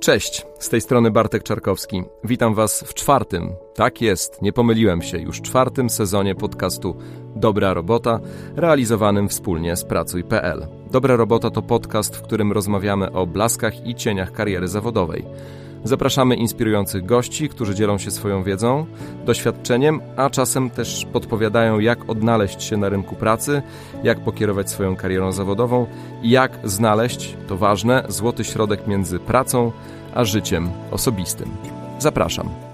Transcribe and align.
Cześć, 0.00 0.46
z 0.58 0.68
tej 0.68 0.80
strony 0.80 1.10
Bartek 1.10 1.42
Czarkowski. 1.42 2.02
Witam 2.24 2.54
Was 2.54 2.84
w 2.86 2.94
czwartym, 2.94 3.52
tak 3.74 4.02
jest, 4.02 4.42
nie 4.42 4.52
pomyliłem 4.52 5.02
się, 5.02 5.18
już 5.18 5.42
czwartym 5.42 5.90
sezonie 5.90 6.34
podcastu 6.34 6.96
Dobra 7.36 7.74
Robota, 7.74 8.20
realizowanym 8.56 9.28
wspólnie 9.28 9.76
z 9.76 9.84
Pracuj.pl. 9.84 10.66
Dobra 10.90 11.16
Robota 11.16 11.50
to 11.50 11.62
podcast, 11.62 12.16
w 12.16 12.22
którym 12.22 12.52
rozmawiamy 12.52 13.12
o 13.12 13.26
blaskach 13.26 13.86
i 13.86 13.94
cieniach 13.94 14.32
kariery 14.32 14.68
zawodowej. 14.68 15.24
Zapraszamy 15.84 16.34
inspirujących 16.36 17.06
gości, 17.06 17.48
którzy 17.48 17.74
dzielą 17.74 17.98
się 17.98 18.10
swoją 18.10 18.42
wiedzą, 18.42 18.86
doświadczeniem, 19.26 20.00
a 20.16 20.30
czasem 20.30 20.70
też 20.70 21.06
podpowiadają, 21.12 21.78
jak 21.78 22.10
odnaleźć 22.10 22.62
się 22.62 22.76
na 22.76 22.88
rynku 22.88 23.14
pracy, 23.14 23.62
jak 24.02 24.20
pokierować 24.20 24.70
swoją 24.70 24.96
karierą 24.96 25.32
zawodową 25.32 25.86
i 26.22 26.30
jak 26.30 26.58
znaleźć, 26.64 27.36
to 27.48 27.56
ważne, 27.56 28.04
złoty 28.08 28.44
środek 28.44 28.86
między 28.86 29.18
pracą 29.18 29.72
a 30.14 30.24
życiem 30.24 30.70
osobistym. 30.90 31.50
Zapraszam. 31.98 32.67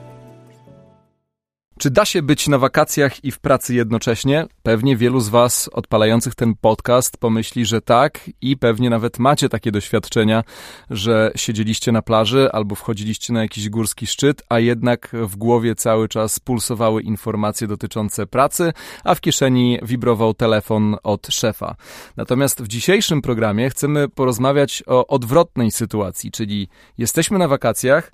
Czy 1.78 1.90
da 1.90 2.04
się 2.04 2.22
być 2.22 2.48
na 2.48 2.58
wakacjach 2.58 3.24
i 3.24 3.30
w 3.30 3.38
pracy 3.38 3.74
jednocześnie? 3.74 4.46
Pewnie 4.62 4.96
wielu 4.96 5.20
z 5.20 5.28
Was 5.28 5.70
odpalających 5.72 6.34
ten 6.34 6.54
podcast 6.60 7.16
pomyśli, 7.16 7.66
że 7.66 7.80
tak 7.80 8.30
i 8.40 8.56
pewnie 8.56 8.90
nawet 8.90 9.18
macie 9.18 9.48
takie 9.48 9.72
doświadczenia, 9.72 10.44
że 10.90 11.32
siedzieliście 11.36 11.92
na 11.92 12.02
plaży 12.02 12.52
albo 12.52 12.74
wchodziliście 12.74 13.32
na 13.32 13.42
jakiś 13.42 13.68
górski 13.68 14.06
szczyt, 14.06 14.42
a 14.48 14.58
jednak 14.58 15.10
w 15.12 15.36
głowie 15.36 15.74
cały 15.74 16.08
czas 16.08 16.40
pulsowały 16.40 17.02
informacje 17.02 17.66
dotyczące 17.66 18.26
pracy, 18.26 18.72
a 19.04 19.14
w 19.14 19.20
kieszeni 19.20 19.78
wibrował 19.82 20.34
telefon 20.34 20.96
od 21.02 21.26
szefa. 21.26 21.76
Natomiast 22.16 22.62
w 22.62 22.68
dzisiejszym 22.68 23.22
programie 23.22 23.70
chcemy 23.70 24.08
porozmawiać 24.08 24.82
o 24.86 25.06
odwrotnej 25.06 25.70
sytuacji, 25.70 26.30
czyli 26.30 26.68
jesteśmy 26.98 27.38
na 27.38 27.48
wakacjach, 27.48 28.12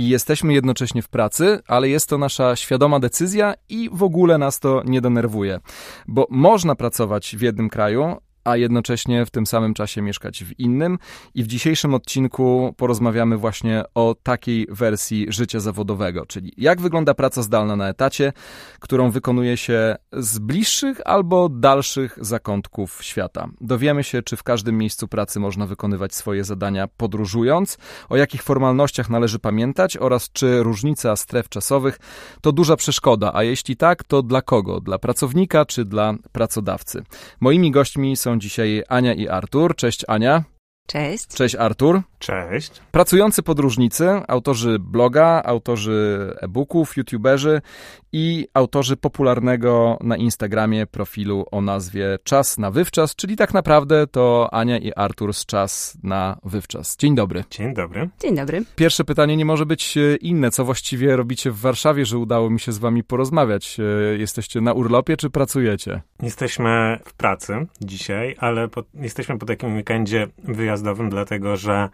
i 0.00 0.08
jesteśmy 0.08 0.54
jednocześnie 0.54 1.02
w 1.02 1.08
pracy, 1.08 1.58
ale 1.66 1.88
jest 1.88 2.08
to 2.08 2.18
nasza 2.18 2.56
świadoma 2.56 3.00
decyzja 3.00 3.54
i 3.68 3.90
w 3.92 4.02
ogóle 4.02 4.38
nas 4.38 4.60
to 4.60 4.82
nie 4.84 5.00
denerwuje, 5.00 5.60
bo 6.08 6.26
można 6.30 6.74
pracować 6.74 7.36
w 7.36 7.40
jednym 7.40 7.68
kraju, 7.68 8.16
a 8.44 8.56
jednocześnie 8.56 9.26
w 9.26 9.30
tym 9.30 9.46
samym 9.46 9.74
czasie 9.74 10.02
mieszkać 10.02 10.44
w 10.44 10.60
innym. 10.60 10.98
I 11.34 11.42
w 11.42 11.46
dzisiejszym 11.46 11.94
odcinku 11.94 12.74
porozmawiamy 12.76 13.36
właśnie 13.36 13.84
o 13.94 14.16
takiej 14.22 14.66
wersji 14.70 15.26
życia 15.28 15.60
zawodowego, 15.60 16.26
czyli 16.26 16.52
jak 16.56 16.80
wygląda 16.80 17.14
praca 17.14 17.42
zdalna 17.42 17.76
na 17.76 17.88
etacie, 17.88 18.32
którą 18.80 19.10
wykonuje 19.10 19.56
się 19.56 19.96
z 20.12 20.38
bliższych 20.38 21.00
albo 21.04 21.48
dalszych 21.48 22.18
zakątków 22.20 23.04
świata. 23.04 23.48
Dowiemy 23.60 24.04
się, 24.04 24.22
czy 24.22 24.36
w 24.36 24.42
każdym 24.42 24.78
miejscu 24.78 25.08
pracy 25.08 25.40
można 25.40 25.66
wykonywać 25.66 26.14
swoje 26.14 26.44
zadania 26.44 26.88
podróżując, 26.96 27.78
o 28.08 28.16
jakich 28.16 28.42
formalnościach 28.42 29.10
należy 29.10 29.38
pamiętać 29.38 29.96
oraz 29.96 30.30
czy 30.32 30.62
różnica 30.62 31.16
stref 31.16 31.48
czasowych 31.48 31.98
to 32.40 32.52
duża 32.52 32.76
przeszkoda, 32.76 33.30
a 33.34 33.42
jeśli 33.42 33.76
tak, 33.76 34.04
to 34.04 34.22
dla 34.22 34.42
kogo? 34.42 34.80
Dla 34.80 34.98
pracownika 34.98 35.64
czy 35.64 35.84
dla 35.84 36.14
pracodawcy? 36.32 37.02
Moimi 37.40 37.70
gośćmi 37.70 38.16
są 38.16 38.29
dzisiaj 38.38 38.82
Ania 38.88 39.14
i 39.14 39.28
Artur. 39.28 39.76
Cześć 39.76 40.04
Ania. 40.08 40.44
Cześć. 40.86 41.26
Cześć 41.26 41.54
Artur. 41.54 42.02
Cześć. 42.18 42.72
Pracujący 42.90 43.42
podróżnicy, 43.42 44.08
autorzy 44.28 44.78
bloga, 44.78 45.42
autorzy 45.44 46.34
e-booków, 46.40 46.96
youtuberzy 46.96 47.60
i 48.12 48.48
autorzy 48.54 48.96
popularnego 48.96 49.98
na 50.00 50.16
Instagramie 50.16 50.86
profilu 50.86 51.46
o 51.50 51.60
nazwie 51.60 52.18
Czas 52.24 52.58
na 52.58 52.70
Wywczas, 52.70 53.16
czyli 53.16 53.36
tak 53.36 53.54
naprawdę 53.54 54.06
to 54.06 54.48
Ania 54.52 54.78
i 54.78 54.92
Artur 54.96 55.34
z 55.34 55.46
Czas 55.46 55.98
na 56.02 56.38
Wywczas. 56.44 56.96
Dzień 56.96 57.14
dobry. 57.14 57.44
Dzień 57.50 57.74
dobry. 57.74 58.08
Dzień 58.20 58.36
dobry. 58.36 58.64
Pierwsze 58.76 59.04
pytanie 59.04 59.36
nie 59.36 59.44
może 59.44 59.66
być 59.66 59.96
e, 59.96 60.16
inne. 60.16 60.50
Co 60.50 60.64
właściwie 60.64 61.16
robicie 61.16 61.50
w 61.50 61.58
Warszawie, 61.58 62.06
że 62.06 62.18
udało 62.18 62.50
mi 62.50 62.60
się 62.60 62.72
z 62.72 62.78
wami 62.78 63.04
porozmawiać? 63.04 63.76
E, 63.80 64.18
jesteście 64.18 64.60
na 64.60 64.72
urlopie 64.72 65.16
czy 65.16 65.30
pracujecie? 65.30 66.02
Jesteśmy 66.22 66.98
w 67.04 67.12
pracy 67.12 67.66
dzisiaj, 67.80 68.36
ale 68.38 68.68
po, 68.68 68.82
jesteśmy 68.94 69.38
po 69.38 69.46
takim 69.46 69.76
weekendzie 69.76 70.26
wyjazdowym, 70.38 71.10
dlatego 71.10 71.56
że 71.56 71.88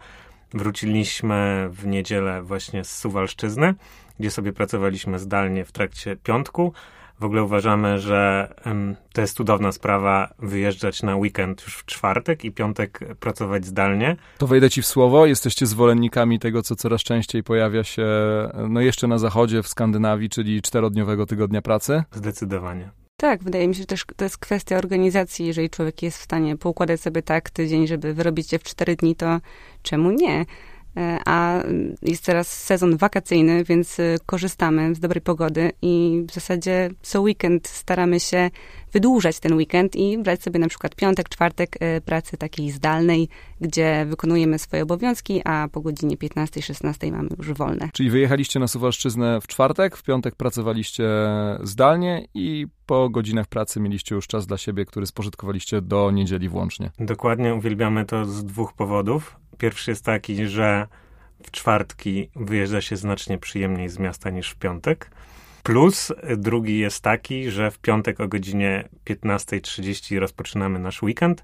wróciliśmy 0.53 1.69
w 1.71 1.87
niedzielę 1.87 2.41
właśnie 2.41 2.83
z 2.83 2.97
Suwalszczyzny, 2.97 3.75
gdzie 4.19 4.31
sobie 4.31 4.53
pracowaliśmy 4.53 5.19
zdalnie 5.19 5.65
w 5.65 5.71
trakcie 5.71 6.15
piątku. 6.15 6.73
W 7.19 7.23
ogóle 7.23 7.43
uważamy, 7.43 7.99
że 7.99 8.53
um, 8.65 8.95
to 9.13 9.21
jest 9.21 9.37
cudowna 9.37 9.71
sprawa 9.71 10.33
wyjeżdżać 10.39 11.03
na 11.03 11.15
weekend 11.15 11.63
już 11.63 11.77
w 11.77 11.85
czwartek 11.85 12.45
i 12.45 12.51
piątek 12.51 12.99
pracować 13.19 13.65
zdalnie. 13.65 14.15
To 14.37 14.47
wejdę 14.47 14.69
ci 14.69 14.81
w 14.81 14.85
słowo. 14.85 15.25
Jesteście 15.25 15.65
zwolennikami 15.65 16.39
tego, 16.39 16.61
co 16.61 16.75
coraz 16.75 17.01
częściej 17.01 17.43
pojawia 17.43 17.83
się 17.83 18.07
no 18.69 18.81
jeszcze 18.81 19.07
na 19.07 19.17
zachodzie, 19.17 19.63
w 19.63 19.67
Skandynawii, 19.67 20.29
czyli 20.29 20.61
czterodniowego 20.61 21.25
tygodnia 21.25 21.61
pracy? 21.61 22.03
Zdecydowanie. 22.11 22.89
Tak, 23.17 23.43
wydaje 23.43 23.67
mi 23.67 23.75
się, 23.75 23.81
że 23.81 23.85
też 23.85 24.05
to 24.15 24.25
jest 24.25 24.37
kwestia 24.37 24.77
organizacji. 24.77 25.45
Jeżeli 25.45 25.69
człowiek 25.69 26.03
jest 26.03 26.17
w 26.17 26.21
stanie 26.21 26.57
poukładać 26.57 27.01
sobie 27.01 27.21
tak 27.21 27.49
tydzień, 27.49 27.87
żeby 27.87 28.13
wyrobić 28.13 28.49
się 28.49 28.59
w 28.59 28.63
cztery 28.63 28.95
dni, 28.95 29.15
to 29.15 29.39
czemu 29.81 30.11
nie? 30.11 30.45
E, 30.97 31.19
a 31.25 31.63
jest 32.01 32.25
teraz 32.25 32.63
sezon 32.63 32.97
wakacyjny, 32.97 33.63
więc 33.63 33.99
e, 33.99 34.17
korzystamy 34.25 34.95
z 34.95 34.99
dobrej 34.99 35.21
pogody 35.21 35.71
i 35.81 36.23
w 36.29 36.33
zasadzie 36.33 36.89
co 37.01 37.21
weekend 37.21 37.67
staramy 37.67 38.19
się 38.19 38.49
wydłużać 38.93 39.39
ten 39.39 39.53
weekend 39.53 39.95
i 39.95 40.17
brać 40.17 40.43
sobie 40.43 40.59
na 40.59 40.67
przykład 40.67 40.95
piątek, 40.95 41.29
czwartek 41.29 41.75
e, 41.79 42.01
pracy 42.01 42.37
takiej 42.37 42.71
zdalnej, 42.71 43.29
gdzie 43.61 44.05
wykonujemy 44.09 44.59
swoje 44.59 44.83
obowiązki, 44.83 45.41
a 45.45 45.67
po 45.71 45.81
godzinie 45.81 46.17
15-16 46.17 47.11
mamy 47.11 47.29
już 47.37 47.53
wolne. 47.53 47.89
Czyli 47.93 48.09
wyjechaliście 48.09 48.59
na 48.59 48.67
Suwalszczyznę 48.67 49.41
w 49.41 49.47
czwartek, 49.47 49.97
w 49.97 50.03
piątek 50.03 50.35
pracowaliście 50.35 51.09
zdalnie 51.63 52.27
i 52.33 52.67
po 52.85 53.09
godzinach 53.09 53.47
pracy 53.47 53.79
mieliście 53.79 54.15
już 54.15 54.27
czas 54.27 54.47
dla 54.47 54.57
siebie, 54.57 54.85
który 54.85 55.05
spożytkowaliście 55.05 55.81
do 55.81 56.11
niedzieli 56.11 56.49
włącznie. 56.49 56.91
Dokładnie, 56.99 57.55
uwielbiamy 57.55 58.05
to 58.05 58.25
z 58.25 58.45
dwóch 58.45 58.73
powodów. 58.73 59.39
Pierwszy 59.57 59.91
jest 59.91 60.05
taki, 60.05 60.47
że 60.47 60.87
w 61.43 61.51
czwartki 61.51 62.29
wyjeżdża 62.35 62.81
się 62.81 62.95
znacznie 62.95 63.37
przyjemniej 63.37 63.89
z 63.89 63.99
miasta 63.99 64.29
niż 64.29 64.49
w 64.49 64.55
piątek. 64.55 65.11
Plus 65.63 66.13
drugi 66.37 66.79
jest 66.79 67.03
taki, 67.03 67.51
że 67.51 67.71
w 67.71 67.79
piątek 67.79 68.19
o 68.19 68.27
godzinie 68.27 68.89
15.30 69.05 70.19
rozpoczynamy 70.19 70.79
nasz 70.79 71.03
weekend. 71.03 71.43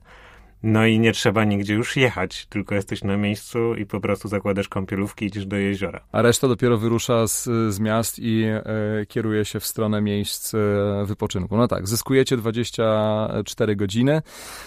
No 0.63 0.85
i 0.85 0.99
nie 0.99 1.11
trzeba 1.11 1.43
nigdzie 1.43 1.73
już 1.73 1.95
jechać, 1.95 2.45
tylko 2.45 2.75
jesteś 2.75 3.03
na 3.03 3.17
miejscu 3.17 3.75
i 3.75 3.85
po 3.85 3.99
prostu 3.99 4.27
zakładasz 4.27 4.67
kąpielówki 4.67 5.25
i 5.25 5.27
idziesz 5.27 5.45
do 5.45 5.55
jeziora. 5.55 5.99
A 6.11 6.21
reszta 6.21 6.47
dopiero 6.47 6.77
wyrusza 6.77 7.27
z, 7.27 7.43
z 7.69 7.79
miast 7.79 8.19
i 8.19 8.43
e, 8.43 8.63
kieruje 9.05 9.45
się 9.45 9.59
w 9.59 9.65
stronę 9.65 10.01
miejsc 10.01 10.53
e, 10.53 10.57
wypoczynku. 11.05 11.57
No 11.57 11.67
tak, 11.67 11.87
zyskujecie 11.87 12.37
24 12.37 13.75
godziny, 13.75 14.21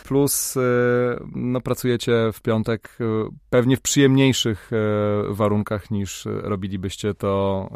plus 0.05 0.57
e, 0.57 0.61
no, 1.35 1.61
pracujecie 1.61 2.13
w 2.33 2.41
piątek 2.41 2.99
e, 3.01 3.05
pewnie 3.51 3.77
w 3.77 3.81
przyjemniejszych 3.81 4.71
e, 4.73 5.35
warunkach 5.35 5.91
niż 5.91 6.29
robilibyście 6.43 7.15
to 7.15 7.69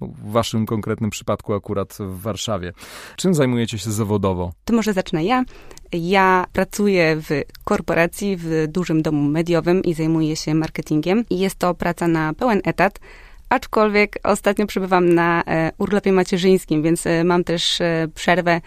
e, 0.00 0.06
w 0.06 0.32
waszym 0.32 0.66
konkretnym 0.66 1.10
przypadku 1.10 1.54
akurat 1.54 1.98
w 2.00 2.20
Warszawie. 2.20 2.72
Czym 3.16 3.34
zajmujecie 3.34 3.78
się 3.78 3.90
zawodowo? 3.90 4.52
To 4.64 4.74
może 4.74 4.92
zacznę 4.92 5.24
ja. 5.24 5.44
Ja 5.92 6.46
pracuję 6.52 7.16
w 7.16 7.28
korporacji, 7.64 8.36
w 8.36 8.66
dużym 8.68 9.02
domu 9.02 9.22
mediowym 9.22 9.82
i 9.82 9.94
zajmuję 9.94 10.36
się 10.36 10.54
marketingiem. 10.54 11.24
Jest 11.30 11.56
to 11.56 11.74
praca 11.74 12.08
na 12.08 12.32
pełen 12.34 12.60
etat. 12.64 13.00
Aczkolwiek 13.48 14.18
ostatnio 14.22 14.66
przebywam 14.66 15.14
na 15.14 15.42
e, 15.46 15.72
urlopie 15.78 16.12
macierzyńskim, 16.12 16.82
więc 16.82 17.06
e, 17.06 17.24
mam 17.24 17.44
też 17.44 17.80
e, 17.80 18.08
przerwę 18.14 18.60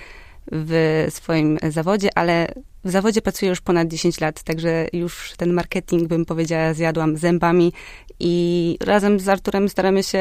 w 0.51 1.05
swoim 1.09 1.57
zawodzie, 1.69 2.09
ale 2.15 2.47
w 2.83 2.91
zawodzie 2.91 3.21
pracuję 3.21 3.49
już 3.49 3.61
ponad 3.61 3.87
10 3.87 4.21
lat, 4.21 4.43
także 4.43 4.87
już 4.93 5.33
ten 5.37 5.53
marketing, 5.53 6.07
bym 6.07 6.25
powiedziała, 6.25 6.73
zjadłam 6.73 7.17
zębami 7.17 7.73
i 8.19 8.77
razem 8.81 9.19
z 9.19 9.29
Arturem 9.29 9.69
staramy 9.69 10.03
się 10.03 10.19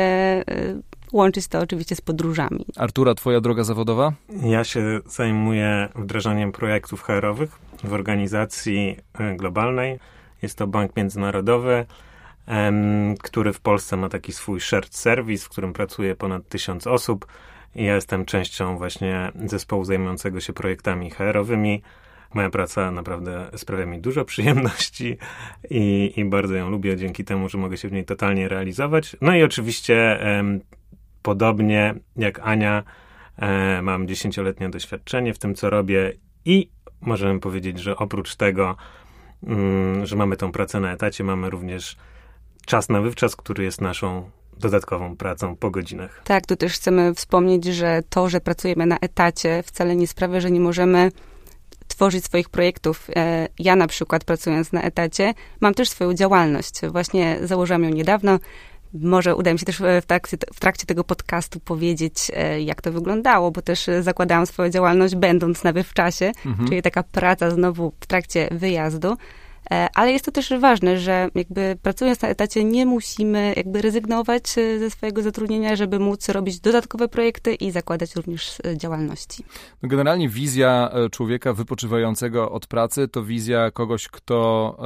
łączyć 1.15 1.49
to 1.49 1.59
oczywiście 1.59 1.97
z 1.97 2.01
podróżami. 2.01 2.67
Artura, 2.77 3.15
twoja 3.15 3.41
droga 3.41 3.65
zawodowa? 3.65 4.13
Ja 4.43 4.65
się 4.65 5.01
zajmuję 5.07 5.89
wdrażaniem 5.95 6.53
projektów 6.53 7.03
HR-owych 7.03 7.59
w 7.85 7.93
organizacji 7.93 8.97
e, 9.19 9.37
globalnej. 9.37 9.99
Jest 10.43 10.59
to 10.59 10.67
bank 10.67 10.97
międzynarodowy, 10.97 11.87
który 13.23 13.53
w 13.53 13.61
Polsce 13.61 13.97
ma 13.97 14.09
taki 14.09 14.33
swój 14.33 14.61
shared 14.61 14.95
service, 14.95 15.45
w 15.45 15.49
którym 15.49 15.73
pracuje 15.73 16.17
ponad 16.17 16.49
tysiąc 16.49 16.87
osób. 16.87 17.27
I 17.75 17.85
ja 17.85 17.95
jestem 17.95 18.25
częścią 18.25 18.79
właśnie 18.79 19.33
zespołu 19.45 19.85
zajmującego 19.85 20.41
się 20.41 20.53
projektami 20.53 21.11
HR-owymi. 21.11 21.83
Moja 22.35 22.51
praca 22.51 22.91
naprawdę 22.91 23.51
sprawia 23.57 23.87
mi 23.87 24.01
dużo 24.01 24.25
przyjemności 24.35 25.17
i, 25.71 26.13
i 26.17 26.25
bardzo 26.25 26.55
ją 26.55 26.71
lubię 26.71 26.97
dzięki 26.97 27.25
temu, 27.25 27.49
że 27.49 27.59
mogę 27.59 27.77
się 27.77 27.89
w 27.89 27.93
niej 27.93 28.05
totalnie 28.05 28.49
realizować. 28.49 29.17
No 29.21 29.37
i 29.37 29.43
oczywiście 29.43 30.19
podobnie 31.25 31.95
jak 32.17 32.41
Ania, 32.43 32.83
e, 33.37 33.83
mam 33.83 34.09
dziesięcioletnie 34.09 34.69
doświadczenie 34.69 35.35
w 35.35 35.39
tym, 35.39 35.55
co 35.55 35.71
robię 35.71 36.13
i 36.45 36.71
możemy 37.01 37.41
powiedzieć, 37.41 37.79
że 37.79 37.97
oprócz 37.97 38.37
tego, 38.37 38.77
mm, 39.47 40.07
że 40.07 40.17
mamy 40.17 40.37
tą 40.37 40.53
pracę 40.53 40.81
na 40.81 40.93
etacie, 40.93 41.25
mamy 41.25 41.51
również 41.51 41.97
czas 42.67 42.89
na 42.89 43.01
wywczas, 43.01 43.37
który 43.37 43.65
jest 43.65 43.81
naszą 43.81 44.31
dodatkową 44.57 45.17
pracą 45.17 45.57
po 45.57 45.71
godzinach. 45.71 46.23
Tak, 46.25 46.47
tu 46.47 46.57
też 46.57 46.73
chcemy 46.73 47.15
wspomnieć, 47.15 47.65
że 47.65 48.03
to, 48.09 48.29
że 48.29 48.41
pracujemy 48.41 48.87
na 48.87 48.99
etacie, 48.99 49.63
wcale 49.63 49.97
nie 49.97 50.07
sprawia, 50.07 50.41
że 50.41 50.51
nie 50.51 50.61
możemy 50.61 51.11
tworzyć 51.89 52.25
swoich 52.25 52.49
projektów. 52.49 53.11
E, 53.17 53.49
ja 53.59 53.77
na 53.77 53.87
przykład 53.87 54.25
pracując 54.25 54.73
na 54.73 54.83
etacie, 54.83 55.35
mam 55.61 55.75
też 55.75 55.89
swoją 55.89 56.15
działalność. 56.15 56.81
Właśnie 56.87 57.39
założyłam 57.43 57.85
ją 57.85 57.91
niedawno. 57.91 58.39
Może 58.95 59.37
uda 59.37 59.53
mi 59.53 59.59
się 59.59 59.67
też 59.67 59.83
w 60.03 60.07
trakcie, 60.07 60.37
w 60.55 60.61
trakcie 60.61 60.87
tego 60.87 61.05
podcastu 61.05 61.61
powiedzieć, 61.61 62.31
e, 62.35 62.63
jak 62.63 62.83
to 62.83 62.93
wyglądało, 62.93 63.51
bo 63.51 63.63
też 63.63 63.87
zakładałam 64.01 64.47
swoją 64.47 64.71
działalność 64.71 65.15
będąc 65.15 65.65
na 65.65 65.73
wywczasie, 65.73 66.33
mhm. 66.47 66.69
czyli 66.69 66.83
taka 66.83 67.03
praca 67.03 67.51
znowu 67.51 67.93
w 68.01 68.07
trakcie 68.07 68.49
wyjazdu. 68.51 69.17
E, 69.71 69.89
ale 69.95 70.13
jest 70.13 70.25
to 70.25 70.33
też 70.33 70.53
ważne, 70.61 70.99
że 70.99 71.29
jakby 71.35 71.77
pracując 71.83 72.23
na 72.23 72.29
etacie 72.29 72.65
nie 72.65 72.87
musimy 72.87 73.53
jakby 73.57 73.83
rezygnować 73.83 74.59
e, 74.59 74.79
ze 74.79 74.91
swojego 74.91 75.23
zatrudnienia, 75.23 75.77
żeby 75.77 75.99
móc 75.99 76.29
robić 76.29 76.61
dodatkowe 76.61 77.09
projekty 77.09 77.55
i 77.55 77.71
zakładać 77.71 78.17
również 78.17 78.59
e, 78.65 78.77
działalności. 78.79 79.45
No 79.83 79.89
generalnie 79.89 80.29
wizja 80.29 80.91
człowieka 81.11 81.53
wypoczywającego 81.53 82.51
od 82.51 82.67
pracy 82.67 83.09
to 83.09 83.23
wizja 83.23 83.71
kogoś, 83.71 84.09
kto 84.09 84.77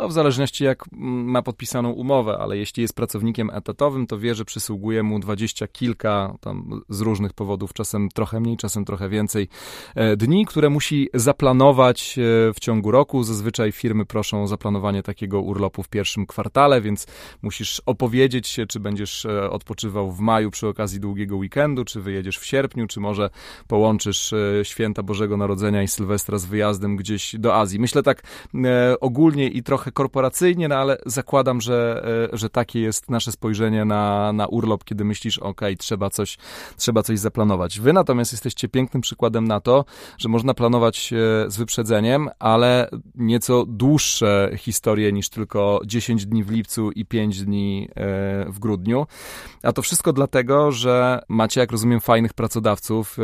no, 0.00 0.08
w 0.08 0.12
zależności 0.12 0.64
jak 0.64 0.84
ma 0.92 1.42
podpisaną 1.42 1.90
umowę, 1.90 2.38
ale 2.38 2.58
jeśli 2.58 2.82
jest 2.82 2.94
pracownikiem 2.94 3.50
etatowym, 3.52 4.06
to 4.06 4.18
wie, 4.18 4.34
że 4.34 4.44
przysługuje 4.44 5.02
mu 5.02 5.18
dwadzieścia 5.18 5.66
kilka, 5.68 6.34
tam 6.40 6.82
z 6.88 7.00
różnych 7.00 7.32
powodów, 7.32 7.72
czasem 7.72 8.08
trochę 8.08 8.40
mniej, 8.40 8.56
czasem 8.56 8.84
trochę 8.84 9.08
więcej 9.08 9.48
e, 9.94 10.16
dni, 10.16 10.46
które 10.46 10.70
musi 10.70 11.08
zaplanować 11.14 12.18
e, 12.18 12.22
w 12.54 12.60
ciągu 12.60 12.90
roku. 12.90 13.22
Zazwyczaj 13.22 13.72
firmy 13.72 14.06
proszą 14.06 14.42
o 14.42 14.46
zaplanowanie 14.46 15.02
takiego 15.02 15.40
urlopu 15.40 15.82
w 15.82 15.88
pierwszym 15.88 16.26
kwartale, 16.26 16.80
więc 16.80 17.06
musisz 17.42 17.82
opowiedzieć 17.86 18.48
się, 18.48 18.66
czy 18.66 18.80
będziesz 18.80 19.24
e, 19.26 19.50
odpoczywał 19.50 20.12
w 20.12 20.20
maju 20.20 20.50
przy 20.50 20.68
okazji 20.68 21.00
długiego 21.00 21.36
weekendu, 21.36 21.84
czy 21.84 22.00
wyjedziesz 22.00 22.38
w 22.38 22.46
sierpniu, 22.46 22.86
czy 22.86 23.00
może 23.00 23.30
połączysz 23.68 24.34
święta 24.62 25.02
Bożego 25.02 25.36
Narodzenia 25.36 25.82
i 25.82 25.88
Sylwestra 25.88 26.38
z 26.38 26.46
wyjazdem 26.46 26.96
gdzieś 26.96 27.36
do 27.38 27.56
Azji. 27.56 27.80
Myślę 27.80 28.02
tak 28.02 28.22
ogólnie 29.00 29.48
i 29.48 29.62
trochę 29.62 29.89
trochę 29.90 29.92
korporacyjnie, 29.92 30.68
no 30.68 30.74
ale 30.74 30.98
zakładam, 31.06 31.60
że, 31.60 32.02
e, 32.32 32.36
że 32.36 32.50
takie 32.50 32.80
jest 32.80 33.10
nasze 33.10 33.32
spojrzenie 33.32 33.84
na, 33.84 34.32
na 34.32 34.46
urlop, 34.46 34.84
kiedy 34.84 35.04
myślisz, 35.04 35.38
ok, 35.38 35.60
trzeba 35.78 36.10
coś, 36.10 36.38
trzeba 36.76 37.02
coś 37.02 37.18
zaplanować. 37.18 37.80
Wy 37.80 37.92
natomiast 37.92 38.32
jesteście 38.32 38.68
pięknym 38.68 39.00
przykładem 39.00 39.48
na 39.48 39.60
to, 39.60 39.84
że 40.18 40.28
można 40.28 40.54
planować 40.54 41.12
e, 41.12 41.16
z 41.50 41.56
wyprzedzeniem, 41.56 42.28
ale 42.38 42.88
nieco 43.14 43.64
dłuższe 43.66 44.50
historie 44.56 45.12
niż 45.12 45.28
tylko 45.28 45.80
10 45.86 46.26
dni 46.26 46.44
w 46.44 46.50
lipcu 46.50 46.90
i 46.90 47.04
5 47.04 47.44
dni 47.44 47.88
e, 47.90 47.94
w 48.48 48.58
grudniu. 48.58 49.06
A 49.62 49.72
to 49.72 49.82
wszystko 49.82 50.12
dlatego, 50.12 50.72
że 50.72 51.22
macie, 51.28 51.60
jak 51.60 51.72
rozumiem, 51.72 52.00
fajnych 52.00 52.34
pracodawców 52.34 53.16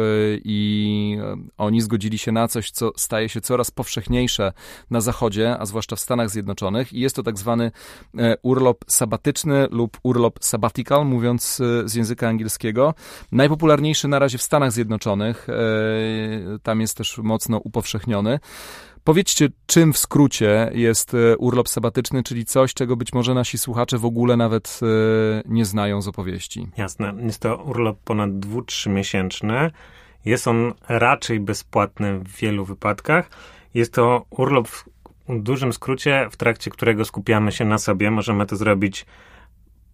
i 0.44 1.18
oni 1.58 1.80
zgodzili 1.80 2.18
się 2.18 2.32
na 2.32 2.48
coś, 2.48 2.70
co 2.70 2.92
staje 2.96 3.28
się 3.28 3.40
coraz 3.40 3.70
powszechniejsze 3.70 4.52
na 4.90 5.00
Zachodzie, 5.00 5.56
a 5.58 5.66
zwłaszcza 5.66 5.96
w 5.96 6.00
Stanach 6.00 6.30
Zjednoczonych, 6.30 6.55
Zjednoczonych 6.56 6.92
i 6.92 7.00
jest 7.00 7.16
to 7.16 7.22
tak 7.22 7.38
zwany 7.38 7.70
e, 8.18 8.36
urlop 8.42 8.84
sabatyczny 8.88 9.66
lub 9.70 9.98
urlop 10.02 10.38
sabbatical, 10.40 11.06
mówiąc 11.06 11.60
e, 11.60 11.88
z 11.88 11.94
języka 11.94 12.28
angielskiego. 12.28 12.94
Najpopularniejszy 13.32 14.08
na 14.08 14.18
razie 14.18 14.38
w 14.38 14.42
Stanach 14.42 14.72
Zjednoczonych, 14.72 15.48
e, 15.48 16.58
tam 16.62 16.80
jest 16.80 16.96
też 16.96 17.18
mocno 17.18 17.58
upowszechniony. 17.58 18.38
Powiedzcie, 19.04 19.48
czym 19.66 19.92
w 19.92 19.98
skrócie 19.98 20.70
jest 20.74 21.12
urlop 21.38 21.68
sabatyczny, 21.68 22.22
czyli 22.22 22.44
coś, 22.44 22.74
czego 22.74 22.96
być 22.96 23.12
może 23.12 23.34
nasi 23.34 23.58
słuchacze 23.58 23.98
w 23.98 24.04
ogóle 24.04 24.36
nawet 24.36 24.80
nie 25.44 25.64
znają 25.64 26.02
z 26.02 26.08
opowieści. 26.08 26.68
Jasne. 26.76 27.14
Jest 27.22 27.40
to 27.40 27.56
urlop 27.56 27.98
ponad 28.04 28.38
dwu, 28.38 28.62
miesięczny. 28.86 29.70
Jest 30.24 30.48
on 30.48 30.72
raczej 30.88 31.40
bezpłatny 31.40 32.18
w 32.18 32.36
wielu 32.36 32.64
wypadkach. 32.64 33.30
Jest 33.74 33.92
to 33.92 34.24
urlop, 34.30 34.68
w 35.28 35.42
dużym 35.42 35.72
skrócie, 35.72 36.28
w 36.30 36.36
trakcie 36.36 36.70
którego 36.70 37.04
skupiamy 37.04 37.52
się 37.52 37.64
na 37.64 37.78
sobie, 37.78 38.10
możemy 38.10 38.46
to 38.46 38.56
zrobić 38.56 39.06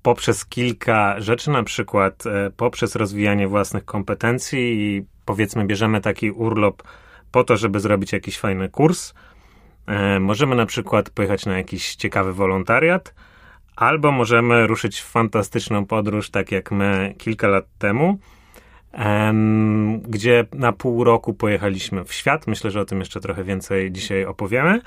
poprzez 0.03 0.47
kilka 0.47 1.21
rzeczy, 1.21 1.51
na 1.51 1.63
przykład 1.63 2.27
e, 2.27 2.51
poprzez 2.57 2.97
rozwijanie 2.97 3.49
własnych 3.49 3.85
kompetencji 3.85 4.59
i 4.59 5.05
powiedzmy 5.25 5.65
bierzemy 5.65 6.01
taki 6.01 6.31
urlop 6.31 6.83
po 7.33 7.45
to, 7.45 7.57
żeby 7.57 7.81
zrobić 7.81 8.13
jakiś 8.13 8.39
fajny 8.39 8.69
kurs. 8.69 9.15
E, 9.87 10.21
możemy 10.21 10.57
na 10.57 10.67
przykład 10.67 11.11
pojechać 11.11 11.47
na 11.47 11.57
jakiś 11.57 11.95
ciekawy 11.95 12.33
wolontariat, 12.33 13.15
albo 13.77 14.13
możemy 14.13 14.67
ruszyć 14.67 15.01
w 15.01 15.11
fantastyczną 15.11 15.87
podróż, 15.87 16.31
tak 16.31 16.53
jak 16.53 16.71
my 16.71 17.15
kilka 17.19 17.49
lat 17.49 17.65
temu, 17.79 18.19
gdzie 20.09 20.47
na 20.53 20.73
pół 20.73 21.05
roku 21.05 21.35
pojechaliśmy 21.35 22.05
w 22.05 22.13
świat. 22.13 22.47
Myślę, 22.47 22.71
że 22.71 22.81
o 22.81 22.85
tym 22.85 22.99
jeszcze 22.99 23.21
trochę 23.21 23.45
więcej 23.45 23.93
dzisiaj 23.93 24.25
opowiemy. 24.25 24.81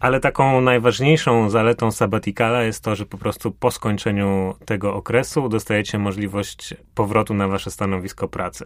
Ale 0.00 0.20
taką 0.20 0.60
najważniejszą 0.60 1.50
zaletą 1.50 1.90
sabatikala 1.90 2.62
jest 2.62 2.84
to, 2.84 2.96
że 2.96 3.06
po 3.06 3.18
prostu 3.18 3.50
po 3.52 3.70
skończeniu 3.70 4.54
tego 4.64 4.94
okresu 4.94 5.48
dostajecie 5.48 5.98
możliwość 5.98 6.74
powrotu 6.94 7.34
na 7.34 7.48
wasze 7.48 7.70
stanowisko 7.70 8.28
pracy 8.28 8.64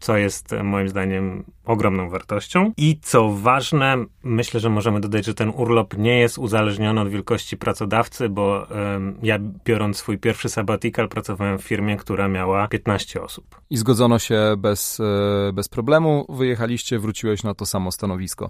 co 0.00 0.16
jest 0.16 0.52
e, 0.52 0.62
moim 0.62 0.88
zdaniem 0.88 1.44
ogromną 1.64 2.10
wartością. 2.10 2.72
I 2.76 2.98
co 3.02 3.28
ważne, 3.28 4.04
myślę, 4.22 4.60
że 4.60 4.70
możemy 4.70 5.00
dodać, 5.00 5.24
że 5.24 5.34
ten 5.34 5.52
urlop 5.56 5.98
nie 5.98 6.18
jest 6.18 6.38
uzależniony 6.38 7.00
od 7.00 7.08
wielkości 7.08 7.56
pracodawcy, 7.56 8.28
bo 8.28 8.66
um, 8.70 9.18
ja 9.22 9.38
biorąc 9.64 9.96
swój 9.96 10.18
pierwszy 10.18 10.48
sabbatical 10.48 11.08
pracowałem 11.08 11.58
w 11.58 11.62
firmie, 11.62 11.96
która 11.96 12.28
miała 12.28 12.68
15 12.68 13.22
osób. 13.22 13.60
I 13.70 13.76
zgodzono 13.76 14.18
się 14.18 14.54
bez, 14.58 15.00
e, 15.00 15.52
bez 15.52 15.68
problemu, 15.68 16.26
wyjechaliście, 16.28 16.98
wróciłeś 16.98 17.42
na 17.42 17.54
to 17.54 17.66
samo 17.66 17.92
stanowisko. 17.92 18.44
E, 18.44 18.48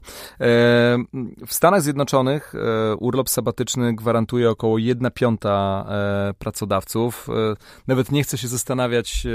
w 1.46 1.54
Stanach 1.54 1.82
Zjednoczonych 1.82 2.54
urlop 2.98 3.28
sabatyczny 3.28 3.94
gwarantuje 3.94 4.50
około 4.50 4.78
1 4.78 5.10
piąta 5.10 5.86
pracodawców. 6.38 7.28
Nawet 7.86 8.12
nie 8.12 8.22
chcę 8.22 8.38
się 8.38 8.48
zastanawiać, 8.48 9.26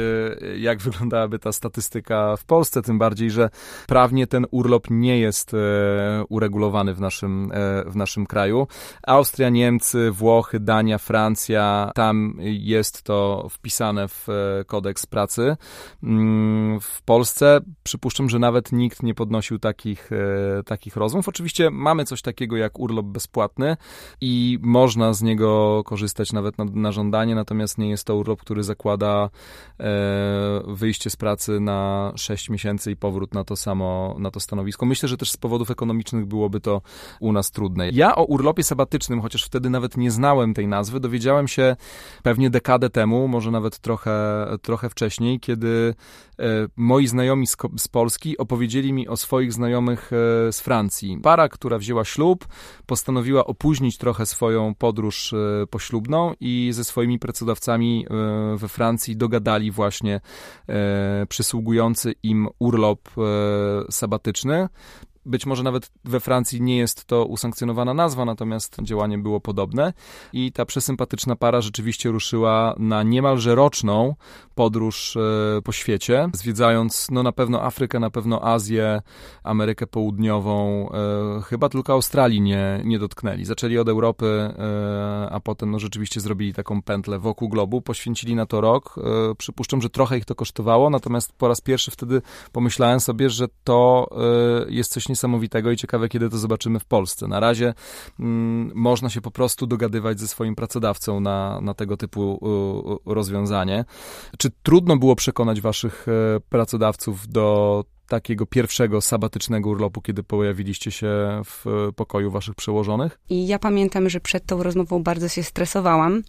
jak 0.57 0.81
wyglądałaby 0.81 1.39
ta 1.39 1.51
statystyka 1.51 2.00
w 2.37 2.45
Polsce, 2.45 2.81
tym 2.81 2.99
bardziej, 2.99 3.31
że 3.31 3.49
prawnie 3.87 4.27
ten 4.27 4.45
urlop 4.51 4.87
nie 4.89 5.19
jest 5.19 5.53
e, 5.53 5.57
uregulowany 6.29 6.93
w 6.93 7.01
naszym, 7.01 7.51
e, 7.53 7.83
w 7.89 7.95
naszym 7.95 8.25
kraju. 8.25 8.67
Austria, 9.07 9.49
Niemcy, 9.49 10.11
Włochy, 10.11 10.59
Dania, 10.59 10.97
Francja, 10.97 11.91
tam 11.95 12.37
jest 12.39 13.03
to 13.03 13.47
wpisane 13.49 14.07
w 14.07 14.29
e, 14.29 14.65
kodeks 14.65 15.05
pracy. 15.05 15.57
Mm, 16.03 16.79
w 16.79 17.01
Polsce 17.01 17.59
przypuszczam, 17.83 18.29
że 18.29 18.39
nawet 18.39 18.71
nikt 18.71 19.03
nie 19.03 19.13
podnosił 19.13 19.59
takich, 19.59 20.09
takich 20.65 20.95
rozmów. 20.95 21.27
Oczywiście 21.27 21.69
mamy 21.71 22.05
coś 22.05 22.21
takiego 22.21 22.57
jak 22.57 22.79
urlop 22.79 23.05
bezpłatny 23.05 23.77
i 24.21 24.59
można 24.61 25.13
z 25.13 25.21
niego 25.21 25.81
korzystać 25.85 26.33
nawet 26.33 26.57
na, 26.57 26.65
na 26.65 26.91
żądanie, 26.91 27.35
natomiast 27.35 27.77
nie 27.77 27.89
jest 27.89 28.05
to 28.05 28.15
urlop, 28.15 28.41
który 28.41 28.63
zakłada 28.63 29.29
wyjście 30.67 31.09
z 31.09 31.15
pracy 31.15 31.59
na 31.59 31.90
6 32.15 32.49
miesięcy 32.49 32.91
i 32.91 32.95
powrót 32.95 33.33
na 33.33 33.43
to 33.43 33.55
samo, 33.55 34.15
na 34.19 34.31
to 34.31 34.39
stanowisko. 34.39 34.85
Myślę, 34.85 35.09
że 35.09 35.17
też 35.17 35.31
z 35.31 35.37
powodów 35.37 35.71
ekonomicznych 35.71 36.25
byłoby 36.25 36.59
to 36.59 36.81
u 37.19 37.31
nas 37.31 37.51
trudne. 37.51 37.89
Ja 37.89 38.15
o 38.15 38.23
urlopie 38.23 38.63
sabatycznym, 38.63 39.21
chociaż 39.21 39.43
wtedy 39.43 39.69
nawet 39.69 39.97
nie 39.97 40.11
znałem 40.11 40.53
tej 40.53 40.67
nazwy, 40.67 40.99
dowiedziałem 40.99 41.47
się 41.47 41.75
pewnie 42.23 42.49
dekadę 42.49 42.89
temu, 42.89 43.27
może 43.27 43.51
nawet 43.51 43.79
trochę, 43.79 44.45
trochę 44.61 44.89
wcześniej, 44.89 45.39
kiedy 45.39 45.93
e, 46.39 46.43
moi 46.75 47.07
znajomi 47.07 47.47
z, 47.47 47.57
z 47.77 47.87
Polski 47.87 48.37
opowiedzieli 48.37 48.93
mi 48.93 49.07
o 49.07 49.17
swoich 49.17 49.53
znajomych 49.53 50.11
e, 50.13 50.51
z 50.53 50.61
Francji. 50.61 51.19
Para, 51.23 51.49
która 51.49 51.77
wzięła 51.77 52.05
ślub, 52.05 52.47
postanowiła 52.85 53.45
opóźnić 53.45 53.97
trochę 53.97 54.25
swoją 54.25 54.75
podróż 54.75 55.33
e, 55.33 55.67
poślubną 55.67 56.33
i 56.39 56.69
ze 56.73 56.83
swoimi 56.83 57.19
pracodawcami 57.19 58.05
we 58.55 58.67
Francji 58.67 59.17
dogadali 59.17 59.71
właśnie 59.71 60.21
przysługujące 61.29 61.80
im 62.23 62.49
urlop 62.59 63.09
e, 63.17 63.21
sabatyczny. 63.91 64.67
Być 65.25 65.45
może 65.45 65.63
nawet 65.63 65.91
we 66.03 66.19
Francji 66.19 66.61
nie 66.61 66.77
jest 66.77 67.05
to 67.05 67.25
usankcjonowana 67.25 67.93
nazwa, 67.93 68.25
natomiast 68.25 68.77
działanie 68.83 69.17
było 69.17 69.41
podobne. 69.41 69.93
I 70.33 70.51
ta 70.51 70.65
przesympatyczna 70.65 71.35
para 71.35 71.61
rzeczywiście 71.61 72.09
ruszyła 72.09 72.75
na 72.77 73.03
niemalże 73.03 73.55
roczną 73.55 74.15
podróż 74.55 75.17
e, 75.17 75.61
po 75.61 75.71
świecie, 75.71 76.29
zwiedzając 76.33 77.07
no 77.11 77.23
na 77.23 77.31
pewno 77.31 77.63
Afrykę, 77.63 77.99
na 77.99 78.09
pewno 78.09 78.43
Azję, 78.43 79.01
Amerykę 79.43 79.87
Południową, 79.87 80.89
e, 80.91 81.41
chyba 81.41 81.69
tylko 81.69 81.93
Australii 81.93 82.41
nie, 82.41 82.81
nie 82.85 82.99
dotknęli. 82.99 83.45
Zaczęli 83.45 83.77
od 83.77 83.89
Europy, 83.89 84.25
e, 84.25 85.29
a 85.31 85.39
potem 85.39 85.71
no 85.71 85.79
rzeczywiście 85.79 86.21
zrobili 86.21 86.53
taką 86.53 86.81
pętlę 86.81 87.19
wokół 87.19 87.49
globu, 87.49 87.81
poświęcili 87.81 88.35
na 88.35 88.45
to 88.45 88.61
rok. 88.61 88.95
Przypuszczam, 89.37 89.81
że 89.81 89.89
trochę 89.89 90.17
ich 90.17 90.25
to 90.25 90.35
kosztowało, 90.35 90.89
natomiast 90.89 91.33
po 91.33 91.47
raz 91.47 91.61
pierwszy 91.61 91.91
wtedy 91.91 92.21
pomyślałem 92.51 92.99
sobie, 92.99 93.29
że 93.29 93.47
to 93.63 94.07
jest 94.69 94.91
coś 94.91 95.09
niesamowitego 95.11 95.71
i 95.71 95.77
ciekawe, 95.77 96.09
kiedy 96.09 96.29
to 96.29 96.37
zobaczymy 96.37 96.79
w 96.79 96.85
Polsce. 96.85 97.27
Na 97.27 97.39
razie 97.39 97.73
mm, 98.19 98.71
można 98.75 99.09
się 99.09 99.21
po 99.21 99.31
prostu 99.31 99.67
dogadywać 99.67 100.19
ze 100.19 100.27
swoim 100.27 100.55
pracodawcą 100.55 101.19
na, 101.19 101.61
na 101.61 101.73
tego 101.73 101.97
typu 101.97 102.39
y, 103.07 103.13
rozwiązanie. 103.13 103.85
Czy 104.37 104.49
trudno 104.63 104.97
było 104.97 105.15
przekonać 105.15 105.61
waszych 105.61 106.07
y, 106.07 106.11
pracodawców 106.49 107.27
do 107.27 107.83
takiego 108.07 108.45
pierwszego 108.45 109.01
sabatycznego 109.01 109.69
urlopu, 109.69 110.01
kiedy 110.01 110.23
pojawiliście 110.23 110.91
się 110.91 111.41
w 111.45 111.65
pokoju 111.95 112.31
waszych 112.31 112.55
przełożonych? 112.55 113.19
I 113.29 113.47
ja 113.47 113.59
pamiętam, 113.59 114.09
że 114.09 114.19
przed 114.19 114.45
tą 114.45 114.63
rozmową 114.63 115.03
bardzo 115.03 115.27
się 115.27 115.43
stresowałam, 115.43 116.23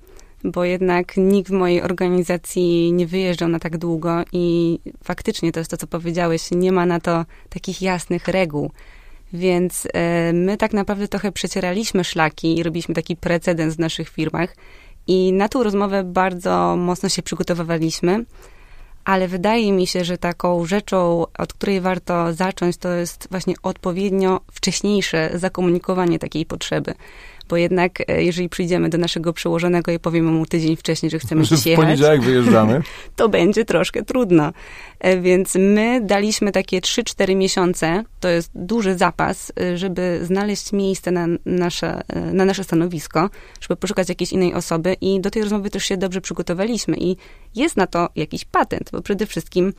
bo 0.45 0.65
jednak 0.65 1.17
nikt 1.17 1.51
w 1.51 1.53
mojej 1.53 1.83
organizacji 1.83 2.93
nie 2.93 3.07
wyjeżdżał 3.07 3.49
na 3.49 3.59
tak 3.59 3.79
długo 3.79 4.23
i 4.33 4.79
faktycznie 5.05 5.53
to 5.53 5.61
jest 5.61 5.71
to, 5.71 5.77
co 5.77 5.87
powiedziałeś, 5.87 6.51
nie 6.51 6.73
ma 6.73 6.87
na 6.87 7.01
to 7.01 7.25
takich 7.49 7.83
jasnych 7.83 8.29
reguł. 8.29 8.71
Więc 9.33 9.89
e, 9.93 10.33
my 10.33 10.57
tak 10.57 10.73
naprawdę 10.73 11.09
trochę 11.09 11.33
przecieraliśmy 11.33 12.05
szlaki 12.05 12.59
i 12.59 12.63
robiliśmy 12.63 12.95
taki 12.95 13.17
precedens 13.17 13.75
w 13.75 13.79
naszych 13.79 14.09
firmach. 14.09 14.57
I 15.07 15.33
na 15.33 15.49
tą 15.49 15.63
rozmowę 15.63 16.05
bardzo 16.05 16.77
mocno 16.77 17.09
się 17.09 17.23
przygotowywaliśmy 17.23 18.25
ale 19.05 19.29
wydaje 19.29 19.73
mi 19.73 19.87
się, 19.87 20.05
że 20.05 20.19
taką 20.19 20.65
rzeczą, 20.65 21.27
od 21.39 21.53
której 21.53 21.81
warto 21.81 22.33
zacząć, 22.33 22.77
to 22.77 22.89
jest 22.89 23.29
właśnie 23.31 23.55
odpowiednio 23.63 24.41
wcześniejsze 24.53 25.31
zakomunikowanie 25.35 26.19
takiej 26.19 26.47
potrzeby 26.47 26.95
bo 27.49 27.57
jednak 27.57 28.11
e, 28.11 28.25
jeżeli 28.25 28.49
przyjdziemy 28.49 28.89
do 28.89 28.99
naszego 28.99 29.33
przełożonego 29.33 29.93
i 29.93 29.99
powiemy 29.99 30.31
mu 30.31 30.47
tydzień 30.47 30.77
wcześniej, 30.77 31.11
że 31.11 31.19
chcemy 31.19 31.45
że 31.45 31.55
jechać, 31.55 31.73
w 31.73 31.77
poniedziałek 31.77 32.23
wyjeżdżamy, 32.31 32.83
to 33.17 33.29
będzie 33.29 33.65
troszkę 33.65 34.03
trudno. 34.03 34.53
E, 35.01 35.21
więc 35.21 35.55
my 35.55 36.01
daliśmy 36.05 36.53
takie 36.53 36.81
3-4 36.81 37.37
miesiące, 37.37 38.05
to 38.21 38.29
jest 38.29 38.51
duży 38.55 38.97
zapas, 38.97 39.53
e, 39.61 39.79
żeby 39.79 40.21
znaleźć 40.23 40.73
miejsce 40.73 41.11
na 41.11 41.27
nasze, 41.47 42.01
na 42.33 42.45
nasze 42.45 42.65
stanowisko, 42.65 43.31
żeby 43.61 43.77
poszukać 43.77 44.09
jakiejś 44.09 44.33
innej 44.33 44.55
osoby 44.55 44.97
i 45.01 45.21
do 45.21 45.31
tej 45.31 45.43
rozmowy 45.43 45.71
też 45.71 45.85
się 45.85 45.97
dobrze 45.97 46.21
przygotowaliśmy 46.21 46.97
i 46.97 47.17
jest 47.55 47.77
na 47.77 47.87
to 47.87 48.09
jakiś 48.17 48.45
patent, 48.45 48.91
bo 48.93 49.03
przede 49.03 49.27
wszystkim 49.27 49.73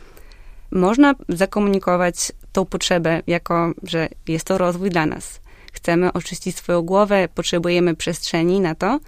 można 0.72 1.14
zakomunikować 1.30 2.32
tą 2.52 2.66
potrzebę 2.66 3.22
jako, 3.28 3.72
że 3.84 4.10
jest 4.28 4.46
to 4.46 4.58
rozwój 4.58 4.90
dla 4.90 5.06
nas 5.06 5.43
chcemy 5.84 6.14
oczyścić 6.14 6.58
swoją 6.58 6.82
głowę, 6.82 7.28
potrzebujemy 7.36 7.96
przestrzeni 7.96 8.60
na 8.60 8.76
to. 8.76 9.00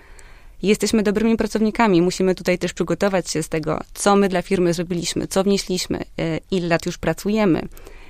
Jesteśmy 0.61 1.03
dobrymi 1.03 1.37
pracownikami, 1.37 2.01
musimy 2.01 2.35
tutaj 2.35 2.57
też 2.57 2.73
przygotować 2.73 3.29
się 3.29 3.43
z 3.43 3.49
tego, 3.49 3.79
co 3.93 4.15
my 4.15 4.29
dla 4.29 4.41
firmy 4.41 4.73
zrobiliśmy, 4.73 5.27
co 5.27 5.43
wnieśliśmy, 5.43 5.99
e, 5.99 6.39
ile 6.51 6.67
lat 6.67 6.85
już 6.85 6.97
pracujemy, 6.97 7.61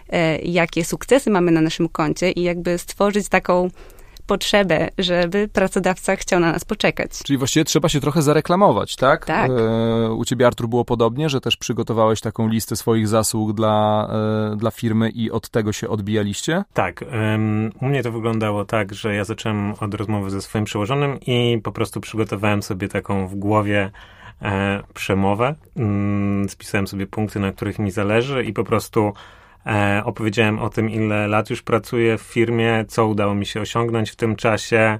e, 0.09 0.39
jakie 0.39 0.85
sukcesy 0.85 1.29
mamy 1.29 1.51
na 1.51 1.61
naszym 1.61 1.89
koncie 1.89 2.31
i 2.31 2.43
jakby 2.43 2.77
stworzyć 2.77 3.29
taką 3.29 3.69
potrzebę, 4.27 4.89
żeby 4.97 5.47
pracodawca 5.53 6.15
chciał 6.15 6.39
na 6.39 6.51
nas 6.51 6.65
poczekać. 6.65 7.11
Czyli 7.23 7.37
właściwie 7.37 7.65
trzeba 7.65 7.89
się 7.89 7.99
trochę 7.99 8.21
zareklamować, 8.21 8.95
tak? 8.95 9.25
Tak. 9.25 9.51
E, 9.51 10.11
u 10.11 10.25
ciebie, 10.25 10.47
Artur, 10.47 10.67
było 10.67 10.85
podobnie, 10.85 11.29
że 11.29 11.41
też 11.41 11.57
przygotowałeś 11.57 12.21
taką 12.21 12.47
listę 12.47 12.75
swoich 12.75 13.07
zasług 13.07 13.53
dla, 13.53 14.07
e, 14.53 14.55
dla 14.55 14.71
firmy 14.71 15.09
i 15.09 15.31
od 15.31 15.49
tego 15.49 15.73
się 15.73 15.89
odbijaliście? 15.89 16.63
Tak. 16.73 17.05
Um, 17.11 17.71
u 17.81 17.85
mnie 17.85 18.03
to 18.03 18.11
wyglądało 18.11 18.65
tak, 18.65 18.93
że 18.93 19.15
ja 19.15 19.23
zacząłem 19.23 19.73
od 19.79 19.93
rozmowy 19.93 20.29
ze 20.29 20.41
swoim 20.41 20.65
przełożonym 20.65 21.19
i 21.19 21.61
po 21.63 21.71
prostu 21.71 22.01
przygotowałem 22.01 22.63
sobie 22.63 22.87
taką 22.87 23.27
w 23.27 23.35
głowie 23.35 23.91
e, 24.41 24.83
przemowę. 24.93 25.55
Mm, 25.77 26.49
spisałem 26.49 26.87
sobie 26.87 27.07
punkty, 27.07 27.39
na 27.39 27.51
których 27.51 27.79
mi 27.79 27.91
zależy 27.91 28.43
i 28.43 28.53
po 28.53 28.63
prostu 28.63 29.13
E, 29.65 30.01
opowiedziałem 30.05 30.59
o 30.59 30.69
tym, 30.69 30.89
ile 30.89 31.27
lat 31.27 31.49
już 31.49 31.61
pracuję 31.61 32.17
w 32.17 32.21
firmie, 32.21 32.85
co 32.87 33.07
udało 33.07 33.35
mi 33.35 33.45
się 33.45 33.61
osiągnąć 33.61 34.11
w 34.11 34.15
tym 34.15 34.35
czasie, 34.35 34.99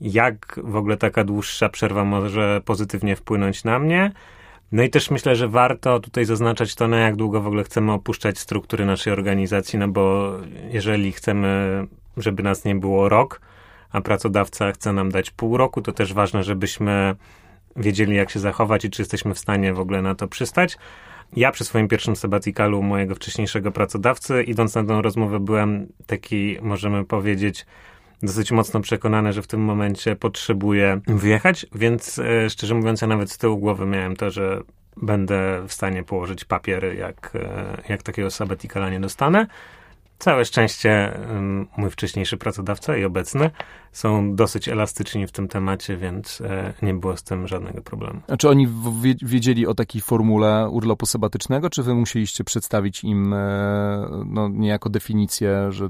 jak 0.00 0.60
w 0.64 0.76
ogóle 0.76 0.96
taka 0.96 1.24
dłuższa 1.24 1.68
przerwa 1.68 2.04
może 2.04 2.60
pozytywnie 2.64 3.16
wpłynąć 3.16 3.64
na 3.64 3.78
mnie. 3.78 4.12
No 4.72 4.82
i 4.82 4.90
też 4.90 5.10
myślę, 5.10 5.36
że 5.36 5.48
warto 5.48 6.00
tutaj 6.00 6.24
zaznaczać 6.24 6.74
to, 6.74 6.88
na 6.88 6.98
jak 6.98 7.16
długo 7.16 7.40
w 7.40 7.46
ogóle 7.46 7.64
chcemy 7.64 7.92
opuszczać 7.92 8.38
struktury 8.38 8.86
naszej 8.86 9.12
organizacji, 9.12 9.78
no 9.78 9.88
bo 9.88 10.32
jeżeli 10.70 11.12
chcemy, 11.12 11.86
żeby 12.16 12.42
nas 12.42 12.64
nie 12.64 12.74
było 12.74 13.08
rok, 13.08 13.40
a 13.90 14.00
pracodawca 14.00 14.72
chce 14.72 14.92
nam 14.92 15.10
dać 15.10 15.30
pół 15.30 15.56
roku, 15.56 15.82
to 15.82 15.92
też 15.92 16.14
ważne, 16.14 16.42
żebyśmy 16.42 17.16
wiedzieli, 17.76 18.16
jak 18.16 18.30
się 18.30 18.40
zachować 18.40 18.84
i 18.84 18.90
czy 18.90 19.02
jesteśmy 19.02 19.34
w 19.34 19.38
stanie 19.38 19.72
w 19.72 19.80
ogóle 19.80 20.02
na 20.02 20.14
to 20.14 20.28
przystać. 20.28 20.78
Ja 21.36 21.50
przy 21.50 21.64
swoim 21.64 21.88
pierwszym 21.88 22.16
sabbaticalu 22.16 22.82
mojego 22.82 23.14
wcześniejszego 23.14 23.72
pracodawcy, 23.72 24.42
idąc 24.42 24.74
na 24.74 24.84
tę 24.84 25.02
rozmowę, 25.02 25.40
byłem 25.40 25.86
taki, 26.06 26.58
możemy 26.62 27.04
powiedzieć, 27.04 27.66
dosyć 28.22 28.52
mocno 28.52 28.80
przekonany, 28.80 29.32
że 29.32 29.42
w 29.42 29.46
tym 29.46 29.60
momencie 29.60 30.16
potrzebuję 30.16 31.00
wyjechać, 31.06 31.66
więc 31.74 32.18
e, 32.18 32.50
szczerze 32.50 32.74
mówiąc, 32.74 33.00
ja 33.00 33.08
nawet 33.08 33.30
z 33.30 33.38
tyłu 33.38 33.58
głowy 33.58 33.86
miałem 33.86 34.16
to, 34.16 34.30
że 34.30 34.60
będę 34.96 35.62
w 35.68 35.72
stanie 35.72 36.02
położyć 36.02 36.44
papiery, 36.44 36.94
jak, 36.94 37.32
e, 37.34 37.82
jak 37.88 38.02
takiego 38.02 38.30
sabbaticala 38.30 38.90
nie 38.90 39.00
dostanę. 39.00 39.46
Całe 40.22 40.44
szczęście 40.44 41.18
mój 41.76 41.90
wcześniejszy 41.90 42.36
pracodawca 42.36 42.96
i 42.96 43.04
obecny 43.04 43.50
są 43.92 44.34
dosyć 44.34 44.68
elastyczni 44.68 45.26
w 45.26 45.32
tym 45.32 45.48
temacie, 45.48 45.96
więc 45.96 46.40
e, 46.40 46.72
nie 46.82 46.94
było 46.94 47.16
z 47.16 47.22
tym 47.22 47.48
żadnego 47.48 47.82
problemu. 47.82 48.20
A 48.28 48.36
czy 48.36 48.48
oni 48.48 48.68
wiedzieli 49.22 49.66
o 49.66 49.74
takiej 49.74 50.00
formule 50.02 50.68
urlopu 50.68 51.06
sabatycznego, 51.06 51.70
czy 51.70 51.82
wy 51.82 51.94
musieliście 51.94 52.44
przedstawić 52.44 53.04
im 53.04 53.32
e, 53.32 54.24
no, 54.26 54.48
niejako 54.48 54.90
definicję, 54.90 55.72
że 55.72 55.88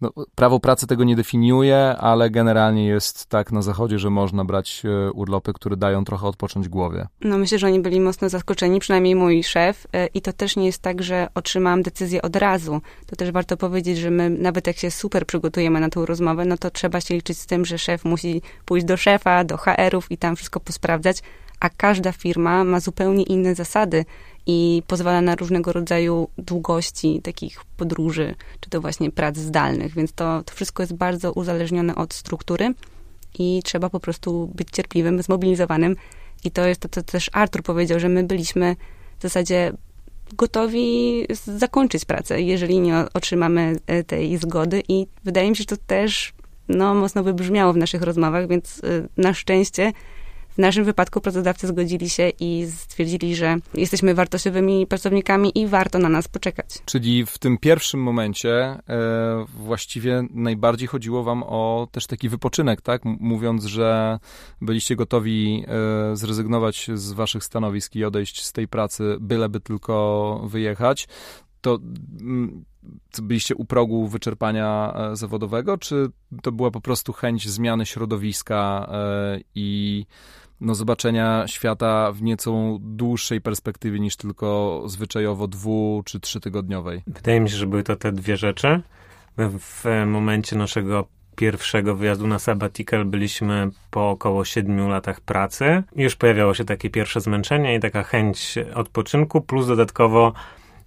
no, 0.00 0.10
prawo 0.34 0.60
pracy 0.60 0.86
tego 0.86 1.04
nie 1.04 1.16
definiuje, 1.16 1.96
ale 1.98 2.30
generalnie 2.30 2.86
jest 2.86 3.26
tak 3.26 3.52
na 3.52 3.62
zachodzie, 3.62 3.98
że 3.98 4.10
można 4.10 4.44
brać 4.44 4.82
e, 4.84 5.12
urlopy, 5.12 5.52
które 5.52 5.76
dają 5.76 6.04
trochę 6.04 6.26
odpocząć 6.26 6.68
głowie. 6.68 7.06
No 7.20 7.38
myślę, 7.38 7.58
że 7.58 7.66
oni 7.66 7.80
byli 7.80 8.00
mocno 8.00 8.28
zaskoczeni, 8.28 8.80
przynajmniej 8.80 9.14
mój 9.14 9.44
szef 9.44 9.86
i 10.14 10.22
to 10.22 10.32
też 10.32 10.56
nie 10.56 10.66
jest 10.66 10.82
tak, 10.82 11.02
że 11.02 11.28
otrzymałam 11.34 11.82
decyzję 11.82 12.22
od 12.22 12.36
razu. 12.36 12.80
To 13.06 13.16
też 13.16 13.30
warto 13.30 13.56
powiedzieć, 13.56 13.98
że 13.98 14.10
my 14.10 14.30
nawet 14.30 14.66
jak 14.66 14.76
się 14.76 14.90
super 14.90 15.26
przygotujemy 15.26 15.80
na 15.80 15.88
tą 15.88 16.06
rozmowę, 16.06 16.44
no 16.44 16.56
to 16.56 16.70
trzeba 16.70 17.00
się 17.00 17.14
liczyć 17.14 17.38
z 17.38 17.46
tym, 17.46 17.64
że 17.64 17.78
szef 17.78 18.04
musi 18.04 18.42
pójść 18.64 18.86
do 18.86 18.96
szefa, 18.96 19.44
do 19.44 19.56
HR-ów 19.56 20.10
i 20.10 20.18
tam 20.18 20.36
wszystko 20.36 20.60
posprawdzać, 20.60 21.22
a 21.60 21.70
każda 21.70 22.12
firma 22.12 22.64
ma 22.64 22.80
zupełnie 22.80 23.22
inne 23.22 23.54
zasady 23.54 24.04
i 24.46 24.82
pozwala 24.86 25.20
na 25.20 25.34
różnego 25.34 25.72
rodzaju 25.72 26.28
długości 26.38 27.20
takich 27.22 27.64
podróży, 27.76 28.34
czy 28.60 28.70
to 28.70 28.80
właśnie 28.80 29.10
prac 29.10 29.36
zdalnych, 29.36 29.94
więc 29.94 30.12
to, 30.12 30.42
to 30.42 30.54
wszystko 30.54 30.82
jest 30.82 30.94
bardzo 30.94 31.32
uzależnione 31.32 31.94
od 31.94 32.14
struktury 32.14 32.74
i 33.38 33.60
trzeba 33.64 33.90
po 33.90 34.00
prostu 34.00 34.50
być 34.54 34.68
cierpliwym, 34.72 35.22
zmobilizowanym. 35.22 35.96
I 36.44 36.50
to 36.50 36.66
jest 36.66 36.80
to, 36.80 36.88
co 36.88 37.02
też 37.02 37.30
Artur 37.32 37.62
powiedział, 37.62 38.00
że 38.00 38.08
my 38.08 38.24
byliśmy 38.24 38.76
w 39.18 39.22
zasadzie 39.22 39.72
gotowi 40.32 41.26
zakończyć 41.46 42.04
pracę, 42.04 42.42
jeżeli 42.42 42.80
nie 42.80 43.04
otrzymamy 43.14 43.76
e, 43.86 44.04
tej 44.04 44.38
zgody. 44.38 44.82
I 44.88 45.06
wydaje 45.24 45.50
mi 45.50 45.56
się, 45.56 45.60
że 45.62 45.76
to 45.76 45.84
też 45.86 46.32
no, 46.68 46.94
mocno 46.94 47.22
wybrzmiało 47.22 47.72
w 47.72 47.76
naszych 47.76 48.02
rozmowach, 48.02 48.48
więc 48.48 48.78
y, 48.78 49.08
na 49.16 49.34
szczęście 49.34 49.92
w 50.56 50.58
naszym 50.58 50.84
wypadku 50.84 51.20
pracodawcy 51.20 51.66
zgodzili 51.66 52.10
się 52.10 52.32
i 52.40 52.66
stwierdzili, 52.70 53.36
że 53.36 53.56
jesteśmy 53.74 54.14
wartościowymi 54.14 54.86
pracownikami 54.86 55.58
i 55.58 55.66
warto 55.66 55.98
na 55.98 56.08
nas 56.08 56.28
poczekać. 56.28 56.66
Czyli 56.84 57.26
w 57.26 57.38
tym 57.38 57.58
pierwszym 57.58 58.02
momencie 58.02 58.54
e, 58.54 58.80
właściwie 59.56 60.22
najbardziej 60.30 60.88
chodziło 60.88 61.22
wam 61.22 61.42
o 61.42 61.88
też 61.92 62.06
taki 62.06 62.28
wypoczynek, 62.28 62.80
tak? 62.80 63.04
Mówiąc, 63.04 63.64
że 63.64 64.18
byliście 64.60 64.96
gotowi 64.96 65.64
e, 66.12 66.16
zrezygnować 66.16 66.90
z 66.94 67.12
waszych 67.12 67.44
stanowisk 67.44 67.96
i 67.96 68.04
odejść 68.04 68.44
z 68.44 68.52
tej 68.52 68.68
pracy, 68.68 69.16
byleby 69.20 69.60
tylko 69.60 70.40
wyjechać, 70.44 71.08
to 71.60 71.78
mm, 72.20 72.64
byliście 73.22 73.54
u 73.54 73.64
progu 73.64 74.08
wyczerpania 74.08 74.94
e, 74.94 75.16
zawodowego, 75.16 75.78
czy 75.78 76.10
to 76.42 76.52
była 76.52 76.70
po 76.70 76.80
prostu 76.80 77.12
chęć 77.12 77.48
zmiany 77.48 77.86
środowiska 77.86 78.88
e, 78.92 79.40
i 79.54 80.04
no, 80.60 80.74
zobaczenia 80.74 81.44
świata 81.46 82.12
w 82.12 82.22
nieco 82.22 82.78
dłuższej 82.80 83.40
perspektywie 83.40 84.00
niż 84.00 84.16
tylko 84.16 84.82
zwyczajowo 84.86 85.48
dwu 85.48 86.02
czy 86.04 86.20
trzytygodniowej? 86.20 87.02
Wydaje 87.06 87.40
mi 87.40 87.50
się, 87.50 87.56
że 87.56 87.66
były 87.66 87.82
to 87.82 87.96
te 87.96 88.12
dwie 88.12 88.36
rzeczy. 88.36 88.80
W 89.38 90.04
momencie 90.06 90.56
naszego 90.56 91.08
pierwszego 91.36 91.96
wyjazdu 91.96 92.26
na 92.26 92.38
sabbatical 92.38 93.04
byliśmy 93.04 93.70
po 93.90 94.10
około 94.10 94.44
siedmiu 94.44 94.88
latach 94.88 95.20
pracy. 95.20 95.82
Już 95.96 96.16
pojawiało 96.16 96.54
się 96.54 96.64
takie 96.64 96.90
pierwsze 96.90 97.20
zmęczenie 97.20 97.74
i 97.74 97.80
taka 97.80 98.02
chęć 98.02 98.54
odpoczynku, 98.74 99.40
plus 99.40 99.66
dodatkowo 99.66 100.32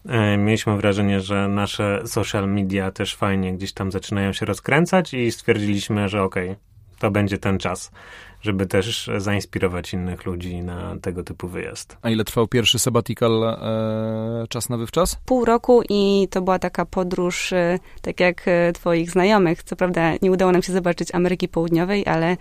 E, 0.06 0.38
mieliśmy 0.38 0.78
wrażenie, 0.78 1.22
że 1.22 1.48
nasze 1.48 2.02
social 2.06 2.50
media 2.50 2.92
też 2.92 3.16
fajnie 3.16 3.54
gdzieś 3.54 3.74
tam 3.74 3.92
zaczynają 3.92 4.34
się 4.34 4.46
rozkręcać 4.46 5.14
i 5.14 5.32
stwierdziliśmy, 5.32 6.10
że 6.10 6.24
okej, 6.24 6.50
okay, 6.50 6.60
to 7.00 7.12
będzie 7.12 7.38
ten 7.38 7.58
czas. 7.58 7.92
Żeby 8.42 8.66
też 8.66 9.10
zainspirować 9.18 9.94
innych 9.94 10.26
ludzi 10.26 10.62
na 10.62 10.96
tego 11.02 11.24
typu 11.24 11.48
wyjazd. 11.48 11.98
A 12.02 12.10
ile 12.10 12.24
trwał 12.24 12.48
pierwszy 12.48 12.80
sabbatical 12.80 13.44
e, 13.44 14.46
czas 14.50 14.70
na 14.70 14.78
wywczas? 14.78 15.18
Pół 15.26 15.46
roku 15.46 15.82
i 15.90 16.28
to 16.32 16.42
była 16.42 16.60
taka 16.60 16.86
podróż, 16.86 17.54
e, 17.54 17.80
tak 18.02 18.20
jak 18.20 18.48
e, 18.48 18.74
twoich 18.74 19.12
znajomych. 19.12 19.64
Co 19.64 19.76
prawda 19.76 20.14
nie 20.22 20.32
udało 20.32 20.52
nam 20.52 20.64
się 20.64 20.74
zobaczyć 20.74 21.16
Ameryki 21.16 21.48
Południowej, 21.48 22.08
ale 22.08 22.38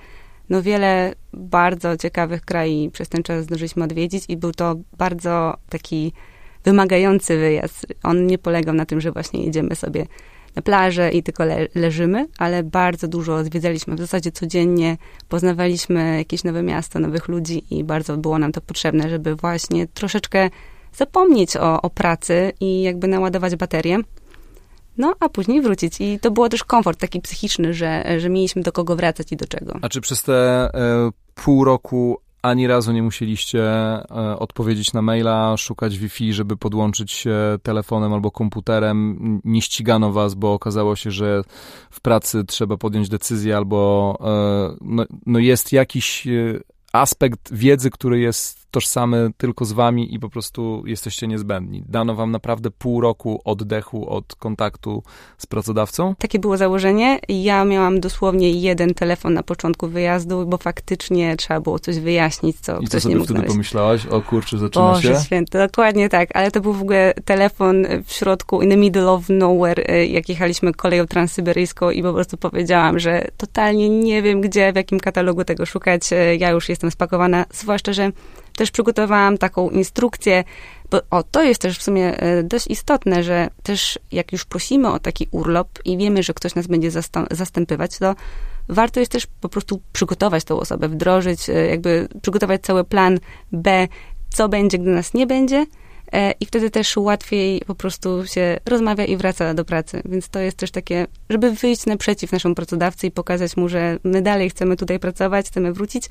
no 0.51 0.63
wiele 0.63 1.15
bardzo 1.33 1.97
ciekawych 1.97 2.45
krajów 2.45 2.93
przez 2.93 3.09
ten 3.09 3.23
czas 3.23 3.45
zdążyliśmy 3.45 3.85
odwiedzić 3.85 4.25
i 4.29 4.37
był 4.37 4.53
to 4.53 4.77
bardzo 4.99 5.57
taki 5.69 6.13
wymagający 6.65 7.39
wyjazd. 7.39 7.87
On 8.03 8.27
nie 8.27 8.39
polegał 8.39 8.75
na 8.75 8.87
tym, 8.87 9.01
że 9.01 9.13
właśnie 9.13 9.45
jedziemy 9.45 9.75
sobie 9.75 10.07
na 10.57 10.63
plażę 10.63 11.11
i 11.11 11.23
tylko 11.23 11.45
le 11.45 11.67
leżymy, 11.75 12.27
ale 12.39 12.63
bardzo 12.63 13.09
dużo 13.09 13.35
odwiedzaliśmy. 13.35 13.97
W 13.97 13.99
zasadzie 13.99 14.33
codziennie 14.33 14.97
poznawaliśmy 15.29 16.17
jakieś 16.19 16.45
nowe 16.45 16.63
miasto, 16.63 16.99
nowych 16.99 17.29
ludzi 17.29 17.65
i 17.71 17.85
bardzo 17.85 18.17
było 18.17 18.39
nam 18.39 18.53
to 18.53 18.61
potrzebne, 18.61 19.11
żeby 19.11 19.35
właśnie 19.35 19.87
troszeczkę 19.87 20.51
zapomnieć 20.93 21.57
o, 21.57 21.83
o 21.83 21.91
pracy 21.91 22.53
i 22.61 22.83
jakby 22.83 23.09
naładować 23.09 23.57
baterię. 23.57 23.99
No, 24.99 25.15
a 25.21 25.29
później 25.29 25.61
wrócić. 25.61 26.01
I 26.01 26.19
to 26.21 26.31
było 26.31 26.49
też 26.49 26.65
komfort 26.65 27.01
taki 27.01 27.21
psychiczny, 27.21 27.75
że, 27.75 28.21
że 28.21 28.29
mieliśmy 28.29 28.63
do 28.63 28.73
kogo 28.73 28.97
wracać 28.97 29.33
i 29.33 29.37
do 29.37 29.47
czego. 29.47 29.79
A 29.83 29.89
czy 29.89 30.01
przez 30.01 30.23
te 30.23 30.69
y, 30.69 31.13
pół 31.35 31.65
roku 31.65 32.19
ani 32.43 32.67
razu 32.67 32.93
nie 32.93 33.03
musieliście 33.03 33.63
e, 33.63 34.05
odpowiedzieć 34.39 34.93
na 34.93 35.03
maila, 35.03 35.57
szukać 35.57 35.99
Wi-Fi, 35.99 36.33
żeby 36.33 36.57
podłączyć 36.57 37.13
się 37.13 37.35
telefonem 37.63 38.13
albo 38.13 38.31
komputerem. 38.31 39.19
Nie 39.45 39.63
ścigano 39.63 40.13
was, 40.13 40.35
bo 40.35 40.53
okazało 40.53 40.97
się, 40.97 41.11
że 41.11 41.43
w 41.91 42.01
pracy 42.01 42.45
trzeba 42.45 42.77
podjąć 42.77 43.09
decyzję 43.09 43.57
albo 43.57 44.19
e, 44.21 44.77
no, 44.81 45.05
no 45.27 45.39
jest 45.39 45.73
jakiś 45.73 46.27
e, 46.27 46.31
aspekt 46.93 47.55
wiedzy, 47.55 47.91
który 47.91 48.21
jest 48.21 48.68
tożsamy 48.71 49.31
tylko 49.37 49.65
z 49.65 49.73
wami 49.73 50.15
i 50.15 50.19
po 50.19 50.29
prostu 50.31 50.83
jesteście 50.87 51.27
niezbędni. 51.27 51.85
Dano 51.89 52.15
wam 52.15 52.31
naprawdę 52.31 52.71
pół 52.71 53.01
roku 53.01 53.41
oddechu 53.45 54.11
od 54.11 54.35
kontaktu 54.35 55.03
z 55.39 55.47
pracodawcą? 55.47 56.15
Takie 56.19 56.39
było 56.39 56.57
założenie. 56.57 57.19
Ja 57.29 57.65
miałam 57.65 58.01
dosłownie 58.01 58.51
jeden 58.51 58.95
telefon 58.95 59.35
na 59.35 59.43
początku 59.43 59.89
wyjazdu, 59.89 60.47
bo 60.47 60.59
faktycznie 60.59 61.37
trzeba 61.37 61.61
było 61.61 61.79
coś 61.79 61.99
wyjaśnić, 61.99 62.57
co 62.61 62.79
I 62.79 62.87
ktoś 62.87 63.03
co 63.03 63.09
nie 63.09 63.15
mógł 63.15 63.25
wtedy 63.25 63.39
znaleźć. 63.39 63.55
pomyślałaś? 63.55 64.07
O 64.07 64.21
kurczę, 64.21 64.59
zaczyna 64.59 64.85
Boże 64.85 65.15
się? 65.15 65.25
święty, 65.25 65.59
dokładnie 65.59 66.09
tak, 66.09 66.29
ale 66.37 66.51
to 66.51 66.61
był 66.61 66.73
w 66.73 66.83
ogóle 66.83 67.15
telefon 67.25 67.87
w 68.05 68.13
środku, 68.13 68.63
in 68.63 68.71
the 68.71 68.77
middle 68.77 69.11
of 69.11 69.29
nowhere, 69.29 69.85
e, 69.89 70.07
jak 70.07 70.29
jechaliśmy 70.29 70.73
koleją 70.73 71.07
transsyberyjską 71.07 71.91
i 71.91 72.03
po 72.03 72.13
prostu 72.13 72.37
powiedziałam, 72.37 72.99
że 72.99 73.29
totalnie 73.37 73.89
nie 73.89 74.23
wiem 74.23 74.41
gdzie, 74.41 74.73
w 74.73 74.77
jakim 74.77 75.01
katalogu 75.01 75.45
tego 75.45 75.67
szukać, 75.67 76.13
E, 76.13 76.37
ja 76.37 76.51
już 76.51 76.69
jestem 76.69 76.91
spakowana, 76.91 77.45
zwłaszcza, 77.53 77.93
że 77.93 78.13
też 78.59 78.71
przygotowałam 78.71 79.39
taką 79.39 79.71
instrukcję, 79.71 80.45
bo 80.91 81.01
o, 81.11 81.23
to 81.23 81.43
jest 81.43 81.61
też 81.61 81.79
w 81.79 81.83
sumie 81.83 82.21
e, 82.21 82.43
dość 82.43 82.67
istotne, 82.67 83.23
że 83.23 83.49
też 83.63 83.99
jak 84.13 84.33
już 84.33 84.45
prosimy 84.45 84.89
o 84.89 84.99
taki 84.99 85.29
urlop 85.31 85.69
i 85.85 85.97
wiemy, 85.97 86.23
że 86.23 86.35
ktoś 86.35 86.55
nas 86.55 86.67
będzie 86.67 86.91
zastępywać, 87.31 87.99
to 87.99 88.15
warto 88.69 89.01
jest 89.01 89.13
też 89.13 89.27
po 89.41 89.49
prostu 89.49 89.81
przygotować 89.93 90.45
tą 90.45 90.61
osobę, 90.61 90.89
wdrożyć, 90.89 91.51
e, 91.51 91.53
jakby 91.53 92.09
przygotować 92.23 92.63
cały 92.63 92.85
plan 92.85 93.19
B, 93.53 93.89
co 94.31 94.49
będzie, 94.49 94.79
gdy 94.79 94.91
nas 94.91 95.15
nie 95.15 95.27
będzie. 95.27 95.67
E, 96.13 96.33
I 96.41 96.47
wtedy 96.47 96.71
też 96.71 96.97
łatwiej 96.97 97.63
po 97.67 97.75
prostu 97.75 98.27
się 98.27 98.59
rozmawia 98.67 99.05
i 99.05 99.17
wraca 99.17 99.55
do 99.55 99.65
pracy. 99.65 100.03
Więc 100.05 100.29
to 100.29 100.39
jest 100.39 100.57
też 100.57 100.71
takie, 100.71 101.07
żeby 101.31 101.51
wyjść 101.51 101.87
naprzeciw 101.87 102.33
naszemu 102.33 102.55
pracodawcy 102.55 103.07
i 103.07 103.11
pokazać 103.11 103.57
mu, 103.57 103.69
że 103.69 103.99
my 104.05 104.23
dalej 104.23 104.51
chcemy 104.51 104.77
tutaj 104.77 104.99
pracować, 104.99 105.47
chcemy 105.47 105.73
wrócić, 105.73 106.05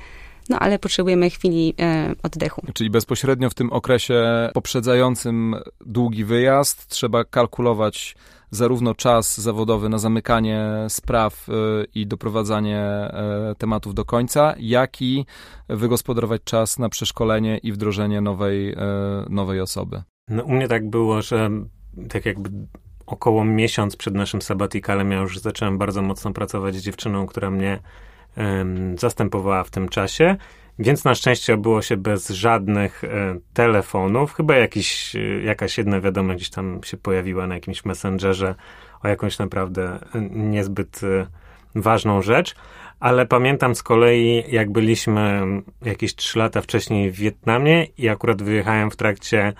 no 0.49 0.59
ale 0.59 0.79
potrzebujemy 0.79 1.29
chwili 1.29 1.73
e, 1.79 2.15
oddechu. 2.23 2.61
Czyli 2.73 2.89
bezpośrednio 2.89 3.49
w 3.49 3.53
tym 3.53 3.71
okresie 3.73 4.49
poprzedzającym 4.53 5.55
długi 5.85 6.25
wyjazd 6.25 6.87
trzeba 6.87 7.23
kalkulować 7.23 8.15
zarówno 8.51 8.95
czas 8.95 9.37
zawodowy 9.37 9.89
na 9.89 9.97
zamykanie 9.97 10.65
spraw 10.89 11.49
y, 11.49 11.51
i 11.95 12.07
doprowadzanie 12.07 13.09
y, 13.51 13.55
tematów 13.55 13.93
do 13.93 14.05
końca, 14.05 14.55
jak 14.59 15.01
i 15.01 15.25
wygospodarować 15.69 16.41
czas 16.43 16.79
na 16.79 16.89
przeszkolenie 16.89 17.57
i 17.57 17.71
wdrożenie 17.71 18.21
nowej, 18.21 18.71
y, 18.71 18.75
nowej 19.29 19.61
osoby. 19.61 20.01
No, 20.29 20.43
u 20.43 20.51
mnie 20.51 20.67
tak 20.67 20.89
było, 20.89 21.21
że 21.21 21.49
tak 22.09 22.25
jakby 22.25 22.49
około 23.05 23.45
miesiąc 23.45 23.95
przed 23.95 24.13
naszym 24.15 24.41
sabbaticalem 24.41 25.11
ja 25.11 25.21
już 25.21 25.39
zacząłem 25.39 25.77
bardzo 25.77 26.01
mocno 26.01 26.33
pracować 26.33 26.75
z 26.75 26.81
dziewczyną, 26.81 27.25
która 27.25 27.51
mnie 27.51 27.79
em, 28.35 28.97
zastępowała 28.97 29.63
w 29.63 29.69
tym 29.69 29.89
czasie, 29.89 30.37
więc 30.79 31.03
na 31.03 31.15
szczęście 31.15 31.53
obyło 31.53 31.81
się 31.81 31.97
bez 31.97 32.29
żadnych 32.29 33.03
e, 33.03 33.07
telefonów. 33.53 34.33
Chyba 34.33 34.55
jakiś, 34.55 35.15
e, 35.15 35.19
jakaś 35.43 35.77
jedna 35.77 36.01
wiadomość 36.01 36.37
gdzieś 36.37 36.49
tam 36.49 36.79
się 36.83 36.97
pojawiła 36.97 37.47
na 37.47 37.55
jakimś 37.55 37.85
messengerze 37.85 38.55
o 39.03 39.07
jakąś 39.07 39.39
naprawdę 39.39 39.99
e, 40.15 40.21
niezbyt 40.31 41.01
ważną 41.75 42.21
rzecz. 42.21 42.55
Ale 42.99 43.25
pamiętam 43.25 43.75
z 43.75 43.83
kolei, 43.83 44.43
jak 44.49 44.71
byliśmy 44.71 45.41
jakieś 45.85 46.15
trzy 46.15 46.39
lata 46.39 46.61
wcześniej 46.61 47.11
w 47.11 47.15
Wietnamie 47.15 47.83
i 47.97 48.09
akurat 48.09 48.41
wyjechałem 48.41 48.91
w 48.91 48.95
trakcie 48.95 49.53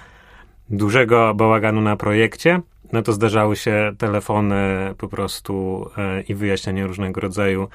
dużego 0.69 1.33
bałaganu 1.33 1.81
na 1.81 1.95
projekcie, 1.95 2.61
no 2.93 3.01
to 3.01 3.13
zdarzały 3.13 3.55
się 3.55 3.91
telefony 3.97 4.55
po 4.97 5.07
prostu 5.07 5.85
i 6.27 6.35
wyjaśnianie 6.35 6.87
różnego 6.87 7.21
rodzaju 7.21 7.67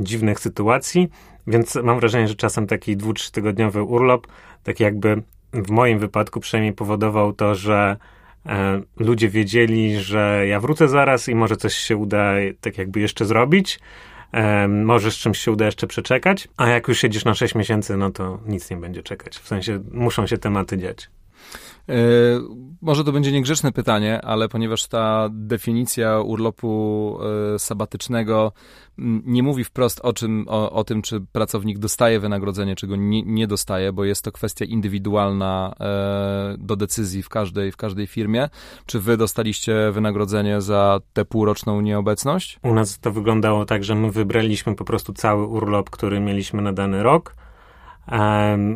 dziwnych 0.00 0.40
sytuacji, 0.40 1.10
więc 1.46 1.74
mam 1.74 2.00
wrażenie, 2.00 2.28
że 2.28 2.34
czasem 2.34 2.66
taki 2.66 2.96
dwu, 2.96 3.12
tygodniowy 3.32 3.82
urlop, 3.82 4.26
tak 4.62 4.80
jakby 4.80 5.22
w 5.52 5.70
moim 5.70 5.98
wypadku 5.98 6.40
przynajmniej 6.40 6.72
powodował 6.72 7.32
to, 7.32 7.54
że 7.54 7.96
e, 8.46 8.82
ludzie 8.96 9.28
wiedzieli, 9.28 10.00
że 10.00 10.44
ja 10.48 10.60
wrócę 10.60 10.88
zaraz 10.88 11.28
i 11.28 11.34
może 11.34 11.56
coś 11.56 11.74
się 11.74 11.96
uda 11.96 12.32
tak 12.60 12.78
jakby 12.78 13.00
jeszcze 13.00 13.24
zrobić, 13.24 13.80
e, 14.32 14.68
może 14.68 15.10
z 15.10 15.14
czymś 15.14 15.38
się 15.38 15.52
uda 15.52 15.66
jeszcze 15.66 15.86
przeczekać, 15.86 16.48
a 16.56 16.68
jak 16.68 16.88
już 16.88 16.98
siedzisz 16.98 17.24
na 17.24 17.34
6 17.34 17.54
miesięcy, 17.54 17.96
no 17.96 18.10
to 18.10 18.38
nic 18.46 18.70
nie 18.70 18.76
będzie 18.76 19.02
czekać. 19.02 19.38
W 19.38 19.48
sensie 19.48 19.82
muszą 19.92 20.26
się 20.26 20.38
tematy 20.38 20.78
dziać. 20.78 21.10
E, 21.88 21.94
Może 22.82 23.04
to 23.04 23.12
będzie 23.12 23.32
niegrzeczne 23.32 23.72
pytanie, 23.72 24.20
ale 24.22 24.48
ponieważ 24.48 24.86
ta 24.86 25.28
definicja 25.32 26.20
urlopu 26.20 27.18
e, 27.54 27.58
sabatycznego 27.58 28.52
nie 29.26 29.42
mówi 29.42 29.64
wprost 29.64 30.00
o, 30.00 30.12
czym, 30.12 30.44
o, 30.48 30.70
o 30.72 30.84
tym, 30.84 31.02
czy 31.02 31.20
pracownik 31.32 31.78
dostaje 31.78 32.20
wynagrodzenie, 32.20 32.76
czy 32.76 32.86
go 32.86 32.96
nie, 32.96 33.22
nie 33.22 33.46
dostaje, 33.46 33.92
bo 33.92 34.04
jest 34.04 34.24
to 34.24 34.32
kwestia 34.32 34.64
indywidualna 34.64 35.74
e, 35.80 36.54
do 36.58 36.76
decyzji 36.76 37.22
w 37.22 37.28
każdej, 37.28 37.72
w 37.72 37.76
każdej 37.76 38.06
firmie. 38.06 38.48
Czy 38.86 39.00
wy 39.00 39.16
dostaliście 39.16 39.90
wynagrodzenie 39.92 40.60
za 40.60 41.00
tę 41.12 41.24
półroczną 41.24 41.80
nieobecność? 41.80 42.58
U 42.62 42.74
nas 42.74 42.98
to 42.98 43.12
wyglądało 43.12 43.64
tak, 43.64 43.84
że 43.84 43.94
my 43.94 44.10
wybraliśmy 44.10 44.74
po 44.74 44.84
prostu 44.84 45.12
cały 45.12 45.46
urlop, 45.46 45.90
który 45.90 46.20
mieliśmy 46.20 46.62
na 46.62 46.72
dany 46.72 47.02
rok. 47.02 47.34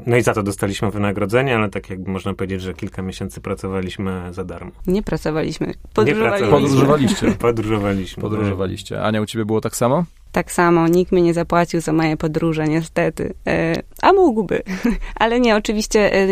No 0.07 0.17
i 0.17 0.23
za 0.23 0.35
to 0.35 0.43
dostaliśmy 0.43 0.91
wynagrodzenie, 0.91 1.57
ale 1.57 1.69
tak 1.69 1.91
jakby 1.91 2.11
można 2.11 2.35
powiedzieć, 2.35 2.63
że 2.63 2.75
kilka 2.75 3.03
miesięcy 3.03 3.41
pracowaliśmy 3.41 4.23
za 4.35 4.45
darmo. 4.45 4.71
Nie 4.87 5.03
pracowaliśmy, 5.03 5.75
podróżowaliśmy. 5.95 6.51
Podróżowaliście. 6.51 7.33
Podróżowaliśmy. 7.49 8.21
Podróżowaliście. 8.21 9.03
Ania, 9.03 9.21
u 9.21 9.27
ciebie 9.27 9.45
było 9.45 9.61
tak 9.61 9.77
samo? 9.77 10.05
Tak 10.33 10.53
samo, 10.53 10.89
nikt 10.89 11.13
mnie 11.13 11.23
nie 11.23 11.35
zapłacił 11.35 11.81
za 11.81 11.93
moje 11.93 12.17
podróże, 12.17 12.69
niestety. 12.69 13.35
E, 13.47 13.83
a 14.03 14.13
mógłby. 14.13 14.63
Ale 15.15 15.41
nie, 15.41 15.57
oczywiście 15.57 16.15
e, 16.15 16.29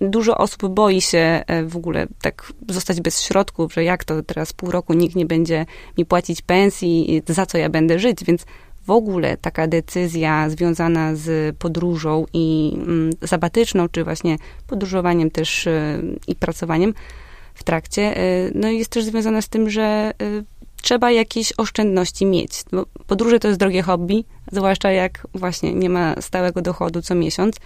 dużo 0.00 0.38
osób 0.38 0.74
boi 0.74 1.00
się 1.00 1.42
e, 1.46 1.64
w 1.64 1.76
ogóle 1.76 2.06
tak 2.22 2.52
zostać 2.68 3.00
bez 3.00 3.22
środków, 3.22 3.74
że 3.74 3.84
jak 3.84 4.04
to 4.04 4.22
teraz 4.22 4.52
pół 4.52 4.70
roku 4.70 4.94
nikt 4.94 5.16
nie 5.16 5.26
będzie 5.26 5.66
mi 5.98 6.06
płacić 6.06 6.42
pensji, 6.42 7.22
za 7.26 7.46
co 7.46 7.58
ja 7.58 7.68
będę 7.68 7.98
żyć, 7.98 8.24
więc 8.24 8.46
w 8.86 8.90
ogóle 8.90 9.36
taka 9.36 9.66
decyzja 9.66 10.50
związana 10.50 11.14
z 11.14 11.56
podróżą 11.56 12.26
i 12.32 12.72
mm, 12.74 13.10
sabatyczną, 13.26 13.88
czy 13.88 14.04
właśnie 14.04 14.36
podróżowaniem 14.66 15.30
też 15.30 15.66
e, 15.66 16.02
i 16.26 16.34
pracowaniem 16.34 16.94
w 17.54 17.64
trakcie, 17.64 18.16
e, 18.16 18.50
no 18.54 18.68
jest 18.68 18.90
też 18.90 19.04
związana 19.04 19.42
z 19.42 19.48
tym, 19.48 19.70
że 19.70 19.82
e, 19.82 20.12
trzeba 20.82 21.10
jakieś 21.10 21.52
oszczędności 21.56 22.26
mieć. 22.26 22.64
Bo 22.72 22.86
podróże 23.06 23.40
to 23.40 23.48
jest 23.48 23.60
drogie 23.60 23.82
hobby, 23.82 24.24
zwłaszcza 24.52 24.90
jak 24.90 25.26
właśnie 25.34 25.74
nie 25.74 25.90
ma 25.90 26.14
stałego 26.20 26.62
dochodu 26.62 27.02
co 27.02 27.14
miesiąc. 27.14 27.56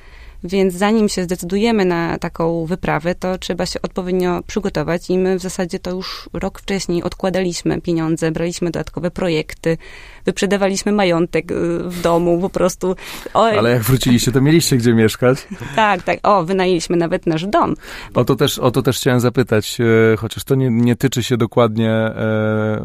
Więc 0.45 0.75
zanim 0.75 1.09
się 1.09 1.25
zdecydujemy 1.25 1.85
na 1.85 2.19
taką 2.19 2.67
wyprawę, 2.67 3.15
to 3.15 3.39
trzeba 3.39 3.67
się 3.67 3.83
odpowiednio 3.83 4.43
przygotować 4.47 5.11
i 5.11 5.19
my 5.19 5.39
w 5.39 5.43
zasadzie 5.43 5.79
to 5.79 5.91
już 5.91 6.31
rok 6.33 6.61
wcześniej 6.61 7.03
odkładaliśmy 7.03 7.81
pieniądze, 7.81 8.31
braliśmy 8.31 8.71
dodatkowe 8.71 9.11
projekty, 9.11 9.79
wyprzedawaliśmy 10.25 10.93
majątek 10.93 11.51
y, 11.51 11.79
w 11.79 12.03
domu, 12.03 12.41
po 12.41 12.51
prostu. 12.51 12.97
Ale 13.35 13.71
jak 13.71 13.83
wróciliście, 13.83 14.33
to 14.33 14.41
mieliście 14.41 14.77
gdzie 14.77 14.95
mieszkać? 14.95 15.39
Tak, 15.77 16.03
tak. 16.03 16.19
O, 16.23 16.45
wynajęliśmy 16.45 16.97
nawet 16.97 17.27
nasz 17.27 17.47
dom. 17.47 17.75
O 18.15 18.25
to 18.25 18.37
też, 18.37 18.59
o 18.59 18.71
to 18.71 18.83
też 18.83 18.97
chciałem 18.97 19.21
zapytać, 19.21 19.79
e, 19.81 20.17
chociaż 20.17 20.45
to 20.45 20.55
nie, 20.55 20.71
nie 20.71 20.97
tyczy 20.97 21.23
się 21.23 21.37
dokładnie 21.37 21.91
e, 21.91 22.85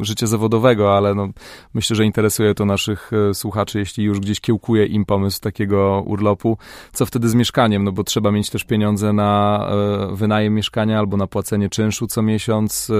życia 0.00 0.26
zawodowego, 0.26 0.96
ale 0.96 1.14
no, 1.14 1.28
myślę, 1.74 1.96
że 1.96 2.04
interesuje 2.04 2.54
to 2.54 2.64
naszych 2.64 3.10
e, 3.30 3.34
słuchaczy, 3.34 3.78
jeśli 3.78 4.04
już 4.04 4.20
gdzieś 4.20 4.40
kiełkuje 4.40 4.86
im 4.86 5.04
pomysł 5.04 5.40
takiego 5.40 6.02
urlopu, 6.06 6.58
co 6.92 7.06
wtedy 7.06 7.28
z 7.28 7.34
mieszkaniem, 7.34 7.84
no 7.84 7.92
bo 7.92 8.04
trzeba 8.04 8.32
mieć 8.32 8.50
też 8.50 8.64
pieniądze 8.64 9.12
na 9.12 9.66
e, 10.12 10.16
wynajem 10.16 10.54
mieszkania 10.54 10.98
albo 10.98 11.16
na 11.16 11.26
płacenie 11.26 11.68
czynszu 11.68 12.06
co 12.06 12.22
miesiąc, 12.22 12.92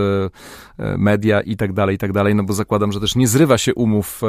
media 0.78 1.40
i 1.40 1.56
tak 1.56 1.72
dalej, 1.72 1.94
i 1.94 1.98
tak 1.98 2.12
dalej, 2.12 2.34
no 2.34 2.42
bo 2.42 2.52
zakładam, 2.52 2.92
że 2.92 3.00
też 3.00 3.16
nie 3.16 3.28
zrywa 3.28 3.58
się 3.58 3.74
umów 3.74 4.20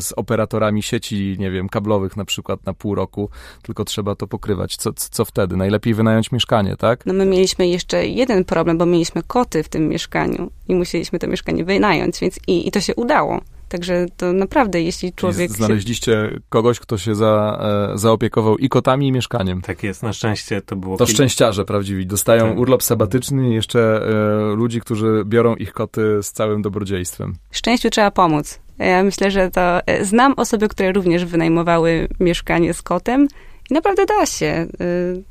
z 0.00 0.12
operatorami 0.16 0.82
sieci, 0.82 1.36
nie 1.38 1.50
wiem, 1.50 1.68
kablowych 1.68 2.16
na 2.16 2.24
przykład 2.24 2.66
na 2.66 2.74
pół 2.74 2.94
roku, 2.94 3.30
tylko 3.62 3.84
trzeba 3.84 4.14
to 4.14 4.26
pokrywać. 4.26 4.76
Co, 4.76 4.92
co 4.92 5.24
wtedy? 5.24 5.56
Najlepiej 5.56 5.94
wynająć 5.94 6.32
mieszkanie, 6.32 6.76
tak? 6.76 7.06
No 7.06 7.12
my 7.12 7.26
mieliśmy 7.26 7.68
jeszcze 7.68 8.06
jeden 8.06 8.44
problem, 8.44 8.78
bo 8.78 8.86
mieliśmy 8.86 9.22
koty 9.22 9.62
w 9.62 9.68
tym 9.68 9.88
mieszkaniu 9.88 10.50
i 10.68 10.74
musieliśmy 10.74 11.18
to 11.18 11.26
mieszkanie 11.26 11.64
wynająć, 11.64 12.18
więc 12.20 12.38
i, 12.46 12.68
i 12.68 12.70
to 12.70 12.80
się 12.80 12.94
udało. 12.94 13.40
Także 13.68 14.06
to 14.16 14.32
naprawdę, 14.32 14.82
jeśli 14.82 15.12
człowiek. 15.12 15.50
znaleźliście 15.50 16.12
się... 16.12 16.40
kogoś, 16.48 16.80
kto 16.80 16.98
się 16.98 17.14
za, 17.14 17.58
e, 17.94 17.98
zaopiekował 17.98 18.58
i 18.58 18.68
kotami, 18.68 19.08
i 19.08 19.12
mieszkaniem. 19.12 19.60
Tak 19.60 19.82
jest, 19.82 20.02
na 20.02 20.12
szczęście 20.12 20.62
to 20.62 20.76
było. 20.76 20.96
To 20.96 21.06
szczęściarze 21.06 21.64
prawdziwi. 21.64 22.06
Dostają 22.06 22.48
tak. 22.48 22.58
urlop 22.58 22.82
sabatyczny 22.82 23.50
i 23.50 23.54
jeszcze 23.54 23.80
e, 23.80 24.54
ludzi, 24.54 24.80
którzy 24.80 25.22
biorą 25.26 25.56
ich 25.56 25.72
koty 25.72 26.22
z 26.22 26.32
całym 26.32 26.62
dobrodziejstwem. 26.62 27.34
Szczęściu 27.50 27.90
trzeba 27.90 28.10
pomóc. 28.10 28.58
Ja 28.78 29.02
myślę, 29.02 29.30
że 29.30 29.50
to. 29.50 29.86
E, 29.86 30.04
znam 30.04 30.34
osoby, 30.36 30.68
które 30.68 30.92
również 30.92 31.24
wynajmowały 31.24 32.08
mieszkanie 32.20 32.74
z 32.74 32.82
kotem 32.82 33.28
i 33.70 33.74
naprawdę 33.74 34.06
da 34.06 34.26
się. 34.26 34.46
E, 34.46 34.66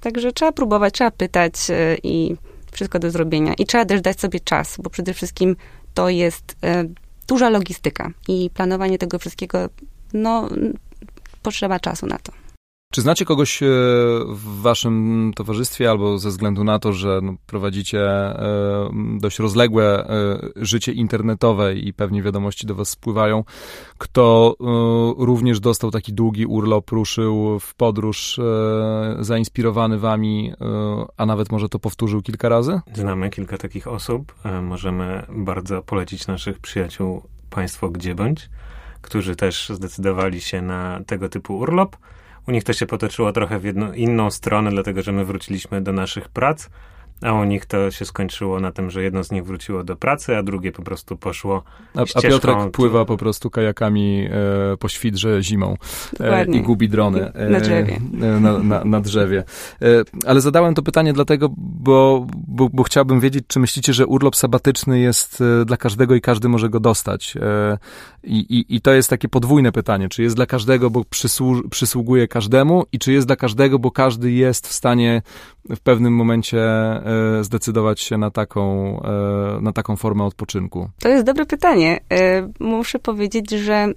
także 0.01 0.31
trzeba 0.31 0.51
próbować, 0.51 0.93
trzeba 0.93 1.11
pytać 1.11 1.53
e, 1.69 1.97
i 2.03 2.35
wszystko 2.71 2.99
do 2.99 3.11
zrobienia. 3.11 3.53
I 3.53 3.65
trzeba 3.65 3.85
też 3.85 4.01
dać 4.01 4.19
sobie 4.19 4.39
czas, 4.39 4.77
bo 4.79 4.89
przede 4.89 5.13
wszystkim 5.13 5.55
to 5.93 6.09
jest 6.09 6.55
duża 7.27 7.49
logistyka 7.49 8.11
i 8.27 8.49
planowanie 8.53 8.97
tego 8.97 9.19
wszystkiego, 9.19 9.69
no, 10.13 10.49
potrzeba 11.43 11.79
czasu 11.79 12.05
na 12.05 12.17
to. 12.19 12.31
Czy 12.95 13.01
znacie 13.01 13.25
kogoś 13.25 13.63
e, 13.63 13.65
w 14.27 14.61
waszym 14.61 15.31
towarzystwie, 15.35 15.89
albo 15.89 16.17
ze 16.17 16.29
względu 16.29 16.63
na 16.63 16.79
to, 16.79 16.93
że 16.93 17.19
no, 17.23 17.35
prowadzicie 17.45 18.01
e, 18.01 18.89
dość 19.19 19.39
rozległe 19.39 20.09
e, 20.09 20.39
życie 20.55 20.91
internetowe 20.91 21.75
i 21.75 21.93
pewnie 21.93 22.23
wiadomości 22.23 22.67
do 22.67 22.75
was 22.75 22.89
spływają, 22.89 23.43
kto 23.97 24.55
również 25.17 25.59
dostał 25.59 25.91
taki 25.91 26.13
długi 26.13 26.45
urlop, 26.45 26.91
ruszył 26.91 27.59
w 27.59 27.75
podróż 27.75 28.39
zainspirowany 29.19 29.99
wami, 29.99 30.53
a 31.17 31.25
nawet 31.25 31.51
może 31.51 31.69
to 31.69 31.79
powtórzył 31.79 32.21
kilka 32.21 32.49
razy? 32.49 32.81
Znamy 32.93 33.29
kilka 33.29 33.57
takich 33.57 33.87
osób. 33.87 34.35
Możemy 34.61 35.25
bardzo 35.29 35.81
polecić 35.81 36.27
naszych 36.27 36.59
przyjaciół 36.59 37.21
Państwo 37.49 37.89
Gdzie 37.89 38.15
Bądź, 38.15 38.49
którzy 39.01 39.35
też 39.35 39.69
zdecydowali 39.69 40.41
się 40.41 40.61
na 40.61 40.99
tego 41.07 41.29
typu 41.29 41.57
urlop. 41.57 41.97
U 42.47 42.51
nich 42.51 42.63
to 42.63 42.73
się 42.73 42.85
potoczyło 42.85 43.31
trochę 43.31 43.59
w 43.59 43.63
jedną, 43.63 43.93
inną 43.93 44.31
stronę, 44.31 44.69
dlatego 44.71 45.01
że 45.01 45.11
my 45.11 45.25
wróciliśmy 45.25 45.81
do 45.81 45.91
naszych 45.91 46.29
prac 46.29 46.69
a 47.21 47.33
u 47.33 47.43
nich 47.43 47.65
to 47.65 47.91
się 47.91 48.05
skończyło 48.05 48.59
na 48.59 48.71
tym, 48.71 48.89
że 48.89 49.03
jedno 49.03 49.23
z 49.23 49.31
nich 49.31 49.45
wróciło 49.45 49.83
do 49.83 49.95
pracy, 49.95 50.37
a 50.37 50.43
drugie 50.43 50.71
po 50.71 50.81
prostu 50.81 51.17
poszło 51.17 51.63
A, 51.95 52.01
a 52.15 52.21
Piotrek 52.21 52.71
pływa 52.71 53.05
po 53.05 53.17
prostu 53.17 53.49
kajakami 53.49 54.27
e, 54.73 54.77
po 54.77 54.89
świdrze 54.89 55.43
zimą 55.43 55.77
e, 56.19 56.45
i 56.45 56.61
gubi 56.61 56.89
drony. 56.89 57.33
E, 57.33 57.49
na 57.49 57.59
drzewie. 57.59 57.99
E, 58.21 58.39
na, 58.39 58.59
na, 58.59 58.83
na, 58.83 59.01
drzewie. 59.01 59.43
E, 59.81 59.85
ale 60.25 60.41
zadałem 60.41 60.73
to 60.73 60.81
pytanie 60.81 61.13
dlatego, 61.13 61.49
bo, 61.57 62.27
bo, 62.47 62.69
bo, 62.73 62.83
chciałbym 62.83 63.19
wiedzieć, 63.19 63.43
czy 63.47 63.59
myślicie, 63.59 63.93
że 63.93 64.07
urlop 64.07 64.35
sabatyczny 64.35 64.99
jest 64.99 65.41
e, 65.61 65.65
dla 65.65 65.77
każdego 65.77 66.15
i 66.15 66.21
każdy 66.21 66.49
może 66.49 66.69
go 66.69 66.79
dostać. 66.79 67.37
I, 68.23 68.37
i, 68.37 68.75
I 68.75 68.81
to 68.81 68.93
jest 68.93 69.09
takie 69.09 69.29
podwójne 69.29 69.71
pytanie. 69.71 70.09
Czy 70.09 70.23
jest 70.23 70.35
dla 70.35 70.45
każdego, 70.45 70.89
bo 70.89 71.03
przysłu, 71.05 71.69
przysługuje 71.69 72.27
każdemu 72.27 72.85
i 72.91 72.99
czy 72.99 73.13
jest 73.13 73.27
dla 73.27 73.35
każdego, 73.35 73.79
bo 73.79 73.91
każdy 73.91 74.31
jest 74.31 74.67
w 74.67 74.73
stanie 74.73 75.21
w 75.69 75.79
pewnym 75.79 76.13
momencie 76.13 76.61
zdecydować 77.41 78.01
się 78.01 78.17
na 78.17 78.31
taką, 78.31 78.63
e, 79.01 79.61
na 79.61 79.73
taką 79.73 79.95
formę 79.95 80.23
odpoczynku? 80.23 80.89
To 80.99 81.09
jest 81.09 81.25
dobre 81.25 81.45
pytanie. 81.45 81.99
E, 82.11 82.49
muszę 82.59 82.99
powiedzieć, 82.99 83.49
że 83.49 83.87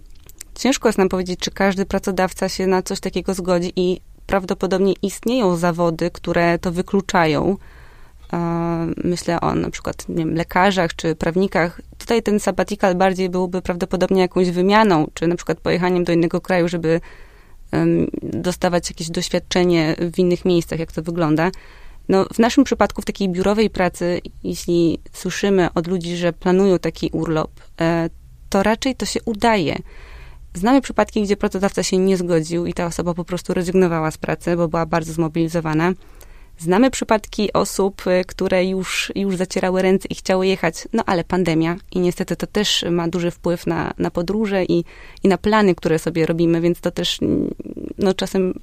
ciężko 0.55 0.89
jest 0.89 0.99
nam 0.99 1.09
powiedzieć, 1.09 1.41
czy 1.41 1.51
każdy 1.51 1.87
pracodawca 1.87 2.49
się 2.49 2.67
na 2.67 2.83
coś 2.83 3.01
takiego 3.01 3.35
zgodzi 3.35 3.73
i 3.77 4.01
prawdopodobnie 4.27 4.95
istnieją 5.03 5.57
zawody, 5.57 6.11
które 6.11 6.59
to 6.59 6.73
wykluczają. 6.73 7.57
Myślę 9.05 9.41
o 9.41 9.55
na 9.55 9.71
przykład 9.71 10.09
nie 10.09 10.17
wiem, 10.17 10.35
lekarzach 10.35 10.97
czy 10.97 11.15
prawnikach. 11.15 11.81
Tutaj 11.99 12.23
ten 12.23 12.41
sabbatical 12.41 12.95
bardziej 12.95 13.29
byłby 13.31 13.63
prawdopodobnie 13.63 14.21
jakąś 14.21 14.51
wymianą, 14.51 15.07
czy 15.15 15.27
na 15.27 15.37
przykład 15.37 15.61
pojechaniem 15.61 16.05
do 16.05 16.13
innego 16.13 16.41
kraju, 16.41 16.69
żeby 16.69 17.01
dostawać 18.23 18.91
jakieś 18.91 19.11
doświadczenie 19.11 19.97
w 20.13 20.19
innych 20.19 20.45
miejscach, 20.45 20.79
jak 20.79 20.93
to 20.93 21.03
wygląda. 21.03 21.51
No, 22.09 22.25
w 22.35 22.39
naszym 22.39 22.65
przypadku, 22.65 23.03
w 23.03 23.05
takiej 23.05 23.29
biurowej 23.29 23.71
pracy, 23.71 24.21
jeśli 24.45 24.99
słyszymy 25.13 25.69
od 25.75 25.87
ludzi, 25.87 26.17
że 26.17 26.33
planują 26.33 26.79
taki 26.79 27.11
urlop, 27.13 27.51
e, 27.81 28.11
to 28.49 28.63
raczej 28.63 28.97
to 28.97 29.07
się 29.07 29.21
udaje. 29.25 29.79
Znamy 30.55 30.81
przypadki, 30.81 31.23
gdzie 31.23 31.37
pracodawca 31.37 31.83
się 31.83 31.99
nie 31.99 32.17
zgodził 32.17 32.67
i 32.67 32.73
ta 32.73 32.87
osoba 32.87 33.15
po 33.15 33.25
prostu 33.25 33.55
rezygnowała 33.55 34.11
z 34.11 34.19
pracy, 34.19 34.57
bo 34.57 34.69
była 34.69 34.87
bardzo 34.87 35.13
zmobilizowana. 35.13 35.93
Znamy 36.59 36.91
przypadki 36.91 37.53
osób, 37.53 38.07
y, 38.07 38.25
które 38.25 38.65
już, 38.65 39.13
już 39.15 39.37
zacierały 39.37 39.83
ręce 39.83 40.09
i 40.11 40.15
chciały 40.15 40.47
jechać, 40.47 40.89
no 40.93 41.03
ale 41.07 41.25
pandemia 41.25 41.77
i 41.93 42.01
niestety 42.01 42.37
to 42.37 42.47
też 42.47 42.85
ma 42.91 43.09
duży 43.09 43.31
wpływ 43.31 43.67
na, 43.67 43.93
na 43.99 44.11
podróże 44.11 44.65
i, 44.65 44.85
i 45.23 45.29
na 45.29 45.39
plany, 45.39 45.75
które 45.75 45.99
sobie 45.99 46.27
robimy, 46.27 46.61
więc 46.61 46.81
to 46.81 46.91
też 46.91 47.19
no, 47.99 48.15
czasem 48.15 48.55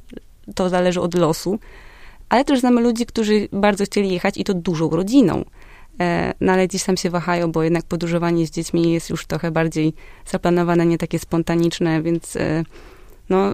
to 0.56 0.70
zależy 0.70 1.02
od 1.02 1.16
losu. 1.16 1.60
Ale 2.36 2.46
też 2.46 2.60
znamy 2.60 2.82
ludzi, 2.82 3.06
którzy 3.06 3.48
bardzo 3.52 3.86
chcieli 3.86 4.14
jechać 4.14 4.38
i 4.38 4.44
to 4.44 4.54
dużą 4.54 4.90
rodziną. 4.90 5.46
E, 6.00 6.34
no 6.42 6.54
ale 6.54 6.68
dziś 6.68 6.84
tam 6.84 6.98
się 6.98 7.10
wahają, 7.10 7.52
bo 7.52 7.64
jednak 7.64 7.84
podróżowanie 7.84 8.48
z 8.48 8.52
dziećmi 8.52 8.92
jest 8.92 9.10
już 9.10 9.26
trochę 9.26 9.52
bardziej 9.52 9.94
zaplanowane, 10.26 10.86
nie 10.86 10.98
takie 10.98 11.20
spontaniczne, 11.20 12.02
więc 12.02 12.36
e, 12.36 12.64
no, 13.30 13.54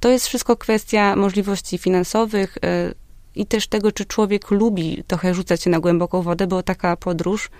to 0.00 0.08
jest 0.08 0.26
wszystko 0.26 0.56
kwestia 0.56 1.16
możliwości 1.16 1.78
finansowych, 1.78 2.58
e, 2.64 2.94
i 3.34 3.46
też 3.46 3.66
tego, 3.66 3.92
czy 3.92 4.04
człowiek 4.04 4.50
lubi 4.50 5.04
trochę 5.06 5.34
rzucać 5.34 5.62
się 5.62 5.70
na 5.70 5.80
głęboką 5.80 6.22
wodę, 6.22 6.46
bo 6.46 6.62
taka 6.62 6.96
podróż 6.96 7.50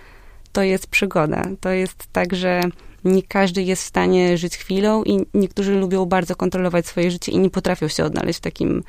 to 0.52 0.62
jest 0.62 0.86
przygoda. 0.86 1.42
To 1.60 1.70
jest 1.70 2.06
tak, 2.12 2.34
że 2.34 2.60
nie 3.04 3.22
każdy 3.22 3.62
jest 3.62 3.82
w 3.82 3.86
stanie 3.86 4.38
żyć 4.38 4.56
chwilą 4.56 5.04
i 5.04 5.26
niektórzy 5.34 5.74
lubią 5.74 6.06
bardzo 6.06 6.36
kontrolować 6.36 6.86
swoje 6.86 7.10
życie 7.10 7.32
i 7.32 7.38
nie 7.38 7.50
potrafią 7.50 7.88
się 7.88 8.04
odnaleźć 8.04 8.38
w 8.38 8.42
takim, 8.42 8.82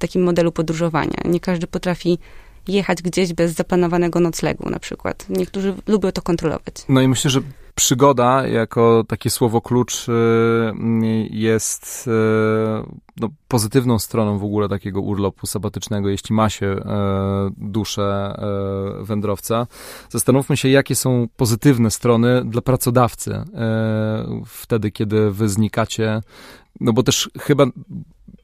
takim 0.00 0.22
modelu 0.22 0.52
podróżowania. 0.52 1.16
Nie 1.24 1.40
każdy 1.40 1.66
potrafi 1.66 2.18
jechać 2.68 3.02
gdzieś 3.02 3.32
bez 3.32 3.52
zaplanowanego 3.52 4.20
noclegu 4.20 4.70
na 4.70 4.78
przykład. 4.78 5.26
Niektórzy 5.28 5.74
lubią 5.86 6.12
to 6.12 6.22
kontrolować. 6.22 6.74
No 6.88 7.00
i 7.00 7.08
myślę, 7.08 7.30
że 7.30 7.40
przygoda 7.74 8.46
jako 8.46 9.04
takie 9.08 9.30
słowo 9.30 9.60
klucz 9.60 10.08
y, 10.08 10.12
jest 11.30 12.06
y, 12.06 12.10
no, 13.20 13.28
pozytywną 13.48 13.98
stroną 13.98 14.38
w 14.38 14.44
ogóle 14.44 14.68
takiego 14.68 15.00
urlopu 15.00 15.46
sabatycznego, 15.46 16.08
jeśli 16.08 16.34
ma 16.34 16.50
się 16.50 16.66
e, 16.66 17.50
duszę 17.56 18.34
wędrowca. 19.00 19.66
Zastanówmy 20.08 20.56
się, 20.56 20.68
jakie 20.68 20.96
są 20.96 21.28
pozytywne 21.36 21.90
strony 21.90 22.42
dla 22.44 22.62
pracodawcy 22.62 23.44
wtedy, 24.46 24.90
kiedy 24.90 25.30
wy 25.30 25.48
znikacie 25.48 26.20
no 26.80 26.92
bo 26.92 27.02
też 27.02 27.30
chyba 27.40 27.66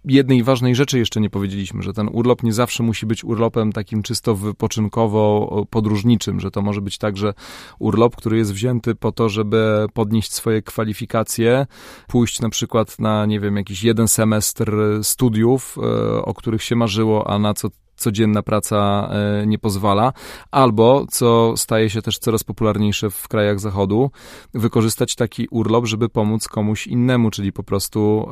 jednej 0.07 0.43
ważnej 0.43 0.75
rzeczy 0.75 0.99
jeszcze 0.99 1.21
nie 1.21 1.31
powiedzieliśmy, 1.31 1.83
że 1.83 1.93
ten 1.93 2.09
urlop 2.13 2.43
nie 2.43 2.53
zawsze 2.53 2.83
musi 2.83 3.07
być 3.07 3.25
urlopem 3.25 3.73
takim 3.73 4.03
czysto 4.03 4.35
wypoczynkowo-podróżniczym, 4.35 6.41
że 6.41 6.51
to 6.51 6.63
może 6.63 6.81
być 6.81 6.99
także 6.99 7.35
urlop, 7.79 8.17
który 8.17 8.37
jest 8.37 8.53
wzięty 8.53 8.95
po 8.95 9.13
to, 9.13 9.29
żeby 9.29 9.87
podnieść 9.95 10.33
swoje 10.33 10.63
kwalifikacje, 10.63 11.67
pójść 12.09 12.41
na 12.41 12.49
przykład 12.49 12.99
na, 12.99 13.27
nie 13.27 13.41
wiem, 13.41 13.57
jakiś 13.57 13.85
jeden 13.85 14.09
semestr 14.09 14.73
studiów, 15.03 15.79
e, 15.79 15.83
o 16.23 16.35
których 16.35 16.63
się 16.63 16.77
marzyło, 16.77 17.31
a 17.31 17.39
na 17.39 17.55
co 17.55 17.69
codzienna 17.97 18.43
praca 18.43 19.11
e, 19.43 19.47
nie 19.47 19.59
pozwala, 19.59 20.13
albo, 20.51 21.07
co 21.11 21.55
staje 21.57 21.91
się 21.91 22.03
też 22.03 22.19
coraz 22.19 22.45
popularniejsze 22.45 23.11
w 23.11 23.29
krajach 23.29 23.61
zachodu, 23.61 24.11
wykorzystać 24.55 25.15
taki 25.15 25.49
urlop, 25.51 25.87
żeby 25.87 26.09
pomóc 26.09 26.49
komuś 26.49 26.87
innemu, 26.87 27.31
czyli 27.31 27.53
po 27.53 27.63
prostu 27.63 28.29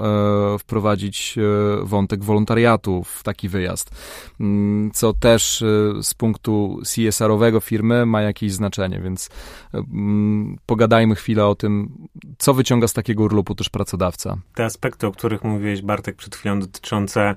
e, 0.54 0.58
wprowadzić 0.58 1.38
e, 1.38 1.84
wątek 1.84 2.24
wolontariatu 2.24 3.04
w 3.04 3.22
taki 3.22 3.48
wyjazd, 3.48 3.90
mm, 4.40 4.90
co 4.90 5.12
też 5.12 5.64
z 6.02 6.14
punktu 6.14 6.80
CSR-owego 6.84 7.60
firmy 7.60 8.06
ma 8.06 8.22
jakieś 8.22 8.52
znaczenie, 8.52 9.00
więc 9.00 9.30
mm, 9.74 10.56
pogadajmy 10.66 11.14
chwilę 11.14 11.46
o 11.46 11.54
tym, 11.54 11.90
co 12.38 12.54
wyciąga 12.54 12.88
z 12.88 12.92
takiego 12.92 13.22
urlopu 13.22 13.54
też 13.54 13.68
pracodawca. 13.68 14.36
Te 14.54 14.64
aspekty, 14.64 15.06
o 15.06 15.12
których 15.12 15.44
mówiłeś 15.44 15.82
Bartek 15.82 16.16
przed 16.16 16.36
chwilą, 16.36 16.60
dotyczące 16.60 17.34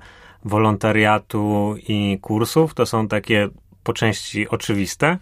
wolontariatu 0.47 1.75
i 1.88 2.19
kursów 2.21 2.73
to 2.73 2.86
są 2.86 3.07
takie 3.07 3.49
po 3.83 3.93
części 3.93 4.49
oczywiste, 4.49 5.17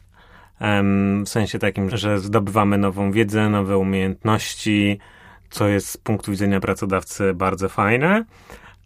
w 1.25 1.29
sensie 1.29 1.59
takim, 1.59 1.97
że 1.97 2.19
zdobywamy 2.19 2.77
nową 2.77 3.11
wiedzę, 3.11 3.49
nowe 3.49 3.77
umiejętności, 3.77 4.99
co 5.49 5.67
jest 5.67 5.89
z 5.89 5.97
punktu 5.97 6.31
widzenia 6.31 6.59
pracodawcy 6.59 7.33
bardzo 7.33 7.69
fajne, 7.69 8.25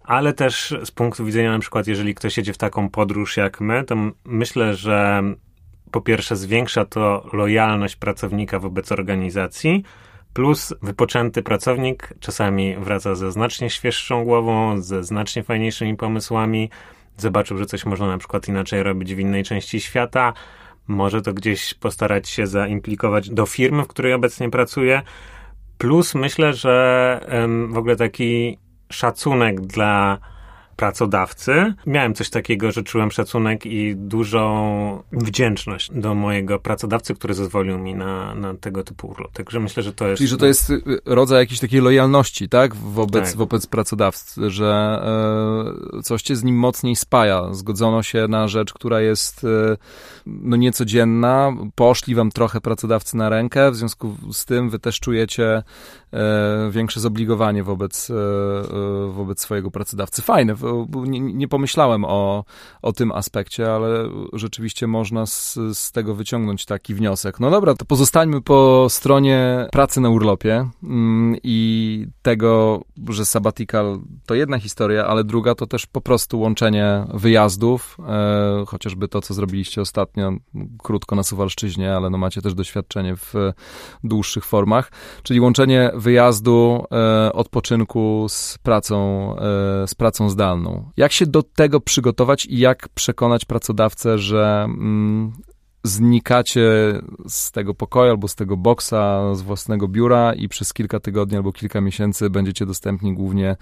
ale 0.03 0.33
też 0.33 0.75
z 0.83 0.91
punktu 0.91 1.25
widzenia 1.25 1.51
na 1.51 1.59
przykład, 1.59 1.87
jeżeli 1.87 2.15
ktoś 2.15 2.37
jedzie 2.37 2.53
w 2.53 2.57
taką 2.57 2.89
podróż 2.89 3.37
jak 3.37 3.61
my, 3.61 3.83
to 3.83 3.95
myślę, 4.25 4.75
że 4.75 5.23
po 5.91 6.01
pierwsze 6.01 6.35
zwiększa 6.35 6.85
to 6.85 7.29
lojalność 7.33 7.95
pracownika 7.95 8.59
wobec 8.59 8.91
organizacji, 8.91 9.83
plus 10.39 10.73
wypoczęty 10.81 11.43
pracownik 11.43 12.13
czasami 12.19 12.75
wraca 12.75 13.15
ze 13.15 13.31
znacznie 13.31 13.69
świeższą 13.69 14.23
głową, 14.23 14.81
ze 14.81 15.03
znacznie 15.03 15.43
fajniejszymi 15.43 15.97
pomysłami, 15.97 16.69
zobaczył, 17.17 17.57
że 17.57 17.65
coś 17.65 17.85
można 17.85 18.07
na 18.07 18.17
przykład 18.17 18.47
inaczej 18.47 18.83
robić 18.83 19.15
w 19.15 19.19
innej 19.19 19.43
części 19.43 19.81
świata, 19.81 20.33
może 20.87 21.21
to 21.21 21.33
gdzieś 21.33 21.73
postarać 21.73 22.29
się 22.29 22.47
zaimplikować 22.47 23.29
do 23.29 23.45
firmy, 23.45 23.83
w 23.83 23.87
której 23.87 24.13
obecnie 24.13 24.49
pracuje. 24.49 25.01
Plus 25.77 26.15
myślę, 26.15 26.53
że 26.53 27.25
w 27.69 27.77
ogóle 27.77 27.95
taki 27.95 28.57
szacunek 28.91 29.61
dla 29.61 30.17
pracodawcy. 30.79 31.73
Miałem 31.85 32.13
coś 32.13 32.29
takiego, 32.29 32.71
że 32.71 32.83
czułem 32.83 33.11
szacunek 33.11 33.65
i 33.65 33.95
dużą 33.95 35.03
wdzięczność 35.11 35.91
do 35.93 36.15
mojego 36.15 36.59
pracodawcy, 36.59 37.15
który 37.15 37.33
zezwolił 37.33 37.77
mi 37.79 37.95
na, 37.95 38.35
na 38.35 38.53
tego 38.53 38.83
typu 38.83 39.07
urlop. 39.07 39.31
Także 39.31 39.59
myślę, 39.59 39.83
że 39.83 39.93
to 39.93 40.07
jest... 40.07 40.17
Czyli, 40.17 40.27
że 40.27 40.37
to 40.37 40.45
jest 40.45 40.69
y, 40.69 40.81
rodzaj 41.05 41.39
jakiejś 41.39 41.59
takiej 41.59 41.81
lojalności, 41.81 42.49
tak? 42.49 42.75
Wobec, 42.75 43.25
tak. 43.25 43.37
wobec 43.37 43.67
pracodawcy, 43.67 44.49
że 44.49 45.01
e, 45.97 46.01
coś 46.01 46.21
cię 46.21 46.35
z 46.35 46.43
nim 46.43 46.55
mocniej 46.55 46.95
spaja. 46.95 47.53
Zgodzono 47.53 48.03
się 48.03 48.27
na 48.27 48.47
rzecz, 48.47 48.73
która 48.73 49.01
jest 49.01 49.43
e, 49.43 49.77
no 50.25 50.55
niecodzienna. 50.55 51.53
Poszli 51.75 52.15
wam 52.15 52.31
trochę 52.31 52.61
pracodawcy 52.61 53.17
na 53.17 53.29
rękę, 53.29 53.71
w 53.71 53.75
związku 53.75 54.15
z 54.31 54.45
tym 54.45 54.69
wy 54.69 54.79
też 54.79 54.99
czujecie 54.99 55.63
e, 56.13 56.69
większe 56.71 56.99
zobligowanie 56.99 57.63
wobec, 57.63 58.09
e, 58.09 58.13
e 58.13 59.11
wobec 59.11 59.41
swojego 59.41 59.71
pracodawcy. 59.71 60.21
Fajne, 60.21 60.55
nie, 61.05 61.19
nie, 61.19 61.47
pomyślałem 61.47 62.05
o, 62.05 62.43
o 62.81 62.93
tym 62.93 63.11
aspekcie, 63.11 63.73
ale 63.73 64.09
rzeczywiście 64.33 64.87
można 64.87 65.25
z, 65.25 65.57
z 65.73 65.91
tego 65.91 66.15
wyciągnąć 66.15 66.65
taki 66.65 66.93
wniosek. 66.95 67.39
No 67.39 67.51
dobra, 67.51 67.73
to 67.73 67.85
pozostańmy 67.85 68.41
po 68.41 68.87
stronie 68.89 69.67
pracy 69.71 70.01
na 70.01 70.09
urlopie 70.09 70.69
mm, 70.83 71.35
i 71.43 72.07
tego, 72.21 72.81
że 73.09 73.25
sabbatical 73.25 73.99
to 74.25 74.35
jedna 74.35 74.59
historia, 74.59 75.05
ale 75.05 75.23
druga 75.23 75.55
to 75.55 75.67
też 75.67 75.85
po 75.85 76.01
prostu 76.01 76.39
łączenie 76.39 77.05
wyjazdów, 77.13 77.97
e, 78.07 78.65
chociażby 78.67 79.07
to, 79.07 79.21
co 79.21 79.33
zrobiliście 79.33 79.81
ostatnio, 79.81 80.33
krótko 80.83 81.15
na 81.15 81.23
Suwalszczyźnie, 81.23 81.95
ale 81.95 82.09
no 82.09 82.17
macie 82.17 82.41
też 82.41 82.53
doświadczenie 82.53 83.15
w 83.15 83.33
dłuższych 84.03 84.45
formach, 84.45 84.91
czyli 85.23 85.39
łączenie 85.39 85.91
wyjazdu, 85.95 86.85
e, 86.91 87.33
odpoczynku 87.33 88.25
z 88.29 88.57
pracą, 88.57 89.35
e, 89.35 89.87
z 89.87 89.95
pracą 89.95 90.29
zdalną. 90.29 90.58
Jak 90.97 91.11
się 91.11 91.25
do 91.25 91.43
tego 91.43 91.79
przygotować 91.79 92.45
i 92.45 92.57
jak 92.57 92.89
przekonać 92.89 93.45
pracodawcę, 93.45 94.17
że 94.17 94.63
mm, 94.63 95.33
znikacie 95.83 96.61
z 97.27 97.51
tego 97.51 97.73
pokoju 97.73 98.11
albo 98.11 98.27
z 98.27 98.35
tego 98.35 98.57
boksa, 98.57 99.35
z 99.35 99.41
własnego 99.41 99.87
biura 99.87 100.33
i 100.33 100.49
przez 100.49 100.73
kilka 100.73 100.99
tygodni 100.99 101.37
albo 101.37 101.51
kilka 101.51 101.81
miesięcy 101.81 102.29
będziecie 102.29 102.65
dostępni 102.65 103.13
głównie 103.13 103.55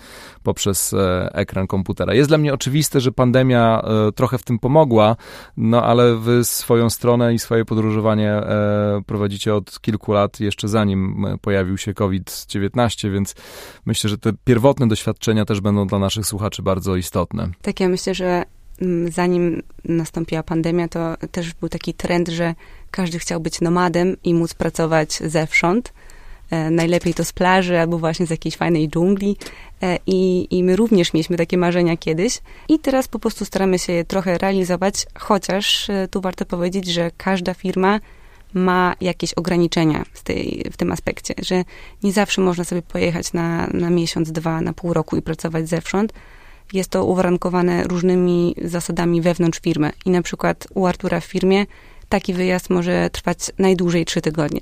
poprzez 0.43 0.93
e, 0.93 1.30
ekran 1.34 1.67
komputera. 1.67 2.13
Jest 2.13 2.30
dla 2.30 2.38
mnie 2.38 2.53
oczywiste, 2.53 3.01
że 3.01 3.12
pandemia 3.12 3.82
e, 3.82 4.12
trochę 4.12 4.38
w 4.38 4.43
tym 4.43 4.60
pomogła, 4.60 5.15
no 5.58 5.84
ale 5.84 6.15
wy 6.15 6.43
swoją 6.43 6.89
stronę 6.89 7.34
i 7.34 7.39
swoje 7.39 7.65
podróżowanie 7.65 8.32
e, 8.32 9.01
prowadzicie 9.06 9.56
od 9.56 9.82
kilku 9.82 10.13
lat, 10.13 10.39
jeszcze 10.39 10.67
zanim 10.67 11.25
pojawił 11.41 11.77
się 11.77 11.93
COVID-19, 11.93 13.12
więc 13.12 13.36
myślę, 13.86 14.10
że 14.10 14.17
te 14.17 14.32
pierwotne 14.43 14.88
doświadczenia 14.88 15.45
też 15.45 15.62
będą 15.62 15.88
dla 15.88 15.99
naszych 15.99 16.25
słuchaczy 16.25 16.62
bardzo 16.63 16.95
istotne. 16.95 17.49
Tak, 17.62 17.80
ja 17.80 17.89
myślę, 17.89 18.13
że 18.15 18.43
zanim 19.09 19.63
nastąpiła 19.85 20.43
pandemia, 20.43 20.87
to 20.87 21.17
też 21.31 21.53
był 21.53 21.69
taki 21.69 21.93
trend, 21.93 22.27
że 22.27 22.55
każdy 22.91 23.19
chciał 23.19 23.39
być 23.39 23.61
nomadem 23.61 24.17
i 24.23 24.33
móc 24.33 24.53
pracować 24.53 25.13
zewsząd. 25.13 25.93
E, 26.51 26.69
najlepiej 26.69 27.13
to 27.13 27.25
z 27.25 27.33
plaży 27.33 27.79
albo 27.79 27.97
właśnie 27.97 28.25
z 28.25 28.29
jakiejś 28.29 28.55
fajnej 28.55 28.89
dżungli. 28.89 29.37
E, 29.83 29.99
I, 30.07 30.47
I 30.57 30.63
my 30.63 30.75
również 30.75 31.13
mieliśmy 31.13 31.37
takie 31.37 31.57
marzenia 31.57 31.97
kiedyś. 31.97 32.41
I 32.69 32.79
teraz 32.79 33.07
po 33.07 33.19
prostu 33.19 33.45
staramy 33.45 33.79
się 33.79 33.93
je 33.93 34.05
trochę 34.05 34.37
realizować, 34.37 35.05
chociaż 35.19 35.89
e, 35.89 36.07
tu 36.07 36.21
warto 36.21 36.45
powiedzieć, 36.45 36.87
że 36.87 37.11
każda 37.17 37.53
firma 37.53 37.99
ma 38.53 38.95
jakieś 39.01 39.33
ograniczenia 39.33 40.05
w, 40.13 40.23
tej, 40.23 40.65
w 40.71 40.77
tym 40.77 40.91
aspekcie, 40.91 41.33
że 41.41 41.63
nie 42.03 42.11
zawsze 42.11 42.41
można 42.41 42.63
sobie 42.63 42.81
pojechać 42.81 43.33
na, 43.33 43.67
na 43.67 43.89
miesiąc, 43.89 44.31
dwa, 44.31 44.61
na 44.61 44.73
pół 44.73 44.93
roku 44.93 45.17
i 45.17 45.21
pracować 45.21 45.69
zewsząd 45.69 46.13
jest 46.73 46.89
to 46.89 47.06
uwarunkowane 47.06 47.84
różnymi 47.84 48.56
zasadami 48.62 49.21
wewnątrz 49.21 49.60
firmy. 49.60 49.91
I 50.06 50.10
na 50.10 50.21
przykład 50.21 50.67
u 50.73 50.86
Artura 50.86 51.19
w 51.19 51.25
firmie 51.25 51.65
taki 52.10 52.34
wyjazd 52.34 52.69
może 52.69 53.10
trwać 53.10 53.38
najdłużej 53.58 54.06
trzy 54.06 54.21
tygodnie. 54.21 54.62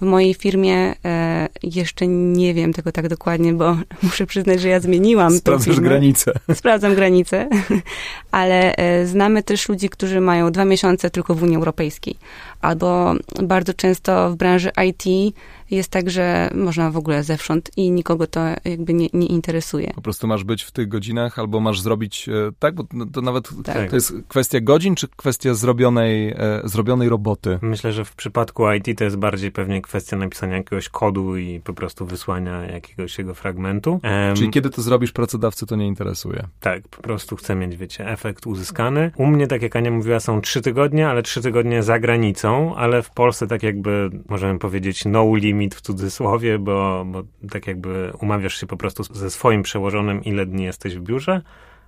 W 0.00 0.04
mojej 0.04 0.34
firmie 0.34 0.94
e, 1.04 1.48
jeszcze 1.62 2.06
nie 2.06 2.54
wiem 2.54 2.72
tego 2.72 2.92
tak 2.92 3.08
dokładnie, 3.08 3.52
bo 3.52 3.76
muszę 4.02 4.26
przyznać, 4.26 4.60
że 4.60 4.68
ja 4.68 4.80
zmieniłam 4.80 5.38
Sprawdzasz 5.38 5.80
granice. 5.80 6.32
Sprawdzam 6.54 6.94
granice, 6.94 7.48
ale 8.30 8.76
e, 8.76 9.06
znamy 9.06 9.42
też 9.42 9.68
ludzi, 9.68 9.88
którzy 9.88 10.20
mają 10.20 10.52
dwa 10.52 10.64
miesiące 10.64 11.10
tylko 11.10 11.34
w 11.34 11.42
Unii 11.42 11.56
Europejskiej. 11.56 12.16
Albo 12.60 13.14
bardzo 13.42 13.74
często 13.74 14.30
w 14.30 14.36
branży 14.36 14.70
IT 14.86 15.34
jest 15.70 15.90
tak, 15.90 16.10
że 16.10 16.50
można 16.54 16.90
w 16.90 16.96
ogóle 16.96 17.22
zewsząd 17.22 17.70
i 17.76 17.90
nikogo 17.90 18.26
to 18.26 18.40
jakby 18.64 18.94
nie, 18.94 19.08
nie 19.12 19.26
interesuje. 19.26 19.92
Po 19.94 20.02
prostu 20.02 20.26
masz 20.26 20.44
być 20.44 20.62
w 20.62 20.70
tych 20.70 20.88
godzinach 20.88 21.38
albo 21.38 21.60
masz 21.60 21.80
zrobić, 21.80 22.28
e, 22.28 22.32
tak, 22.58 22.74
bo 22.74 22.84
to 23.12 23.20
nawet 23.20 23.48
tak. 23.64 23.90
to 23.90 23.96
jest 23.96 24.14
kwestia 24.28 24.60
godzin, 24.60 24.94
czy 24.94 25.08
kwestia 25.08 25.54
zrobionej, 25.54 26.28
e, 26.28 26.60
zrobionej 26.64 27.08
roboty? 27.08 27.58
Myślę, 27.62 27.92
że 27.92 28.04
w 28.04 28.14
przypadku 28.14 28.72
IT 28.72 28.98
to 28.98 29.04
jest 29.04 29.16
bardziej 29.16 29.52
pewnie 29.52 29.82
kwestia 29.82 30.16
napisania 30.16 30.56
jakiegoś 30.56 30.88
kodu 30.88 31.36
i 31.36 31.60
po 31.60 31.74
prostu 31.74 32.06
wysłania 32.06 32.64
jakiegoś 32.64 33.18
jego 33.18 33.34
fragmentu. 33.34 33.90
Um, 33.90 34.36
Czyli 34.36 34.50
kiedy 34.50 34.70
to 34.70 34.82
zrobisz, 34.82 35.12
pracodawcy 35.12 35.66
to 35.66 35.76
nie 35.76 35.86
interesuje? 35.86 36.46
Tak, 36.60 36.88
po 36.88 37.02
prostu 37.02 37.36
chcę 37.36 37.54
mieć, 37.54 37.76
wiecie, 37.76 38.08
efekt 38.08 38.46
uzyskany. 38.46 39.10
U 39.16 39.26
mnie, 39.26 39.46
tak 39.46 39.62
jak 39.62 39.76
Ania 39.76 39.90
mówiła, 39.90 40.20
są 40.20 40.40
trzy 40.40 40.60
tygodnie, 40.60 41.08
ale 41.08 41.22
trzy 41.22 41.42
tygodnie 41.42 41.82
za 41.82 41.98
granicą, 41.98 42.76
ale 42.76 43.02
w 43.02 43.10
Polsce 43.10 43.46
tak 43.46 43.62
jakby, 43.62 44.10
możemy 44.28 44.58
powiedzieć, 44.58 45.04
no 45.04 45.34
limit 45.34 45.55
limit 45.56 45.74
w 45.74 45.80
cudzysłowie, 45.80 46.58
bo, 46.58 47.04
bo 47.06 47.22
tak 47.50 47.66
jakby 47.66 48.12
umawiasz 48.20 48.60
się 48.60 48.66
po 48.66 48.76
prostu 48.76 49.02
ze 49.14 49.30
swoim 49.30 49.62
przełożonym, 49.62 50.24
ile 50.24 50.46
dni 50.46 50.64
jesteś 50.64 50.96
w 50.96 51.00
biurze. 51.00 51.42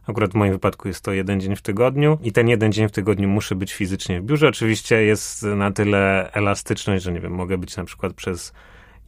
Akurat 0.07 0.31
w 0.31 0.35
moim 0.35 0.53
wypadku 0.53 0.89
jest 0.89 1.05
to 1.05 1.13
jeden 1.13 1.41
dzień 1.41 1.57
w 1.57 1.63
tygodniu 1.63 2.19
i 2.23 2.33
ten 2.33 2.49
jeden 2.49 2.73
dzień 2.73 2.89
w 2.89 2.93
tygodniu 2.93 3.29
muszę 3.29 3.55
być 3.55 3.75
fizycznie 3.75 4.21
w 4.21 4.25
biurze. 4.25 4.49
Oczywiście 4.49 5.03
jest 5.03 5.43
na 5.43 5.71
tyle 5.71 6.33
elastyczność, 6.33 7.05
że 7.05 7.13
nie 7.13 7.21
wiem, 7.21 7.33
mogę 7.33 7.59
być 7.59 7.77
na 7.77 7.85
przykład 7.85 8.13
przez 8.13 8.53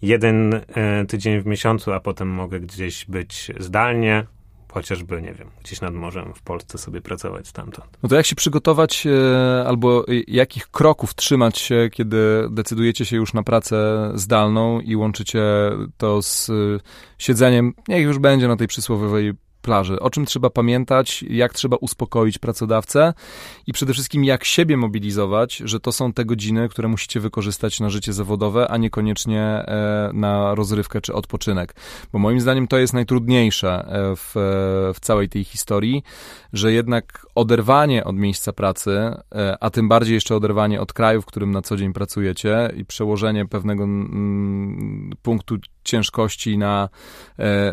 jeden 0.02 0.54
y, 0.54 0.62
tydzień 1.08 1.40
w 1.40 1.46
miesiącu, 1.46 1.92
a 1.92 2.00
potem 2.00 2.28
mogę 2.28 2.60
gdzieś 2.60 3.04
być 3.04 3.52
zdalnie, 3.58 4.26
chociażby, 4.72 5.22
nie 5.22 5.34
wiem, 5.34 5.48
gdzieś 5.64 5.80
nad 5.80 5.94
morzem 5.94 6.34
w 6.34 6.42
Polsce 6.42 6.78
sobie 6.78 7.00
pracować 7.00 7.48
stamtąd. 7.48 7.98
No 8.02 8.08
to 8.08 8.16
jak 8.16 8.26
się 8.26 8.36
przygotować 8.36 9.06
e, 9.06 9.64
albo 9.66 10.04
jakich 10.28 10.68
kroków 10.68 11.14
trzymać 11.14 11.58
się, 11.58 11.88
kiedy 11.92 12.48
decydujecie 12.50 13.04
się 13.04 13.16
już 13.16 13.34
na 13.34 13.42
pracę 13.42 14.10
zdalną 14.14 14.80
i 14.80 14.96
łączycie 14.96 15.42
to 15.96 16.22
z 16.22 16.50
e, 16.50 16.52
siedzeniem, 17.18 17.74
niech 17.88 18.04
już 18.04 18.18
będzie 18.18 18.48
na 18.48 18.56
tej 18.56 18.68
przysłowiowej 18.68 19.34
plaży. 19.60 20.00
O 20.00 20.10
czym 20.10 20.26
trzeba 20.26 20.50
pamiętać, 20.50 21.22
jak 21.22 21.52
trzeba 21.52 21.76
uspokoić 21.76 22.38
pracodawcę 22.38 23.14
i 23.66 23.72
przede 23.72 23.92
wszystkim 23.92 24.24
jak 24.24 24.44
siebie 24.44 24.76
mobilizować, 24.76 25.56
że 25.56 25.80
to 25.80 25.92
są 25.92 26.12
te 26.12 26.24
godziny, 26.24 26.68
które 26.68 26.88
musicie 26.88 27.20
wykorzystać 27.20 27.80
na 27.80 27.90
życie 27.90 28.12
zawodowe, 28.12 28.68
a 28.68 28.76
niekoniecznie 28.76 29.42
e, 29.42 30.10
na 30.14 30.54
rozrywkę 30.54 31.00
czy 31.00 31.14
odpoczynek. 31.14 31.74
Bo 32.12 32.18
moim 32.18 32.40
zdaniem 32.40 32.68
to 32.68 32.78
jest 32.78 32.92
najtrudniejsze 32.92 33.86
e, 33.88 34.16
w, 34.16 34.32
w 34.94 35.00
całej 35.00 35.28
tej 35.28 35.44
historii, 35.44 36.02
że 36.52 36.72
jednak 36.72 37.26
oderwanie 37.34 38.04
od 38.04 38.16
miejsca 38.16 38.52
pracy, 38.52 38.90
e, 39.34 39.56
a 39.60 39.70
tym 39.70 39.88
bardziej 39.88 40.14
jeszcze 40.14 40.36
oderwanie 40.36 40.80
od 40.80 40.92
kraju, 40.92 41.22
w 41.22 41.26
którym 41.26 41.50
na 41.50 41.62
co 41.62 41.76
dzień 41.76 41.92
pracujecie 41.92 42.72
i 42.76 42.84
przełożenie 42.84 43.46
pewnego 43.46 43.84
mm, 43.84 45.12
punktu 45.22 45.56
ciężkości 45.84 46.58
na 46.58 46.88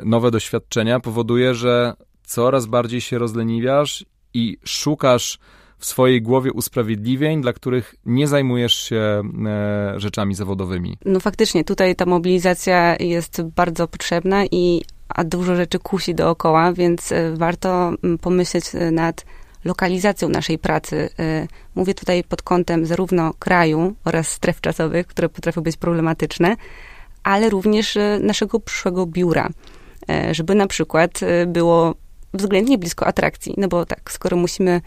nowe 0.03 0.31
doświadczenia 0.31 0.99
powoduje, 0.99 1.55
że 1.55 1.93
coraz 2.23 2.65
bardziej 2.65 3.01
się 3.01 3.17
rozleniwiasz 3.17 4.05
i 4.33 4.57
szukasz 4.63 5.39
w 5.77 5.85
swojej 5.85 6.21
głowie 6.21 6.53
usprawiedliwień, 6.53 7.41
dla 7.41 7.53
których 7.53 7.95
nie 8.05 8.27
zajmujesz 8.27 8.73
się 8.73 9.21
e, 9.45 9.99
rzeczami 9.99 10.35
zawodowymi. 10.35 10.97
No 11.05 11.19
faktycznie, 11.19 11.63
tutaj 11.63 11.95
ta 11.95 12.05
mobilizacja 12.05 12.95
jest 12.99 13.41
bardzo 13.41 13.87
potrzebna 13.87 14.45
i 14.45 14.81
a 15.09 15.23
dużo 15.23 15.55
rzeczy 15.55 15.79
kusi 15.79 16.15
dookoła, 16.15 16.73
więc 16.73 17.11
e, 17.11 17.33
warto 17.35 17.91
pomyśleć 18.21 18.75
e, 18.75 18.91
nad 18.91 19.25
lokalizacją 19.65 20.29
naszej 20.29 20.59
pracy. 20.59 21.09
E, 21.19 21.47
mówię 21.75 21.93
tutaj 21.93 22.23
pod 22.23 22.41
kątem 22.41 22.85
zarówno 22.85 23.33
kraju 23.33 23.95
oraz 24.05 24.27
stref 24.27 24.61
czasowych, 24.61 25.07
które 25.07 25.29
potrafią 25.29 25.61
być 25.61 25.77
problematyczne, 25.77 26.55
ale 27.27 27.49
również 27.49 27.97
naszego 28.19 28.59
przyszłego 28.59 29.05
biura, 29.05 29.49
żeby 30.31 30.55
na 30.55 30.67
przykład 30.67 31.19
było 31.47 31.95
względnie 32.33 32.77
blisko 32.77 33.07
atrakcji, 33.07 33.53
no 33.57 33.67
bo 33.67 33.85
tak, 33.85 34.11
skoro 34.11 34.37
musimy 34.37 34.81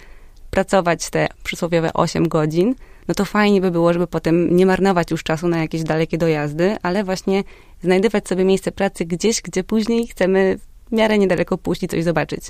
pracować 0.51 1.11
te 1.11 1.29
przysłowiowe 1.43 1.93
8 1.93 2.29
godzin, 2.29 2.75
no 3.09 3.15
to 3.15 3.25
fajnie 3.25 3.61
by 3.61 3.71
było, 3.71 3.93
żeby 3.93 4.07
potem 4.07 4.57
nie 4.57 4.67
marnować 4.67 5.11
już 5.11 5.23
czasu 5.23 5.49
na 5.49 5.59
jakieś 5.59 5.83
dalekie 5.83 6.19
dojazdy, 6.19 6.77
ale 6.83 7.05
właśnie 7.05 7.45
znajdywać 7.83 8.29
sobie 8.29 8.45
miejsce 8.45 8.73
pracy 8.73 9.05
gdzieś, 9.05 9.43
gdzie 9.43 9.65
później 9.65 10.07
chcemy 10.07 10.59
w 10.89 10.93
miarę 10.93 11.19
niedaleko 11.19 11.59
pójść 11.59 11.83
i 11.83 11.89
coś 11.89 12.05
zobaczyć. 12.05 12.41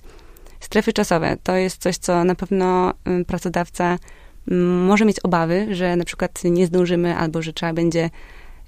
Strefy 0.61 0.93
czasowe 0.93 1.37
to 1.43 1.57
jest 1.57 1.83
coś, 1.83 1.97
co 1.97 2.25
na 2.25 2.35
pewno 2.35 2.93
pracodawca 3.27 3.99
może 4.87 5.05
mieć 5.05 5.21
obawy, 5.21 5.75
że 5.75 5.97
na 5.97 6.05
przykład 6.05 6.45
nie 6.45 6.67
zdążymy 6.67 7.17
albo 7.17 7.43
że 7.43 7.53
trzeba 7.53 7.73
będzie 7.73 8.11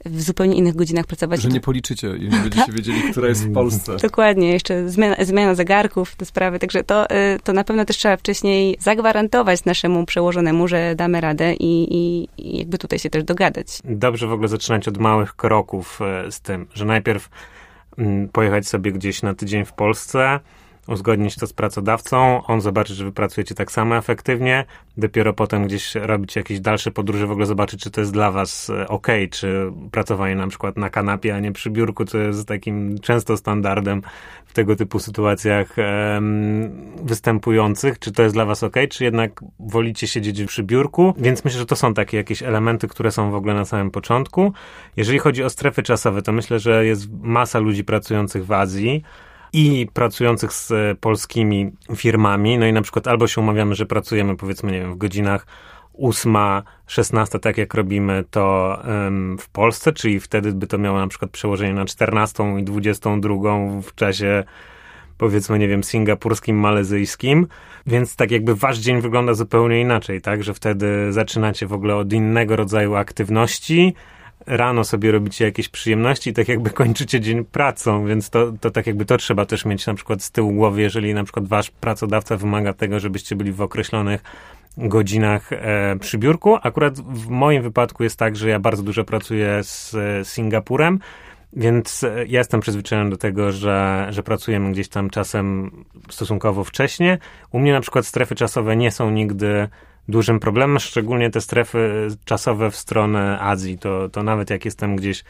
w 0.05 0.23
zupełnie 0.23 0.57
innych 0.57 0.77
godzinach 0.77 1.07
pracować. 1.07 1.43
Że 1.43 1.49
nie 1.49 1.61
policzycie 1.61 2.17
i 2.17 2.29
nie 2.29 2.39
będziecie 2.39 2.73
wiedzieli, 2.79 3.03
która 3.11 3.29
jest 3.29 3.47
w 3.47 3.53
Polsce. 3.53 3.97
Dokładnie, 3.97 4.53
jeszcze 4.53 4.89
zmiana, 4.89 5.17
zmiana 5.21 5.55
zegarków, 5.55 6.17
te 6.17 6.25
sprawy, 6.25 6.59
także 6.59 6.85
to, 6.85 7.11
y, 7.11 7.39
to 7.45 7.53
na 7.53 7.65
pewno 7.65 7.85
też 7.85 7.97
trzeba 7.97 8.17
wcześniej 8.17 8.77
zagwarantować 8.81 9.65
naszemu 9.65 10.07
przełożonemu, 10.07 10.69
że 10.69 10.95
damy 10.95 11.21
radę 11.21 11.55
i, 11.55 11.97
i, 11.97 12.29
i 12.39 12.59
jakby 12.59 12.79
tutaj 12.79 12.99
się 12.99 13.11
też 13.11 13.25
dogadać. 13.25 13.67
Dobrze 13.85 14.27
w 14.27 14.33
ogóle 14.33 14.49
zaczynać 14.49 14.89
od 14.89 14.99
małych 14.99 15.37
kroków 15.37 16.01
e, 16.03 16.33
z 16.33 16.41
tym, 16.41 16.67
że 16.75 16.85
najpierw 16.85 17.29
mm, 17.99 18.29
pojechać 18.29 18.69
sobie 18.69 18.93
gdzieś 18.93 19.23
na 19.23 19.35
tydzień 19.35 19.65
w 19.65 19.73
Polsce, 19.73 20.41
uzgodnić 20.87 21.37
to 21.37 21.47
z 21.47 21.53
pracodawcą, 21.53 22.47
on 22.47 22.61
zobaczy, 22.61 22.95
że 22.95 23.05
wy 23.05 23.13
pracujecie 23.13 23.55
tak 23.55 23.73
samo 23.73 23.97
efektywnie, 23.97 24.65
dopiero 24.97 25.33
potem 25.33 25.67
gdzieś 25.67 25.95
robić 25.95 26.37
jakieś 26.37 26.61
dalsze 26.61 26.91
podróże, 26.91 27.27
w 27.27 27.31
ogóle 27.31 27.47
zobaczyć, 27.47 27.81
czy 27.81 27.91
to 27.91 28.01
jest 28.01 28.13
dla 28.13 28.31
was 28.31 28.71
e, 28.71 28.89
ok, 28.89 29.07
czy 29.31 29.73
pracowanie 29.91 30.37
na 30.37 30.47
przykład 30.47 30.77
na 30.77 30.91
kanapie, 30.91 31.35
a 31.35 31.41
nie 31.41 31.53
przy 31.53 31.71
biurku, 31.71 32.05
co 32.05 32.19
jest 32.19 32.49
takim 32.49 32.99
często 32.99 33.37
standardem 33.37 34.03
w 34.47 34.53
tego 34.53 34.77
typu 34.77 34.99
sytuacjach 34.99 35.77
występujących, 37.03 37.99
czy 37.99 38.13
to 38.13 38.23
jest 38.23 38.35
dla 38.35 38.45
was 38.45 38.63
ok, 38.63 38.77
czy 38.91 39.05
jednak 39.05 39.41
wolicie 39.61 40.07
siedzieć 40.07 40.45
przy 40.45 40.63
biurku, 40.63 41.15
więc 41.19 41.45
myślę, 41.45 41.61
że 41.61 41.67
to 41.67 41.77
są 41.77 41.95
takie 41.95 42.17
jakieś 42.17 42.43
elementy, 42.43 42.89
które 42.89 43.11
są 43.11 43.31
w 43.31 43.35
ogóle 43.35 43.55
na 43.55 43.65
samym 43.65 43.91
początku. 43.91 44.53
Jeżeli 44.97 45.19
chodzi 45.19 45.45
o 45.45 45.51
strefy 45.51 45.83
czasowe, 45.83 46.23
to 46.23 46.33
myślę, 46.33 46.59
że 46.59 46.87
jest 46.87 47.09
masa 47.23 47.59
ludzi 47.59 47.85
pracujących 47.85 48.47
w 48.47 48.53
Azji, 48.53 49.03
i 49.53 49.87
pracujących 49.93 50.53
z 50.53 50.71
e, 50.71 50.95
polskimi 51.01 51.73
firmami. 51.97 52.59
No 52.59 52.67
i 52.67 52.73
na 52.73 52.83
przykład 52.83 53.09
albo 53.09 53.27
się 53.27 53.41
umawiamy, 53.41 53.75
że 53.75 53.87
pracujemy 53.87 54.37
powiedzmy, 54.37 54.73
nie 54.73 54.81
wiem, 54.81 54.93
w 54.95 54.97
godzinach 54.99 55.47
8, 55.95 56.37
16, 56.87 57.39
tak 57.39 57.59
jak 57.59 57.75
robimy 57.75 58.25
to 58.31 58.79
w 59.39 59.49
Polsce, 59.49 59.93
czyli 59.93 60.21
wtedy 60.21 60.53
by 60.53 60.67
to 60.67 60.79
miało 60.79 60.99
na 60.99 61.09
przykład 61.09 61.31
przełożenie 61.31 61.75
na 61.75 61.85
14 61.85 62.59
i 62.61 62.65
22 62.65 63.35
w 63.83 63.95
czasie 63.95 64.45
powiedzmy, 65.19 65.59
nie 65.59 65.69
wiem, 65.69 65.85
singapurskim, 65.85 66.57
malezyjskim, 66.57 67.47
więc 67.87 68.17
tak 68.17 68.31
jakby 68.31 68.55
wasz 68.55 68.79
dzień 68.79 69.01
wygląda 69.01 69.35
zupełnie 69.35 69.81
inaczej, 69.81 70.21
tak, 70.21 70.45
że 70.45 70.55
wtedy 70.55 71.13
zaczynacie 71.13 71.67
w 71.67 71.73
ogóle 71.73 71.97
od 71.97 72.13
innego 72.13 72.57
rodzaju 72.57 72.95
aktywności, 72.95 73.95
rano 74.47 74.85
sobie 74.85 75.13
robicie 75.13 75.45
jakieś 75.45 75.69
przyjemności 75.69 76.31
i 76.31 76.33
tak 76.33 76.49
jakby 76.49 76.71
kończycie 76.83 77.21
dzień 77.21 77.45
pracą, 77.45 78.07
więc 78.07 78.31
to, 78.31 78.53
to 78.61 78.71
tak 78.71 78.87
jakby 78.87 79.05
to 79.05 79.17
trzeba 79.17 79.47
też 79.47 79.65
mieć 79.65 79.87
na 79.87 79.95
przykład 79.95 80.23
z 80.23 80.31
tyłu 80.31 80.53
głowy, 80.53 80.81
jeżeli 80.81 81.15
na 81.15 81.25
przykład 81.25 81.47
wasz 81.49 81.71
pracodawca 81.71 82.37
wymaga 82.37 82.73
tego, 82.73 83.01
żebyście 83.01 83.37
byli 83.37 83.53
w 83.53 83.61
określonych 83.61 84.23
godzinach 84.77 85.53
e, 85.53 85.97
przy 86.01 86.19
biurku. 86.19 86.57
Akurat 86.63 87.01
w 87.01 87.29
moim 87.29 87.63
wypadku 87.63 88.03
jest 88.03 88.19
tak, 88.19 88.37
że 88.37 88.49
ja 88.49 88.59
bardzo 88.59 88.83
dużo 88.83 89.05
pracuję 89.05 89.61
z 89.63 89.95
e, 89.95 90.25
Singapurem, 90.25 90.99
więc 91.53 92.05
e, 92.05 92.27
ja 92.27 92.39
jestem 92.39 92.61
przyzwyczajony 92.61 93.11
do 93.11 93.17
tego, 93.17 93.53
że, 93.53 94.07
że 94.11 94.23
pracujemy 94.23 94.73
gdzieś 94.73 94.89
tam 94.89 95.11
czasem 95.11 95.71
stosunkowo 96.11 96.65
wcześnie. 96.65 97.19
U 97.51 97.59
mnie 97.59 97.73
na 97.73 97.81
przykład 97.81 98.07
strefy 98.07 98.35
czasowe 98.35 98.77
nie 98.77 98.91
są 98.91 99.11
nigdy 99.11 99.69
dużym 100.09 100.41
problemem, 100.41 100.79
szczególnie 100.79 101.31
te 101.31 101.41
strefy 101.41 102.09
czasowe 102.25 102.71
w 102.71 102.77
stronę 102.77 103.41
Azji. 103.41 103.79
To, 103.79 104.09
to 104.09 104.23
nawet 104.23 104.51
jak 104.51 104.65
jestem 104.65 104.97
gdzieś 104.97 105.25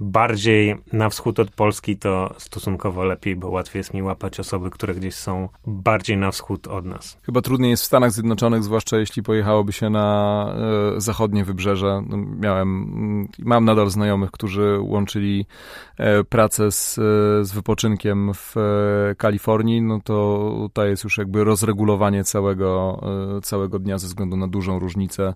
bardziej 0.00 0.76
na 0.92 1.08
wschód 1.08 1.38
od 1.38 1.50
Polski, 1.50 1.96
to 1.96 2.34
stosunkowo 2.38 3.04
lepiej, 3.04 3.36
bo 3.36 3.48
łatwiej 3.48 3.80
jest 3.80 3.94
mi 3.94 4.02
łapać 4.02 4.40
osoby, 4.40 4.70
które 4.70 4.94
gdzieś 4.94 5.14
są 5.14 5.48
bardziej 5.66 6.16
na 6.16 6.30
wschód 6.30 6.66
od 6.66 6.84
nas. 6.84 7.18
Chyba 7.22 7.40
trudniej 7.40 7.70
jest 7.70 7.82
w 7.82 7.86
Stanach 7.86 8.12
Zjednoczonych, 8.12 8.62
zwłaszcza 8.62 8.98
jeśli 8.98 9.22
pojechałoby 9.22 9.72
się 9.72 9.90
na 9.90 10.54
e, 10.96 11.00
zachodnie 11.00 11.44
wybrzeże. 11.44 12.02
No, 12.08 12.16
miałem, 12.16 12.68
mm, 12.68 13.28
mam 13.38 13.64
nadal 13.64 13.90
znajomych, 13.90 14.30
którzy 14.30 14.78
łączyli 14.80 15.46
e, 15.96 16.24
pracę 16.24 16.72
z, 16.72 16.98
e, 16.98 17.44
z 17.44 17.52
wypoczynkiem 17.52 18.34
w 18.34 18.56
e, 18.56 19.14
Kalifornii, 19.14 19.82
no 19.82 20.00
to 20.04 20.50
tutaj 20.58 20.90
jest 20.90 21.04
już 21.04 21.18
jakby 21.18 21.44
rozregulowanie 21.44 22.24
całego, 22.24 23.00
e, 23.36 23.40
całego 23.40 23.78
dnia 23.78 23.98
ze 23.98 24.06
względu 24.06 24.36
na 24.36 24.48
dużą 24.48 24.78
różnicę 24.78 25.34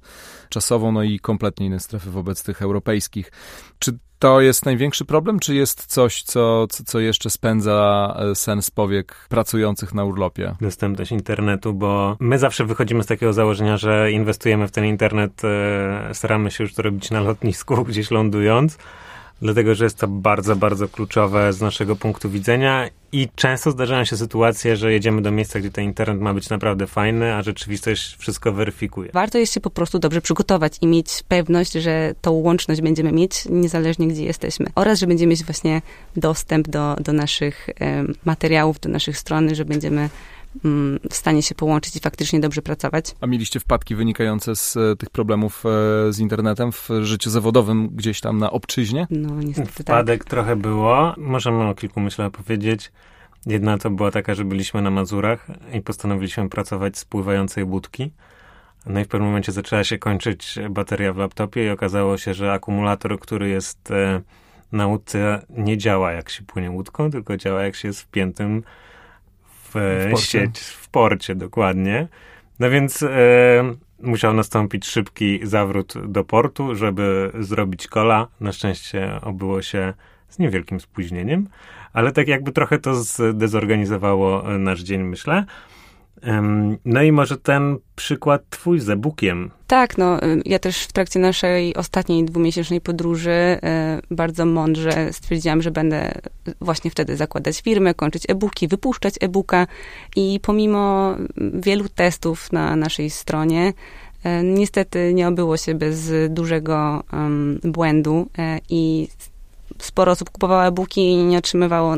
czasową, 0.48 0.92
no 0.92 1.03
i 1.03 1.18
kompletnie 1.18 1.66
inne 1.66 1.81
strefy 1.81 2.11
wobec 2.11 2.42
tych 2.42 2.62
europejskich. 2.62 3.33
Czy 3.79 3.98
to 4.22 4.40
jest 4.40 4.64
największy 4.66 5.04
problem, 5.04 5.38
czy 5.38 5.54
jest 5.54 5.87
coś, 5.87 6.22
co, 6.22 6.66
co, 6.66 6.85
co 6.85 7.00
jeszcze 7.00 7.30
spędza 7.30 8.16
e, 8.18 8.35
sens 8.35 8.70
powiek 8.70 9.26
pracujących 9.28 9.94
na 9.94 10.04
urlopie? 10.04 10.54
Dostępność 10.61 11.12
internetu, 11.12 11.74
bo 11.74 12.16
my 12.20 12.38
zawsze 12.38 12.64
wychodzimy 12.64 13.02
z 13.02 13.06
takiego 13.06 13.32
założenia, 13.32 13.76
że 13.76 14.12
inwestujemy 14.12 14.68
w 14.68 14.70
ten 14.70 14.85
internet, 14.85 15.42
e, 15.44 16.14
staramy 16.14 16.50
się 16.50 16.64
już 16.64 16.74
to 16.74 16.82
robić 16.82 17.11
na 17.11 17.20
lotnisku, 17.20 17.82
gdzieś 17.88 18.11
lądując 18.11 18.78
dlatego 19.42 19.74
że 19.74 19.85
jest 19.85 19.98
to 19.98 20.09
bardzo, 20.09 20.57
bardzo 20.57 20.88
kluczowe 20.88 21.52
z 21.52 21.61
naszego 21.61 21.96
punktu 21.96 22.31
widzenia 22.31 22.88
i 23.12 23.28
często 23.35 23.70
zdarzają 23.70 24.05
się 24.05 24.16
sytuacje, 24.16 24.76
że 24.76 24.92
jedziemy 24.92 25.22
do 25.22 25.31
miejsca, 25.31 25.61
gdzie 25.61 25.70
ten 25.70 25.85
internet 25.85 26.20
ma 26.20 26.35
być 26.35 26.48
naprawdę 26.48 26.87
fajny, 26.87 27.35
a 27.35 27.42
rzeczywistość 27.42 28.16
wszystko 28.16 28.52
weryfikuje. 28.52 29.11
Warto 29.12 29.38
jest 29.38 29.55
się 29.55 29.61
po 29.61 29.70
prostu 29.70 29.98
dobrze 29.98 30.20
przygotować 30.20 30.76
i 30.81 30.87
mieć 30.87 31.22
pewność, 31.28 31.72
że 31.72 32.14
tą 32.20 32.31
łączność 32.31 32.81
będziemy 32.81 33.12
mieć 33.12 33.44
niezależnie 33.50 34.09
gdzie 34.09 34.24
jesteśmy. 34.24 34.66
Oraz, 34.74 34.98
że 34.98 35.07
będziemy 35.07 35.31
mieć 35.31 35.44
właśnie 35.44 35.83
dostęp 36.16 36.68
do, 36.68 36.96
do 37.00 37.12
naszych 37.12 37.70
materiałów, 38.24 38.81
do 38.81 38.88
naszych 38.88 39.18
stron, 39.18 39.55
że 39.55 39.64
będziemy 39.64 40.09
w 41.10 41.14
stanie 41.14 41.42
się 41.42 41.54
połączyć 41.54 41.96
i 41.96 42.00
faktycznie 42.00 42.40
dobrze 42.40 42.62
pracować. 42.62 43.14
A 43.20 43.26
mieliście 43.26 43.60
wpadki 43.60 43.94
wynikające 43.94 44.56
z 44.56 44.76
e, 44.76 44.96
tych 44.96 45.10
problemów 45.10 45.64
e, 45.66 46.12
z 46.12 46.18
internetem 46.18 46.72
w 46.72 46.88
życiu 47.02 47.30
zawodowym 47.30 47.88
gdzieś 47.88 48.20
tam 48.20 48.38
na 48.38 48.50
obczyźnie? 48.50 49.06
No 49.10 49.42
niestety 49.42 49.84
tak. 49.84 49.96
Wpadek 49.96 50.24
tak. 50.24 50.30
trochę 50.30 50.56
było. 50.56 51.14
Możemy 51.16 51.68
o 51.68 51.74
kilku 51.74 52.00
myślę 52.00 52.30
powiedzieć. 52.30 52.92
Jedna 53.46 53.78
to 53.78 53.90
była 53.90 54.10
taka, 54.10 54.34
że 54.34 54.44
byliśmy 54.44 54.82
na 54.82 54.90
Mazurach 54.90 55.46
i 55.72 55.80
postanowiliśmy 55.80 56.48
pracować 56.48 56.98
z 56.98 57.04
pływającej 57.04 57.64
łódki. 57.64 58.12
No 58.86 59.00
i 59.00 59.04
w 59.04 59.08
pewnym 59.08 59.28
momencie 59.28 59.52
zaczęła 59.52 59.84
się 59.84 59.98
kończyć 59.98 60.58
bateria 60.70 61.12
w 61.12 61.16
laptopie 61.16 61.66
i 61.66 61.70
okazało 61.70 62.18
się, 62.18 62.34
że 62.34 62.52
akumulator, 62.52 63.20
który 63.20 63.48
jest 63.48 63.90
e, 63.90 64.20
na 64.72 64.86
łódce 64.86 65.46
nie 65.50 65.78
działa 65.78 66.12
jak 66.12 66.30
się 66.30 66.42
płynie 66.42 66.70
łódką, 66.70 67.10
tylko 67.10 67.36
działa 67.36 67.62
jak 67.62 67.76
się 67.76 67.88
jest 67.88 68.00
wpiętym 68.00 68.62
w, 69.74 70.11
w 70.16 70.20
sieć, 70.20 70.61
w 70.61 70.88
porcie 70.88 71.35
dokładnie. 71.35 72.08
No 72.58 72.70
więc 72.70 73.02
e, 73.02 73.08
musiał 74.02 74.35
nastąpić 74.35 74.87
szybki 74.87 75.40
zawrót 75.42 75.94
do 76.08 76.24
portu, 76.24 76.74
żeby 76.74 77.30
zrobić 77.38 77.87
kola. 77.87 78.28
Na 78.40 78.52
szczęście 78.52 79.20
obyło 79.22 79.62
się 79.62 79.94
z 80.28 80.38
niewielkim 80.38 80.80
spóźnieniem, 80.80 81.48
ale 81.92 82.12
tak 82.12 82.28
jakby 82.28 82.52
trochę 82.52 82.78
to 82.78 82.94
zdezorganizowało 82.94 84.42
nasz 84.58 84.80
dzień, 84.80 85.02
myślę. 85.02 85.44
No 86.85 87.02
i 87.02 87.12
może 87.12 87.38
ten 87.38 87.78
przykład 87.96 88.42
twój 88.50 88.80
z 88.80 88.90
e-bookiem. 88.90 89.50
Tak, 89.66 89.98
no 89.98 90.22
y, 90.22 90.42
ja 90.44 90.58
też 90.58 90.85
w 90.85 90.92
trakcie 90.92 91.20
naszej 91.20 91.76
ostatniej 91.76 92.24
dwumiesięcznej 92.24 92.80
podróży 92.80 93.30
y, 94.11 94.14
bardzo 94.14 94.46
mądrze 94.46 95.12
stwierdziłam, 95.12 95.62
że 95.62 95.70
będę 95.70 96.12
właśnie 96.61 96.90
wtedy 96.90 97.16
zakładać 97.16 97.61
firmę, 97.61 97.94
kończyć 97.94 98.24
e-booki, 98.28 98.68
wypuszczać 98.68 99.14
e-booka 99.20 99.66
i 100.16 100.40
pomimo 100.42 101.14
wielu 101.54 101.88
testów 101.88 102.52
na 102.52 102.76
naszej 102.76 103.11
stronie 103.11 103.72
y, 104.26 104.28
niestety 104.44 105.14
nie 105.14 105.28
obyło 105.28 105.56
się 105.56 105.74
bez 105.74 106.12
dużego 106.30 107.04
um, 107.12 107.61
błędu 107.64 108.28
i 108.70 109.08
sporo 109.79 110.12
osób 110.12 110.31
kupowało 110.31 110.66
e-booki 110.66 111.00
i 111.00 111.16
nie 111.16 111.38
otrzymywało, 111.38 111.94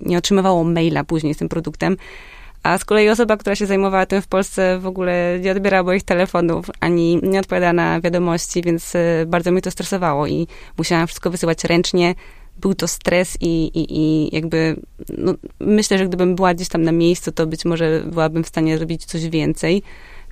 nie 0.00 0.18
otrzymywało 0.18 0.64
maila 0.64 1.04
później 1.04 1.34
z 1.34 1.36
tym 1.38 1.48
produktem. 1.48 1.96
A 2.64 2.78
z 2.78 2.84
kolei 2.84 3.08
osoba, 3.08 3.36
która 3.36 3.56
się 3.56 3.66
zajmowała 3.66 4.06
tym 4.06 4.22
w 4.22 4.26
Polsce 4.26 4.78
w 4.78 4.86
ogóle 4.86 5.38
nie 5.40 5.52
odbierała 5.52 5.82
moich 5.82 6.02
telefonów, 6.02 6.66
ani 6.80 7.20
nie 7.22 7.40
odpowiadała 7.40 7.72
na 7.72 8.00
wiadomości, 8.00 8.62
więc 8.62 8.94
y, 8.94 9.24
bardzo 9.26 9.50
mnie 9.52 9.62
to 9.62 9.70
stresowało 9.70 10.26
i 10.26 10.46
musiałam 10.78 11.06
wszystko 11.06 11.30
wysyłać 11.30 11.64
ręcznie. 11.64 12.14
Był 12.60 12.74
to 12.74 12.88
stres 12.88 13.36
i, 13.40 13.66
i, 13.66 13.98
i 13.98 14.34
jakby 14.34 14.76
no, 15.18 15.34
myślę, 15.60 15.98
że 15.98 16.06
gdybym 16.06 16.34
była 16.34 16.54
gdzieś 16.54 16.68
tam 16.68 16.82
na 16.82 16.92
miejscu, 16.92 17.32
to 17.32 17.46
być 17.46 17.64
może 17.64 18.02
byłabym 18.06 18.44
w 18.44 18.48
stanie 18.48 18.78
zrobić 18.78 19.04
coś 19.04 19.28
więcej. 19.28 19.82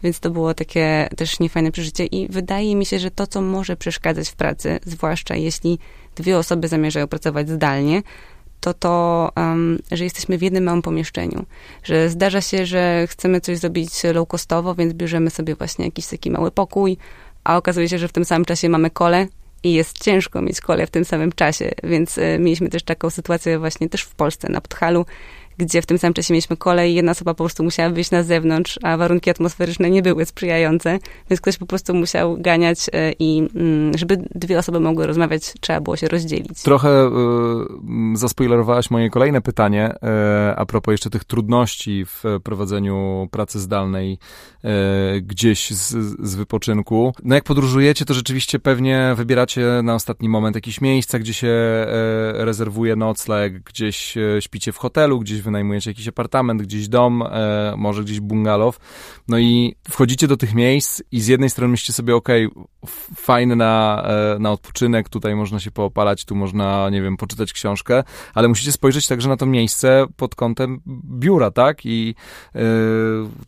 Więc 0.02 0.20
to 0.20 0.30
było 0.30 0.54
takie 0.54 1.08
też 1.16 1.40
niefajne 1.40 1.72
przeżycie 1.72 2.06
i 2.06 2.28
wydaje 2.28 2.76
mi 2.76 2.86
się, 2.86 2.98
że 2.98 3.10
to, 3.10 3.26
co 3.26 3.40
może 3.40 3.76
przeszkadzać 3.76 4.28
w 4.28 4.34
pracy, 4.34 4.78
zwłaszcza 4.84 5.36
jeśli 5.36 5.78
dwie 6.16 6.38
osoby 6.38 6.68
zamierzają 6.68 7.08
pracować 7.08 7.48
zdalnie, 7.48 8.02
to 8.62 8.74
to, 8.74 9.32
um, 9.36 9.78
że 9.92 10.04
jesteśmy 10.04 10.38
w 10.38 10.42
jednym 10.42 10.64
małym 10.64 10.82
pomieszczeniu. 10.82 11.44
Że 11.82 12.08
zdarza 12.08 12.40
się, 12.40 12.66
że 12.66 13.06
chcemy 13.06 13.40
coś 13.40 13.58
zrobić 13.58 14.04
low 14.14 14.28
costowo, 14.28 14.74
więc 14.74 14.92
bierzemy 14.92 15.30
sobie 15.30 15.54
właśnie 15.54 15.84
jakiś 15.84 16.06
taki 16.06 16.30
mały 16.30 16.50
pokój, 16.50 16.96
a 17.44 17.56
okazuje 17.56 17.88
się, 17.88 17.98
że 17.98 18.08
w 18.08 18.12
tym 18.12 18.24
samym 18.24 18.44
czasie 18.44 18.68
mamy 18.68 18.90
kole 18.90 19.26
i 19.62 19.72
jest 19.72 19.98
ciężko 19.98 20.42
mieć 20.42 20.60
kole 20.60 20.86
w 20.86 20.90
tym 20.90 21.04
samym 21.04 21.32
czasie, 21.32 21.70
więc 21.82 22.18
y, 22.18 22.38
mieliśmy 22.40 22.68
też 22.68 22.82
taką 22.82 23.10
sytuację 23.10 23.58
właśnie 23.58 23.88
też 23.88 24.02
w 24.02 24.14
Polsce, 24.14 24.48
na 24.52 24.60
Podhalu, 24.60 25.06
gdzie 25.64 25.82
w 25.82 25.86
tym 25.86 25.98
samym 25.98 26.14
czasie 26.14 26.34
mieliśmy 26.34 26.56
kolej 26.56 26.94
jedna 26.94 27.12
osoba 27.12 27.34
po 27.34 27.44
prostu 27.44 27.64
musiała 27.64 27.90
wyjść 27.90 28.10
na 28.10 28.22
zewnątrz, 28.22 28.78
a 28.82 28.96
warunki 28.96 29.30
atmosferyczne 29.30 29.90
nie 29.90 30.02
były 30.02 30.24
sprzyjające, 30.24 30.98
więc 31.30 31.40
ktoś 31.40 31.58
po 31.58 31.66
prostu 31.66 31.94
musiał 31.94 32.36
ganiać 32.38 32.86
e, 32.92 33.12
i 33.18 33.48
mm, 33.54 33.98
żeby 33.98 34.16
dwie 34.34 34.58
osoby 34.58 34.80
mogły 34.80 35.06
rozmawiać, 35.06 35.54
trzeba 35.60 35.80
było 35.80 35.96
się 35.96 36.08
rozdzielić. 36.08 36.62
Trochę 36.62 37.06
y, 38.14 38.18
zaspoilerowałaś 38.18 38.90
moje 38.90 39.10
kolejne 39.10 39.40
pytanie 39.40 39.94
y, 39.94 39.98
a 40.56 40.66
propos 40.66 40.92
jeszcze 40.92 41.10
tych 41.10 41.24
trudności 41.24 42.04
w 42.04 42.24
prowadzeniu 42.42 43.28
pracy 43.30 43.60
zdalnej 43.60 44.18
y, 44.64 45.20
gdzieś 45.20 45.70
z, 45.70 45.88
z 46.26 46.34
wypoczynku. 46.34 47.14
No 47.24 47.34
jak 47.34 47.44
podróżujecie, 47.44 48.04
to 48.04 48.14
rzeczywiście 48.14 48.58
pewnie 48.58 49.14
wybieracie 49.16 49.80
na 49.82 49.94
ostatni 49.94 50.28
moment 50.28 50.56
jakieś 50.56 50.80
miejsca, 50.80 51.18
gdzie 51.18 51.34
się 51.34 51.52
rezerwuje 52.32 52.96
nocleg, 52.96 53.62
gdzieś 53.62 54.14
śpicie 54.40 54.72
w 54.72 54.76
hotelu, 54.76 55.20
gdzieś 55.20 55.42
wynajmujecie 55.52 55.90
jakiś 55.90 56.08
apartament, 56.08 56.62
gdzieś 56.62 56.88
dom, 56.88 57.22
e, 57.22 57.74
może 57.76 58.04
gdzieś 58.04 58.20
bungalow, 58.20 58.78
no 59.28 59.38
i 59.38 59.74
wchodzicie 59.90 60.28
do 60.28 60.36
tych 60.36 60.54
miejsc 60.54 61.02
i 61.12 61.20
z 61.20 61.26
jednej 61.26 61.50
strony 61.50 61.70
myślicie 61.70 61.92
sobie, 61.92 62.16
ok, 62.16 62.28
fajny 63.16 63.56
na, 63.56 64.02
e, 64.06 64.38
na 64.38 64.50
odpoczynek, 64.50 65.08
tutaj 65.08 65.34
można 65.34 65.60
się 65.60 65.70
poopalać, 65.70 66.24
tu 66.24 66.34
można, 66.34 66.90
nie 66.90 67.02
wiem, 67.02 67.16
poczytać 67.16 67.52
książkę, 67.52 68.04
ale 68.34 68.48
musicie 68.48 68.72
spojrzeć 68.72 69.06
także 69.06 69.28
na 69.28 69.36
to 69.36 69.46
miejsce 69.46 70.06
pod 70.16 70.34
kątem 70.34 70.80
biura, 71.18 71.50
tak? 71.50 71.86
I 71.86 72.14
e, 72.54 72.60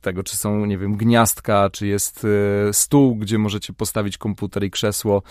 tego, 0.00 0.22
czy 0.22 0.36
są, 0.36 0.66
nie 0.66 0.78
wiem, 0.78 0.96
gniazdka, 0.96 1.70
czy 1.70 1.86
jest 1.86 2.26
e, 2.68 2.72
stół, 2.72 3.16
gdzie 3.16 3.38
możecie 3.38 3.72
postawić 3.72 4.18
komputer 4.18 4.64
i 4.64 4.70
krzesło. 4.70 5.22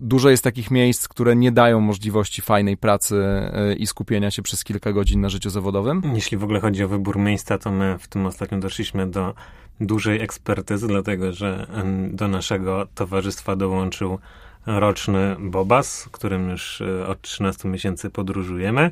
Dużo 0.00 0.30
jest 0.30 0.44
takich 0.44 0.70
miejsc, 0.70 1.08
które 1.08 1.36
nie 1.36 1.52
dają 1.52 1.80
możliwości 1.80 2.42
fajnej 2.42 2.76
pracy 2.76 3.16
e, 3.24 3.74
i 3.74 3.86
skupienia 3.86 4.30
się 4.30 4.42
przez 4.42 4.64
kilka 4.64 4.92
godzin 4.92 5.20
na 5.20 5.28
życiu 5.28 5.50
zawodowym. 5.50 6.02
Jeśli 6.14 6.36
w 6.36 6.44
ogóle 6.44 6.60
chodzi 6.60 6.84
o 6.84 6.88
wybór 6.88 7.18
miejsca, 7.18 7.58
to 7.58 7.70
my 7.70 7.98
w 7.98 8.08
tym 8.08 8.26
ostatnio 8.26 8.58
doszliśmy 8.58 9.06
do 9.06 9.34
dużej 9.80 10.20
ekspertyzy, 10.20 10.86
dlatego 10.86 11.32
że 11.32 11.66
do 12.10 12.28
naszego 12.28 12.86
towarzystwa 12.94 13.56
dołączył 13.56 14.18
roczny 14.66 15.36
Bobas, 15.38 16.08
którym 16.12 16.50
już 16.50 16.80
e, 16.80 17.06
od 17.06 17.20
13 17.20 17.68
miesięcy 17.68 18.10
podróżujemy, 18.10 18.90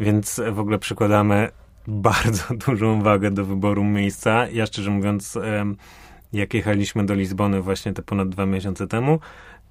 więc 0.00 0.40
w 0.52 0.58
ogóle 0.58 0.78
przykładamy 0.78 1.48
bardzo 1.86 2.44
dużą 2.66 3.02
wagę 3.02 3.30
do 3.30 3.44
wyboru 3.44 3.84
miejsca. 3.84 4.48
Ja 4.48 4.66
szczerze 4.66 4.90
mówiąc, 4.90 5.38
jak 6.32 6.54
jechaliśmy 6.54 7.06
do 7.06 7.14
Lizbony 7.14 7.60
właśnie 7.60 7.92
te 7.92 8.02
ponad 8.02 8.28
dwa 8.28 8.46
miesiące 8.46 8.86
temu, 8.86 9.20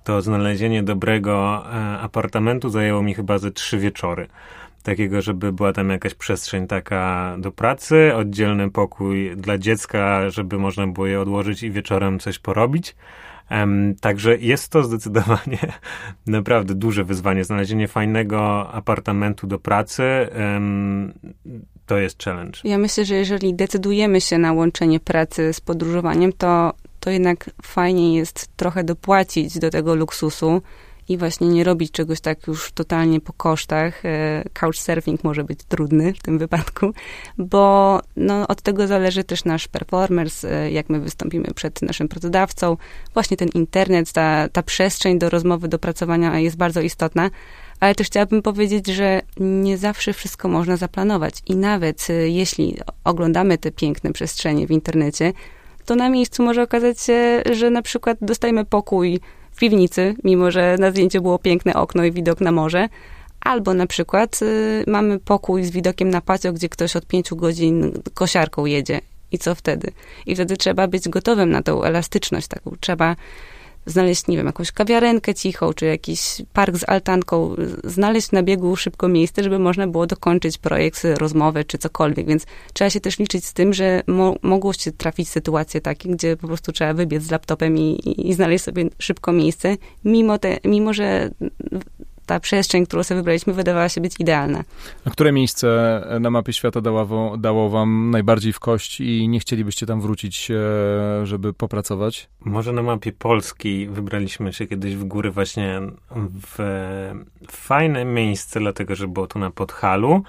to 0.04 0.22
znalezienie 0.22 0.84
dobrego 0.84 1.64
e, 1.66 2.00
apartamentu 2.00 2.70
zajęło 2.70 3.04
mi 3.04 3.14
chyba 3.14 3.38
ze 3.38 3.52
trzy 3.52 3.78
wieczory 3.78 4.28
takiego, 4.84 5.22
żeby 5.22 5.54
była 5.54 5.74
tam 5.74 5.90
jakaś 5.90 6.14
przestrzeń 6.14 6.68
taka 6.68 7.36
do 7.40 7.52
pracy, 7.52 8.12
oddzielny 8.16 8.72
pokój 8.72 9.38
dla 9.38 9.58
dziecka, 9.58 10.30
żeby 10.30 10.58
można 10.58 10.88
było 10.88 11.08
je 11.08 11.22
odłożyć 11.22 11.64
i 11.64 11.72
wieczorem 11.72 12.20
coś 12.20 12.40
porobić. 12.40 12.96
Um, 13.52 13.96
także 14.02 14.38
jest 14.38 14.70
to 14.70 14.84
zdecydowanie 14.84 15.60
naprawdę 16.28 16.76
duże 16.76 17.04
wyzwanie. 17.04 17.44
Znalezienie 17.44 17.88
fajnego 17.88 18.70
apartamentu 18.72 19.48
do 19.48 19.60
pracy 19.60 20.04
um, 20.36 21.14
to 21.86 21.98
jest 21.98 22.24
challenge. 22.24 22.60
Ja 22.64 22.78
myślę, 22.78 23.06
że 23.06 23.16
jeżeli 23.16 23.54
decydujemy 23.54 24.22
się 24.22 24.38
na 24.38 24.54
łączenie 24.54 25.00
pracy 25.00 25.54
z 25.54 25.62
podróżowaniem, 25.62 26.34
to, 26.34 26.74
to 27.00 27.10
jednak 27.10 27.50
fajnie 27.62 28.16
jest 28.16 28.58
trochę 28.58 28.84
dopłacić 28.84 29.60
do 29.60 29.70
tego 29.70 29.96
luksusu 29.96 30.62
i 31.10 31.18
właśnie 31.18 31.48
nie 31.48 31.64
robić 31.64 31.92
czegoś 31.92 32.22
tak 32.22 32.48
już 32.48 32.72
totalnie 32.72 33.20
po 33.20 33.34
kosztach. 33.34 34.06
E, 34.06 34.44
couchsurfing 34.54 35.24
może 35.24 35.44
być 35.44 35.60
trudny 35.64 36.14
w 36.14 36.22
tym 36.22 36.38
wypadku, 36.38 36.94
bo 37.38 38.00
no, 38.16 38.48
od 38.48 38.62
tego 38.62 38.88
zależy 38.88 39.24
też 39.24 39.46
nasz 39.46 39.68
performance, 39.68 40.72
jak 40.72 40.90
my 40.90 41.00
wystąpimy 41.00 41.48
przed 41.56 41.82
naszym 41.82 42.08
pracodawcą. 42.08 42.78
Właśnie 43.14 43.38
ten 43.38 43.50
internet, 43.50 44.12
ta, 44.12 44.50
ta 44.50 44.64
przestrzeń 44.64 45.20
do 45.20 45.30
rozmowy, 45.30 45.68
do 45.68 45.80
pracowania 45.80 46.40
jest 46.40 46.58
bardzo 46.58 46.82
istotna, 46.82 47.30
ale 47.80 47.96
też 47.96 48.08
chciałabym 48.08 48.42
powiedzieć, 48.42 48.88
że 48.88 49.22
nie 49.40 49.78
zawsze 49.78 50.14
wszystko 50.14 50.48
można 50.48 50.78
zaplanować 50.78 51.36
i 51.48 51.56
nawet 51.56 52.08
e, 52.10 52.14
jeśli 52.14 52.78
oglądamy 53.04 53.58
te 53.58 53.72
piękne 53.72 54.14
przestrzenie 54.14 54.68
w 54.68 54.72
internecie, 54.72 55.34
to 55.86 55.96
na 55.96 56.10
miejscu 56.10 56.44
może 56.44 56.64
okazać 56.64 57.02
się, 57.02 57.42
że 57.52 57.70
na 57.70 57.82
przykład 57.82 58.18
dostajemy 58.22 58.66
pokój 58.66 59.20
w 59.54 59.60
piwnicy, 59.60 60.16
mimo 60.24 60.52
że 60.52 60.76
na 60.80 60.92
zdjęciu 60.92 61.22
było 61.22 61.40
piękne 61.40 61.74
okno 61.74 62.06
i 62.06 62.12
widok 62.12 62.42
na 62.42 62.52
morze. 62.52 62.90
Albo 63.42 63.74
na 63.74 63.88
przykład 63.88 64.42
y, 64.42 64.84
mamy 64.88 65.20
pokój 65.20 65.64
z 65.64 65.72
widokiem 65.72 66.10
na 66.10 66.22
pacio, 66.22 66.54
gdzie 66.54 66.70
ktoś 66.70 66.96
od 66.96 67.06
pięciu 67.06 67.36
godzin 67.36 67.92
kosiarką 68.14 68.66
jedzie. 68.66 69.02
I 69.32 69.38
co 69.38 69.56
wtedy? 69.56 69.92
I 70.26 70.36
wtedy 70.36 70.58
trzeba 70.58 70.88
być 70.88 71.10
gotowym 71.10 71.50
na 71.50 71.62
tą 71.62 71.84
elastyczność 71.84 72.48
taką. 72.48 72.76
Trzeba 72.80 73.16
znaleźć, 73.86 74.28
nie 74.28 74.38
wiem, 74.38 74.46
jakąś 74.46 74.72
kawiarenkę 74.72 75.34
cichą, 75.34 75.74
czy 75.74 75.86
jakiś 75.86 76.42
park 76.54 76.78
z 76.78 76.90
altanką, 76.90 77.56
znaleźć 77.84 78.32
na 78.32 78.44
biegu 78.44 78.76
szybko 78.76 79.08
miejsce, 79.08 79.44
żeby 79.44 79.60
można 79.60 79.88
było 79.88 80.08
dokończyć 80.08 80.58
projekt, 80.58 81.04
rozmowę, 81.18 81.64
czy 81.64 81.78
cokolwiek. 81.78 82.28
Więc 82.28 82.46
trzeba 82.74 82.90
się 82.90 83.00
też 83.00 83.20
liczyć 83.20 83.46
z 83.46 83.54
tym, 83.54 83.74
że 83.74 84.02
mo 84.08 84.36
mogło 84.42 84.74
się 84.74 84.92
trafić 84.92 85.30
sytuacje 85.30 85.82
takie, 85.82 86.10
gdzie 86.10 86.38
po 86.38 86.48
prostu 86.48 86.72
trzeba 86.72 86.94
wybiec 86.94 87.24
z 87.24 87.32
laptopem 87.32 87.78
i, 87.78 88.00
i, 88.30 88.34
znaleźć 88.34 88.64
sobie 88.64 88.90
szybko 89.00 89.32
miejsce, 89.32 89.78
mimo, 90.06 90.38
te, 90.38 90.58
mimo 90.64 90.94
że 90.94 91.30
ta 92.26 92.40
przestrzeń, 92.40 92.86
którą 92.86 93.04
sobie 93.04 93.16
wybraliśmy, 93.16 93.54
wydawała 93.54 93.90
się 93.90 94.02
być 94.02 94.20
idealna. 94.20 94.64
A 95.06 95.10
które 95.10 95.32
miejsce 95.32 96.02
na 96.20 96.30
mapie 96.30 96.54
świata 96.54 96.82
dało, 96.82 97.38
dało 97.38 97.70
wam 97.70 98.10
najbardziej 98.12 98.54
w 98.54 98.60
kość 98.60 99.02
i 99.02 99.28
nie 99.28 99.40
chcielibyście 99.40 99.86
tam 99.86 100.02
wrócić, 100.02 100.52
e, 100.52 101.26
żeby 101.26 101.54
popracować? 101.54 102.30
Może 102.40 102.74
na 102.74 102.84
mapie 102.84 103.12
Polski 103.12 103.88
wybraliśmy 103.88 104.54
się 104.54 104.68
kiedyś 104.68 104.96
w 104.96 105.04
góry 105.04 105.32
właśnie 105.32 105.82
w 106.58 106.58
fajne 107.52 108.06
miejsce, 108.06 108.60
dlatego 108.60 108.96
że 108.96 109.08
było 109.08 109.28
to 109.28 109.40
na 109.40 109.52
Podhalu, 109.52 110.24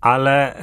ale 0.00 0.62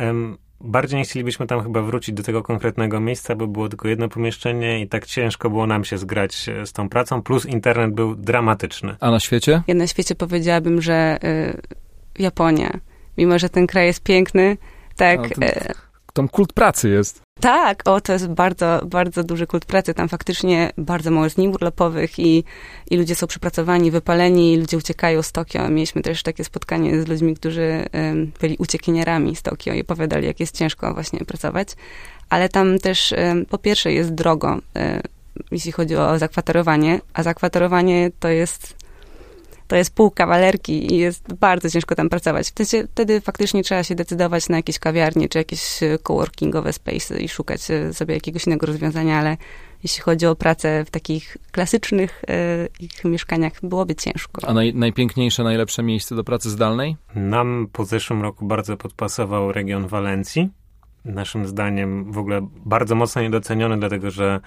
bardziej 0.66 1.00
nie 1.00 1.06
chcielibyśmy 1.06 1.48
tam 1.48 1.64
chyba 1.64 1.82
wrócić 1.82 2.16
do 2.16 2.24
tego 2.24 2.44
konkretnego 2.44 3.00
miejsca, 3.00 3.36
bo 3.36 3.48
było 3.48 3.70
tylko 3.70 3.88
jedno 3.88 4.10
pomieszczenie 4.10 4.82
i 4.82 4.88
tak 4.88 5.06
ciężko 5.06 5.50
było 5.50 5.68
nam 5.68 5.86
się 5.86 5.98
zgrać 5.98 6.50
e, 6.50 6.66
z 6.66 6.74
tą 6.74 6.90
pracą, 6.90 7.22
plus 7.22 7.46
internet 7.46 7.94
był 7.94 8.16
dramatyczny. 8.16 8.96
A 9.00 9.12
na 9.12 9.20
świecie? 9.20 9.62
Ja 9.68 9.76
na 9.76 9.88
świecie 9.88 10.16
powiedziałabym, 10.16 10.82
że 10.82 11.18
y, 11.24 11.62
Japonia. 12.20 12.80
Mimo, 13.18 13.40
że 13.40 13.50
ten 13.50 13.68
kraj 13.68 13.86
jest 13.86 14.04
piękny, 14.04 14.58
tak... 14.96 15.20
No, 15.20 15.30
ten, 15.30 15.44
y, 15.44 15.85
tam 16.16 16.30
kult 16.30 16.54
pracy 16.54 16.90
jest. 16.90 17.22
Tak, 17.40 17.82
o, 17.86 18.02
to 18.02 18.14
jest 18.14 18.28
bardzo, 18.28 18.82
bardzo 18.86 19.24
duży 19.24 19.48
kult 19.48 19.66
pracy. 19.66 19.94
Tam 19.94 20.10
faktycznie 20.10 20.72
bardzo 20.78 21.12
mało 21.12 21.24
jest 21.24 21.36
dni 21.36 21.48
urlopowych 21.48 22.20
i, 22.20 22.44
i 22.92 22.98
ludzie 22.98 23.16
są 23.16 23.28
przypracowani, 23.28 23.92
wypaleni, 23.92 24.54
i 24.54 24.58
ludzie 24.58 24.78
uciekają 24.78 25.22
z 25.22 25.32
Tokio. 25.32 25.70
Mieliśmy 25.70 26.02
też 26.02 26.24
takie 26.24 26.44
spotkanie 26.44 27.02
z 27.02 27.08
ludźmi, 27.08 27.36
którzy 27.36 27.86
um, 27.94 28.32
byli 28.42 28.58
uciekinierami 28.58 29.36
z 29.36 29.42
Tokio 29.42 29.74
i 29.74 29.82
opowiadali, 29.82 30.28
jak 30.28 30.40
jest 30.40 30.58
ciężko 30.58 30.94
właśnie 30.94 31.20
pracować. 31.20 31.68
Ale 32.30 32.50
tam 32.50 32.80
też 32.80 33.12
um, 33.18 33.46
po 33.46 33.58
pierwsze 33.58 33.92
jest 33.92 34.14
drogo, 34.14 34.48
um, 34.48 34.62
jeśli 35.52 35.72
chodzi 35.72 35.96
o 35.96 36.20
zakwaterowanie, 36.20 37.02
a 37.14 37.24
zakwaterowanie 37.24 38.12
to 38.20 38.28
jest 38.28 38.85
to 39.68 39.76
jest 39.76 39.96
pół 39.96 40.12
kawalerki 40.12 40.94
i 40.94 40.98
jest 40.98 41.34
bardzo 41.34 41.70
ciężko 41.70 41.96
tam 41.96 42.10
pracować. 42.10 42.50
Wtedy, 42.50 42.88
wtedy 42.88 43.22
faktycznie 43.22 43.64
trzeba 43.64 43.84
się 43.84 43.96
decydować 43.96 44.50
na 44.50 44.58
jakieś 44.58 44.80
kawiarnie, 44.80 45.30
czy 45.30 45.38
jakieś 45.38 45.84
e, 45.84 45.98
coworkingowe 46.04 46.74
space 46.74 47.20
i 47.20 47.30
szukać 47.30 47.72
e, 47.72 47.94
sobie 47.94 48.14
jakiegoś 48.14 48.48
innego 48.48 48.66
rozwiązania, 48.66 49.20
ale 49.20 49.38
jeśli 49.84 50.02
chodzi 50.02 50.26
o 50.26 50.36
pracę 50.36 50.86
w 50.86 50.90
takich 50.90 51.38
klasycznych 51.52 52.24
e, 52.28 52.68
ich 52.80 53.06
mieszkaniach, 53.06 53.54
byłoby 53.64 53.96
ciężko. 53.96 54.48
A 54.48 54.54
naj, 54.54 54.74
najpiękniejsze, 54.74 55.44
najlepsze 55.44 55.84
miejsce 55.84 56.16
do 56.16 56.24
pracy 56.24 56.50
zdalnej? 56.50 56.98
Nam 57.16 57.68
po 57.72 57.86
zeszłym 57.86 58.22
roku 58.22 58.46
bardzo 58.46 58.78
podpasował 58.78 59.52
region 59.52 59.88
Walencji. 59.88 60.50
Naszym 61.06 61.48
zdaniem 61.48 62.12
w 62.12 62.18
ogóle 62.18 62.48
bardzo 62.66 62.96
mocno 62.96 63.22
niedoceniony, 63.22 63.80
dlatego 63.80 64.12
że 64.12 64.40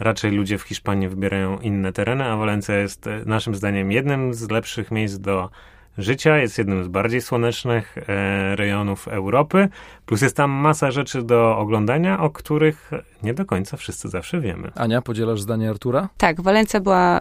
raczej 0.00 0.32
ludzie 0.32 0.58
w 0.58 0.62
Hiszpanii 0.62 1.08
wybierają 1.08 1.58
inne 1.58 1.92
tereny, 1.92 2.24
a 2.24 2.36
Walencja 2.36 2.78
jest 2.78 3.06
e, 3.06 3.22
naszym 3.26 3.54
zdaniem 3.54 3.92
jednym 3.92 4.34
z 4.34 4.50
lepszych 4.50 4.90
miejsc 4.90 5.18
do 5.18 5.50
życia, 5.98 6.38
jest 6.38 6.58
jednym 6.58 6.84
z 6.84 6.88
bardziej 6.88 7.20
słonecznych 7.20 7.98
e, 7.98 8.56
rejonów 8.56 9.08
Europy, 9.08 9.68
plus 10.06 10.22
jest 10.22 10.36
tam 10.36 10.50
masa 10.50 10.90
rzeczy 10.90 11.22
do 11.22 11.58
oglądania, 11.58 12.20
o 12.20 12.30
których 12.30 12.90
nie 13.22 13.34
do 13.34 13.44
końca 13.44 13.76
wszyscy 13.76 14.08
zawsze 14.08 14.40
wiemy. 14.40 14.70
Ania, 14.74 15.02
podzielasz 15.02 15.40
zdanie 15.40 15.70
Artura? 15.70 16.08
Tak, 16.16 16.40
Walencja 16.40 16.80
była, 16.80 17.18
y, 17.18 17.20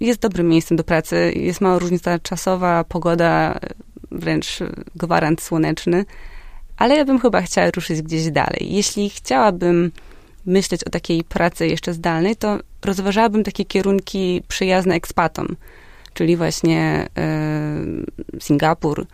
jest 0.00 0.20
dobrym 0.20 0.48
miejscem 0.48 0.76
do 0.76 0.84
pracy, 0.84 1.32
jest 1.36 1.60
mała 1.60 1.78
różnica 1.78 2.18
czasowa, 2.18 2.84
pogoda, 2.84 3.58
wręcz 4.10 4.58
gwarant 4.96 5.42
słoneczny, 5.42 6.04
ale 6.76 6.96
ja 6.96 7.04
bym 7.04 7.20
chyba 7.20 7.40
chciała 7.40 7.70
ruszyć 7.70 8.02
gdzieś 8.02 8.30
dalej. 8.30 8.60
Jeśli 8.60 9.10
chciałabym 9.10 9.90
myśleć 10.46 10.84
o 10.84 10.90
takiej 10.90 11.24
pracy 11.24 11.66
jeszcze 11.66 11.92
zdalnej, 11.92 12.36
to 12.36 12.58
rozważałabym 12.84 13.44
takie 13.44 13.64
kierunki 13.64 14.42
przyjazne 14.48 14.94
ekspatom, 14.94 15.56
czyli 16.14 16.36
właśnie 16.36 17.08
y, 18.36 18.40
Singapur, 18.40 19.06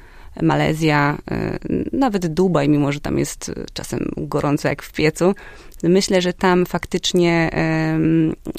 Malezja, 0.43 1.19
e, 1.31 1.59
nawet 1.93 2.27
Dubaj, 2.27 2.69
mimo 2.69 2.93
że 2.93 3.01
tam 3.01 3.19
jest 3.19 3.53
czasem 3.73 4.13
gorąco 4.17 4.69
jak 4.69 4.83
w 4.83 4.93
piecu. 4.93 5.35
Myślę, 5.83 6.23
że 6.23 6.33
tam 6.33 6.67
faktycznie 6.67 7.51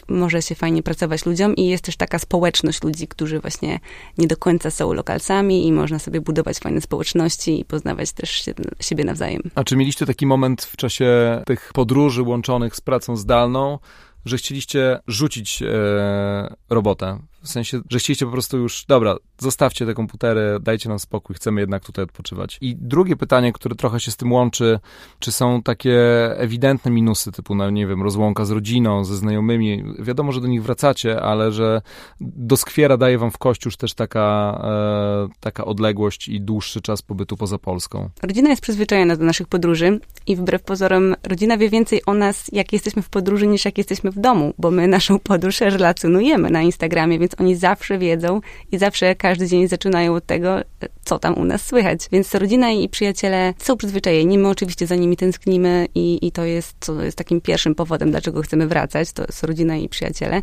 może 0.07 0.41
się 0.41 0.55
fajnie 0.55 0.83
pracować 0.83 1.25
ludziom 1.25 1.55
i 1.55 1.67
jest 1.67 1.83
też 1.83 1.97
taka 1.97 2.19
społeczność 2.19 2.83
ludzi, 2.83 3.07
którzy 3.07 3.39
właśnie 3.39 3.79
nie 4.17 4.27
do 4.27 4.37
końca 4.37 4.71
są 4.71 4.93
lokalcami 4.93 5.67
i 5.67 5.71
można 5.71 5.99
sobie 5.99 6.21
budować 6.21 6.57
fajne 6.57 6.81
społeczności 6.81 7.59
i 7.59 7.65
poznawać 7.65 8.11
też 8.11 8.29
się, 8.29 8.53
siebie 8.79 9.03
nawzajem. 9.03 9.41
A 9.55 9.63
czy 9.63 9.75
mieliście 9.75 10.05
taki 10.05 10.25
moment 10.25 10.63
w 10.63 10.77
czasie 10.77 11.41
tych 11.45 11.71
podróży 11.73 12.21
łączonych 12.21 12.75
z 12.75 12.81
pracą 12.81 13.15
zdalną, 13.15 13.79
że 14.25 14.37
chcieliście 14.37 14.99
rzucić 15.07 15.61
e, 15.61 16.55
robotę? 16.69 17.19
W 17.47 17.49
sensie, 17.49 17.81
że 17.89 17.99
chcieliście 17.99 18.25
po 18.25 18.31
prostu 18.31 18.57
już, 18.57 18.85
dobra, 18.87 19.15
zostawcie 19.39 19.85
te 19.85 19.93
komputery, 19.93 20.57
dajcie 20.61 20.89
nam 20.89 20.99
spokój, 20.99 21.35
chcemy 21.35 21.61
jednak 21.61 21.85
tutaj 21.85 22.03
odpoczywać. 22.03 22.57
I 22.61 22.75
drugie 22.75 23.15
pytanie, 23.15 23.53
które 23.53 23.75
trochę 23.75 23.99
się 23.99 24.11
z 24.11 24.17
tym 24.17 24.31
łączy, 24.31 24.79
czy 25.19 25.31
są 25.31 25.61
takie 25.61 25.97
ewidentne 26.37 26.91
minusy, 26.91 27.31
typu, 27.31 27.55
no 27.55 27.69
nie 27.69 27.87
wiem, 27.87 28.03
rozłąka 28.03 28.45
z 28.45 28.51
rodziną, 28.51 29.03
ze 29.03 29.15
znajomymi. 29.15 29.83
Wiadomo, 29.99 30.31
że 30.31 30.41
do 30.41 30.47
nich 30.47 30.63
wracacie, 30.63 31.21
ale 31.21 31.51
że 31.51 31.81
doskwiera 32.21 32.97
daje 32.97 33.17
wam 33.17 33.31
w 33.31 33.37
kości 33.37 33.67
już 33.67 33.77
też 33.77 33.93
taka, 33.93 34.59
e, 34.63 35.27
taka 35.39 35.65
odległość 35.65 36.27
i 36.27 36.41
dłuższy 36.41 36.81
czas 36.81 37.01
pobytu 37.01 37.37
poza 37.37 37.57
Polską. 37.57 38.09
Rodzina 38.23 38.49
jest 38.49 38.61
przyzwyczajona 38.61 39.15
do 39.15 39.25
naszych 39.25 39.47
podróży 39.47 39.99
i 40.27 40.35
wbrew 40.35 40.63
pozorom 40.63 41.15
rodzina 41.23 41.57
wie 41.57 41.69
więcej 41.69 42.01
o 42.05 42.13
nas, 42.13 42.49
jak 42.51 42.73
jesteśmy 42.73 43.01
w 43.01 43.09
podróży, 43.09 43.47
niż 43.47 43.65
jak 43.65 43.77
jesteśmy 43.77 44.11
w 44.11 44.19
domu, 44.19 44.53
bo 44.57 44.71
my 44.71 44.87
naszą 44.87 45.19
podróż 45.19 45.61
relacjonujemy 45.61 46.49
na 46.49 46.61
Instagramie, 46.61 47.19
więc 47.19 47.36
oni 47.39 47.55
zawsze 47.55 47.97
wiedzą 47.97 48.41
i 48.71 48.77
zawsze 48.77 49.15
każdy 49.15 49.47
dzień 49.47 49.67
zaczynają 49.67 50.15
od 50.15 50.25
tego, 50.25 50.59
co 51.05 51.19
tam 51.19 51.37
u 51.37 51.45
nas 51.45 51.65
słychać. 51.65 52.07
Więc 52.11 52.35
rodzina 52.35 52.71
i 52.71 52.89
przyjaciele 52.89 53.53
są 53.57 53.77
przyzwyczajeni, 53.77 54.37
my 54.37 54.49
oczywiście 54.49 54.87
za 54.87 54.95
nimi 54.95 55.17
tęsknimy 55.17 55.87
i, 55.95 56.27
i 56.27 56.31
to 56.31 56.45
jest, 56.45 56.79
to 56.79 57.01
jest 57.01 57.17
takim 57.17 57.41
pierwszym 57.41 57.75
powodem, 57.75 58.11
dlaczego 58.11 58.41
chcemy 58.41 58.67
wracać, 58.67 59.11
to 59.11 59.23
jest 59.23 59.43
rodzina 59.43 59.75
i 59.75 59.89
przyjaciele. 59.89 60.41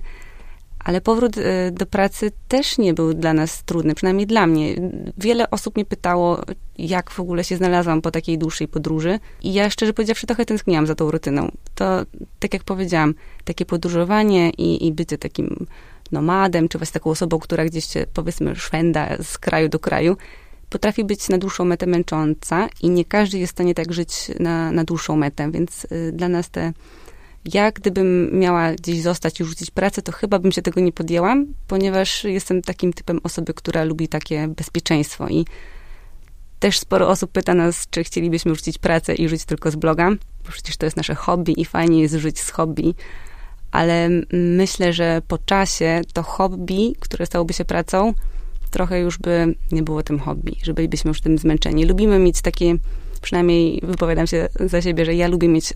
Ale 0.85 1.01
powrót 1.01 1.37
y, 1.37 1.43
do 1.73 1.87
pracy 1.87 2.33
też 2.49 2.79
nie 2.79 2.95
był 2.95 3.15
dla 3.15 3.33
nas 3.33 3.65
trudny, 3.65 3.95
przynajmniej 3.95 4.27
dla 4.27 4.47
mnie. 4.47 4.75
Wiele 5.19 5.51
osób 5.51 5.77
mnie 5.77 5.85
pytało, 5.85 6.43
jak 6.79 7.11
w 7.11 7.21
ogóle 7.21 7.45
się 7.45 7.57
znalazłam 7.57 8.03
po 8.03 8.11
takiej 8.11 8.39
dłuższej 8.39 8.69
podróży. 8.69 9.19
I 9.43 9.53
ja 9.53 9.71
szczerze 9.71 9.93
powiedziawszy 9.93 10.27
trochę 10.27 10.45
tęskniłam 10.45 10.87
za 10.87 10.95
tą 10.95 11.11
rutyną. 11.11 11.51
To, 11.75 11.85
tak 12.39 12.55
jak 12.55 12.65
powiedziałam, 12.65 13.15
takie 13.45 13.67
podróżowanie 13.67 14.51
i, 14.51 14.87
i 14.87 14.93
bycie 14.93 15.19
takim 15.19 15.67
nomadem, 16.13 16.69
czy 16.69 16.79
właśnie 16.79 16.93
taką 16.93 17.11
osobą, 17.11 17.39
która 17.39 17.65
gdzieś 17.65 17.85
się, 17.85 18.07
powiedzmy, 18.13 18.57
szwenda 18.57 19.09
z 19.23 19.39
kraju 19.39 19.69
do 19.69 19.79
kraju, 19.79 20.17
potrafi 20.71 21.05
być 21.05 21.29
na 21.29 21.39
dłuższą 21.39 21.65
metę 21.65 21.87
męcząca 21.87 22.69
i 22.83 22.91
nie 22.91 23.05
każdy 23.05 23.39
jest 23.39 23.53
w 23.53 23.57
stanie 23.57 23.75
tak 23.75 23.93
żyć 23.93 24.31
na, 24.41 24.73
na 24.73 24.85
dłuższą 24.85 25.17
metę, 25.17 25.51
więc 25.51 25.85
y, 25.85 26.13
dla 26.13 26.29
nas 26.29 26.51
te 26.51 26.73
ja 27.53 27.73
gdybym 27.73 28.39
miała 28.39 28.73
gdzieś 28.73 29.01
zostać 29.01 29.41
i 29.41 29.45
rzucić 29.45 29.71
pracę, 29.71 30.03
to 30.03 30.13
chyba 30.13 30.39
bym 30.39 30.53
się 30.53 30.63
tego 30.63 30.81
nie 30.81 30.93
podjęłam, 30.93 31.47
ponieważ 31.69 32.25
jestem 32.25 32.63
takim 32.63 32.93
typem 32.93 33.21
osoby, 33.23 33.55
która 33.55 33.85
lubi 33.85 34.09
takie 34.09 34.49
bezpieczeństwo 34.49 35.29
i 35.29 35.45
też 36.59 36.79
sporo 36.79 37.09
osób 37.09 37.33
pyta 37.33 37.55
nas, 37.55 37.87
czy 37.91 38.05
chcielibyśmy 38.05 38.55
rzucić 38.55 38.79
pracę 38.79 39.15
i 39.15 39.29
żyć 39.29 39.45
tylko 39.45 39.71
z 39.71 39.77
bloga, 39.77 40.11
bo 40.45 40.51
przecież 40.51 40.77
to 40.77 40.87
jest 40.87 40.97
nasze 40.97 41.15
hobby 41.15 41.61
i 41.61 41.65
fajnie 41.65 42.01
jest 42.01 42.15
żyć 42.15 42.41
z 42.41 42.51
hobby 42.51 42.95
ale 43.75 44.09
myślę, 44.33 44.93
że 44.93 45.23
po 45.29 45.39
czasie 45.39 46.01
to 46.13 46.23
hobby, 46.23 46.93
które 47.01 47.27
stałoby 47.27 47.53
się 47.53 47.65
pracą, 47.65 48.15
trochę 48.71 49.01
już 49.01 49.19
by 49.19 49.55
nie 49.73 49.83
było 49.83 50.03
tym 50.03 50.19
hobby, 50.19 50.57
że 50.63 50.75
bylibyśmy 50.75 51.09
już 51.09 51.21
tym 51.21 51.39
zmęczeni. 51.39 51.85
Lubimy 51.85 52.19
mieć 52.19 52.41
takie, 52.41 52.75
przynajmniej 53.23 53.81
wypowiadam 53.83 54.27
się 54.27 54.49
za 54.61 54.83
siebie, 54.83 55.05
że 55.05 55.15
ja 55.15 55.29
lubię 55.29 55.49
mieć 55.49 55.75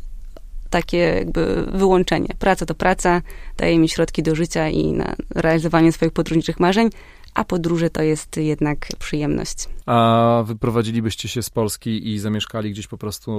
takie 0.70 0.96
jakby 0.96 1.66
wyłączenie. 1.72 2.28
Praca 2.38 2.66
to 2.66 2.74
praca, 2.74 3.22
daje 3.56 3.78
mi 3.78 3.88
środki 3.88 4.22
do 4.22 4.34
życia 4.34 4.68
i 4.68 4.92
na 4.92 5.14
realizowanie 5.34 5.92
swoich 5.92 6.12
podróżniczych 6.12 6.60
marzeń, 6.60 6.90
a 7.34 7.44
podróże 7.44 7.90
to 7.90 8.02
jest 8.02 8.36
jednak 8.36 8.88
przyjemność. 8.98 9.68
A 9.86 10.42
wyprowadzilibyście 10.46 11.28
się 11.28 11.42
z 11.42 11.50
Polski 11.50 12.08
i 12.08 12.18
zamieszkali 12.18 12.70
gdzieś 12.70 12.86
po 12.86 12.98
prostu 12.98 13.32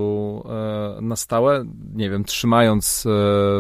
e, 0.49 1.01
na 1.01 1.15
stałe? 1.15 1.65
Nie 1.95 2.09
wiem, 2.09 2.23
trzymając 2.23 3.05
e, 3.05 3.09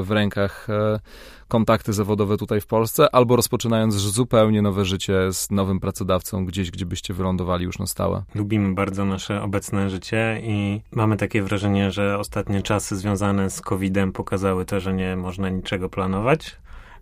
w 0.03 0.11
rękach 0.11 0.69
e, 0.69 0.99
kontakty 1.47 1.93
zawodowe 1.93 2.37
tutaj 2.37 2.61
w 2.61 2.67
Polsce, 2.67 3.15
albo 3.15 3.35
rozpoczynając 3.35 3.95
zupełnie 3.95 4.61
nowe 4.61 4.85
życie 4.85 5.33
z 5.33 5.51
nowym 5.51 5.79
pracodawcą 5.79 6.45
gdzieś, 6.45 6.71
gdzie 6.71 6.85
byście 6.85 7.13
wylądowali 7.13 7.65
już 7.65 7.79
na 7.79 7.87
stałe? 7.87 8.23
Lubimy 8.35 8.73
bardzo 8.73 9.05
nasze 9.05 9.41
obecne 9.41 9.89
życie 9.89 10.41
i 10.43 10.81
mamy 10.91 11.17
takie 11.17 11.43
wrażenie, 11.43 11.91
że 11.91 12.19
ostatnie 12.19 12.61
czasy 12.61 12.95
związane 12.95 13.49
z 13.49 13.61
COVID-em 13.61 14.11
pokazały 14.11 14.65
to, 14.65 14.79
że 14.79 14.93
nie 14.93 15.15
można 15.15 15.49
niczego 15.49 15.89
planować 15.89 16.55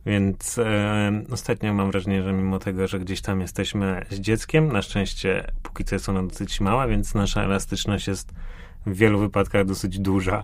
więc 0.07 0.57
e, 0.57 1.21
ostatnio 1.31 1.73
mam 1.73 1.91
wrażenie, 1.91 2.23
że 2.23 2.33
mimo 2.33 2.59
tego, 2.59 2.87
że 2.87 2.99
gdzieś 2.99 3.21
tam 3.21 3.41
jesteśmy 3.41 4.05
z 4.09 4.19
dzieckiem, 4.19 4.71
na 4.71 4.81
szczęście 4.81 5.51
póki 5.63 5.83
co 5.83 5.95
jest 5.95 6.09
ona 6.09 6.23
dosyć 6.23 6.61
mała, 6.61 6.87
więc 6.87 7.15
nasza 7.15 7.43
elastyczność 7.43 8.07
jest 8.07 8.33
w 8.85 8.95
wielu 8.95 9.19
wypadkach 9.19 9.65
dosyć 9.65 9.99
duża. 9.99 10.43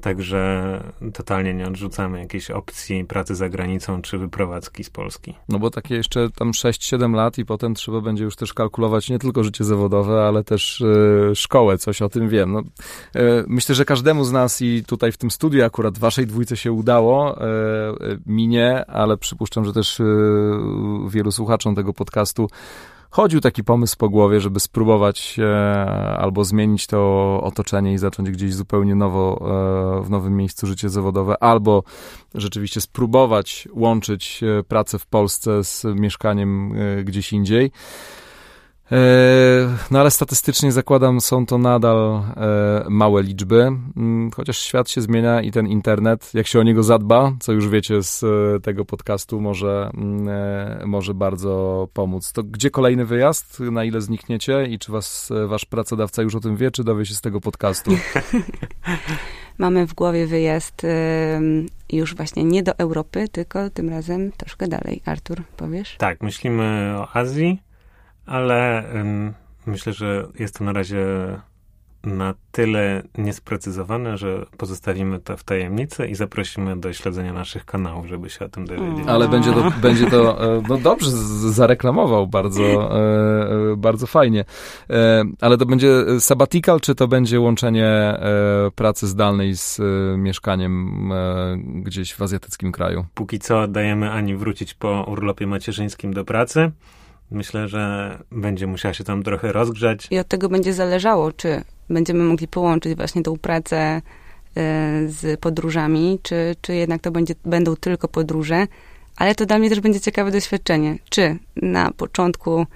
Także 0.00 0.82
totalnie 1.14 1.54
nie 1.54 1.66
odrzucamy 1.66 2.20
jakiejś 2.20 2.50
opcji 2.50 3.04
pracy 3.04 3.34
za 3.34 3.48
granicą 3.48 4.02
czy 4.02 4.18
wyprowadzki 4.18 4.84
z 4.84 4.90
Polski. 4.90 5.34
No 5.48 5.58
bo 5.58 5.70
takie 5.70 5.94
jeszcze 5.94 6.30
tam 6.30 6.50
6-7 6.50 7.14
lat 7.14 7.38
i 7.38 7.44
potem 7.44 7.74
trzeba 7.74 8.00
będzie 8.00 8.24
już 8.24 8.36
też 8.36 8.54
kalkulować 8.54 9.10
nie 9.10 9.18
tylko 9.18 9.44
życie 9.44 9.64
zawodowe, 9.64 10.22
ale 10.22 10.44
też 10.44 10.80
e, 11.30 11.34
szkołę, 11.34 11.78
coś 11.78 12.02
o 12.02 12.08
tym 12.08 12.28
wiem. 12.28 12.52
No, 12.52 12.62
e, 13.14 13.44
myślę, 13.46 13.74
że 13.74 13.84
każdemu 13.84 14.24
z 14.24 14.32
nas 14.32 14.62
i 14.62 14.84
tutaj 14.86 15.12
w 15.12 15.16
tym 15.16 15.30
studiu 15.30 15.64
akurat 15.64 15.98
waszej 15.98 16.26
dwójce 16.26 16.56
się 16.56 16.72
udało, 16.72 17.42
e 17.42 17.48
minie, 18.26 18.86
ale 18.86 19.16
przypuszczam, 19.16 19.64
że 19.64 19.72
też 19.72 20.02
wielu 21.08 21.32
słuchaczom 21.32 21.74
tego 21.74 21.92
podcastu 21.92 22.48
chodził 23.10 23.40
taki 23.40 23.64
pomysł 23.64 23.96
po 23.98 24.08
głowie, 24.08 24.40
żeby 24.40 24.60
spróbować 24.60 25.36
e, 25.38 25.76
albo 26.18 26.44
zmienić 26.44 26.86
to 26.86 27.40
otoczenie 27.42 27.92
i 27.92 27.98
zacząć 27.98 28.30
gdzieś 28.30 28.54
zupełnie 28.54 28.94
nowo, 28.94 29.40
e, 30.00 30.04
w 30.04 30.10
nowym 30.10 30.36
miejscu 30.36 30.66
życie 30.66 30.88
zawodowe, 30.88 31.42
albo 31.42 31.82
rzeczywiście 32.34 32.80
spróbować 32.80 33.68
łączyć 33.72 34.40
e, 34.42 34.62
pracę 34.62 34.98
w 34.98 35.06
Polsce 35.06 35.64
z 35.64 35.84
mieszkaniem 35.84 36.72
e, 36.72 37.04
gdzieś 37.04 37.32
indziej. 37.32 37.70
E, 38.92 39.76
no 39.90 40.00
ale 40.00 40.10
statystycznie 40.10 40.72
zakładam, 40.72 41.20
są 41.20 41.46
to 41.46 41.58
nadal 41.58 42.22
e, 42.36 42.84
małe 42.88 43.22
liczby, 43.22 43.62
mm, 43.96 44.30
chociaż 44.30 44.58
świat 44.58 44.90
się 44.90 45.00
zmienia 45.00 45.42
i 45.42 45.50
ten 45.50 45.66
internet, 45.66 46.30
jak 46.34 46.46
się 46.46 46.60
o 46.60 46.62
niego 46.62 46.82
zadba, 46.82 47.32
co 47.40 47.52
już 47.52 47.68
wiecie 47.68 48.02
z 48.02 48.24
e, 48.24 48.60
tego 48.60 48.84
podcastu, 48.84 49.40
może, 49.40 49.90
mm, 49.94 50.88
może 50.88 51.14
bardzo 51.14 51.88
pomóc. 51.92 52.32
To 52.32 52.42
gdzie 52.42 52.70
kolejny 52.70 53.04
wyjazd? 53.04 53.60
Na 53.60 53.84
ile 53.84 54.00
znikniecie 54.00 54.66
i 54.66 54.78
czy 54.78 54.92
was, 54.92 55.32
wasz 55.46 55.64
pracodawca 55.64 56.22
już 56.22 56.34
o 56.34 56.40
tym 56.40 56.56
wie, 56.56 56.70
czy 56.70 56.84
dowie 56.84 57.06
się 57.06 57.14
z 57.14 57.20
tego 57.20 57.40
podcastu? 57.40 57.90
Mamy 59.58 59.86
w 59.86 59.94
głowie 59.94 60.26
wyjazd 60.26 60.82
już 61.92 62.14
właśnie 62.14 62.44
nie 62.44 62.62
do 62.62 62.78
Europy, 62.78 63.28
tylko 63.28 63.70
tym 63.70 63.88
razem 63.88 64.32
troszkę 64.32 64.68
dalej. 64.68 65.02
Artur, 65.04 65.42
powiesz? 65.56 65.96
Tak, 65.98 66.22
myślimy 66.22 66.94
o 66.96 67.16
Azji 67.16 67.67
ale 68.28 68.84
um, 68.94 69.34
myślę, 69.66 69.92
że 69.92 70.28
jest 70.38 70.58
to 70.58 70.64
na 70.64 70.72
razie 70.72 71.06
na 72.04 72.34
tyle 72.52 73.02
niesprecyzowane, 73.18 74.18
że 74.18 74.46
pozostawimy 74.56 75.20
to 75.20 75.36
w 75.36 75.44
tajemnicy 75.44 76.06
i 76.06 76.14
zaprosimy 76.14 76.80
do 76.80 76.92
śledzenia 76.92 77.32
naszych 77.32 77.64
kanałów, 77.64 78.06
żeby 78.06 78.30
się 78.30 78.44
o 78.44 78.48
tym 78.48 78.66
dowiedzieć. 78.66 79.04
Ale 79.06 79.28
będzie 79.28 79.52
to, 79.52 79.72
będzie 79.82 80.06
to 80.06 80.44
e, 80.56 80.62
no 80.68 80.76
dobrze, 80.78 81.10
zareklamował 81.50 82.26
bardzo, 82.26 82.64
e, 82.64 83.72
e, 83.72 83.76
bardzo 83.76 84.06
fajnie. 84.06 84.44
Ale 85.40 85.58
to 85.58 85.66
będzie 85.66 86.20
sabbatical, 86.20 86.80
czy 86.80 86.94
to 86.94 87.08
będzie 87.08 87.40
łączenie 87.40 88.20
pracy 88.74 89.06
zdalnej 89.06 89.56
z 89.56 89.80
mieszkaniem 90.18 91.12
gdzieś 91.64 92.14
w 92.14 92.22
azjatyckim 92.22 92.72
kraju? 92.72 93.06
Póki 93.14 93.38
co 93.38 93.68
dajemy 93.68 94.10
Ani 94.10 94.36
wrócić 94.36 94.74
po 94.74 95.04
urlopie 95.08 95.46
macierzyńskim 95.46 96.14
do 96.14 96.24
pracy 96.24 96.72
Myślę, 97.30 97.68
że 97.68 98.18
będzie 98.32 98.66
musiała 98.66 98.94
się 98.94 99.04
tam 99.04 99.22
trochę 99.22 99.52
rozgrzać. 99.52 100.08
I 100.10 100.18
od 100.18 100.28
tego 100.28 100.48
będzie 100.48 100.72
zależało, 100.72 101.32
czy 101.32 101.62
będziemy 101.90 102.24
mogli 102.24 102.48
połączyć 102.48 102.96
właśnie 102.96 103.22
tą 103.22 103.38
pracę 103.38 103.76
e, 103.76 104.00
z 105.08 105.40
podróżami, 105.40 106.18
czy, 106.22 106.56
czy 106.60 106.74
jednak 106.74 107.02
to 107.02 107.10
będzie, 107.10 107.34
będą 107.44 107.76
tylko 107.76 108.08
podróże. 108.08 108.66
Ale 109.16 109.34
to 109.34 109.46
dla 109.46 109.58
mnie 109.58 109.68
też 109.68 109.80
będzie 109.80 110.00
ciekawe 110.00 110.30
doświadczenie, 110.30 110.98
czy 111.10 111.38
na 111.56 111.90
początku 111.90 112.66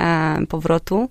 e, 0.00 0.38
powrotu 0.48 1.10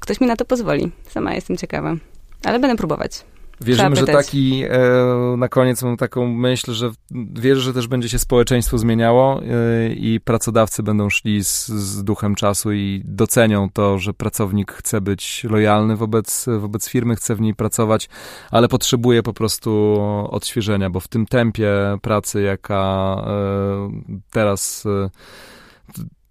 ktoś 0.00 0.20
mi 0.20 0.26
na 0.26 0.36
to 0.36 0.44
pozwoli. 0.44 0.92
Sama 1.08 1.34
jestem 1.34 1.56
ciekawa. 1.56 1.96
Ale 2.44 2.58
będę 2.58 2.76
próbować. 2.76 3.24
Wierzymy, 3.64 3.96
że 3.96 4.06
taki, 4.06 4.64
e, 4.64 5.36
na 5.36 5.48
koniec 5.48 5.82
mam 5.82 5.96
taką 5.96 6.26
myśl, 6.26 6.72
że 6.72 6.90
wierzę, 7.34 7.60
że 7.60 7.72
też 7.72 7.86
będzie 7.86 8.08
się 8.08 8.18
społeczeństwo 8.18 8.78
zmieniało 8.78 9.42
e, 9.42 9.92
i 9.92 10.20
pracodawcy 10.20 10.82
będą 10.82 11.10
szli 11.10 11.44
z, 11.44 11.68
z, 11.68 12.04
duchem 12.04 12.34
czasu 12.34 12.72
i 12.72 13.02
docenią 13.04 13.70
to, 13.70 13.98
że 13.98 14.14
pracownik 14.14 14.72
chce 14.72 15.00
być 15.00 15.44
lojalny 15.44 15.96
wobec, 15.96 16.46
wobec 16.58 16.88
firmy, 16.88 17.16
chce 17.16 17.34
w 17.34 17.40
niej 17.40 17.54
pracować, 17.54 18.08
ale 18.50 18.68
potrzebuje 18.68 19.22
po 19.22 19.32
prostu 19.32 19.98
odświeżenia, 20.30 20.90
bo 20.90 21.00
w 21.00 21.08
tym 21.08 21.26
tempie 21.26 21.72
pracy, 22.02 22.42
jaka 22.42 23.16
e, 23.26 23.90
teraz 24.30 24.84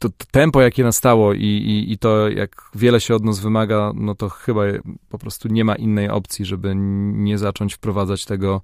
to, 0.02 0.10
to, 0.10 0.26
tempo, 0.32 0.62
jakie 0.62 0.84
nastało 0.84 1.34
i, 1.34 1.46
i, 1.46 1.92
i 1.92 1.98
to, 1.98 2.30
jak 2.30 2.62
wiele 2.76 3.02
się 3.02 3.16
od 3.16 3.24
nas 3.24 3.40
wymaga, 3.40 3.92
no 3.96 4.16
to 4.16 4.30
chyba 4.30 4.62
po 5.10 5.18
prostu 5.18 5.48
nie 5.48 5.66
ma 5.66 5.76
innej 5.76 6.10
opcji, 6.10 6.46
żeby 6.46 6.74
nie 6.76 7.38
zacząć 7.38 7.74
wprowadzać 7.74 8.26
tego 8.26 8.62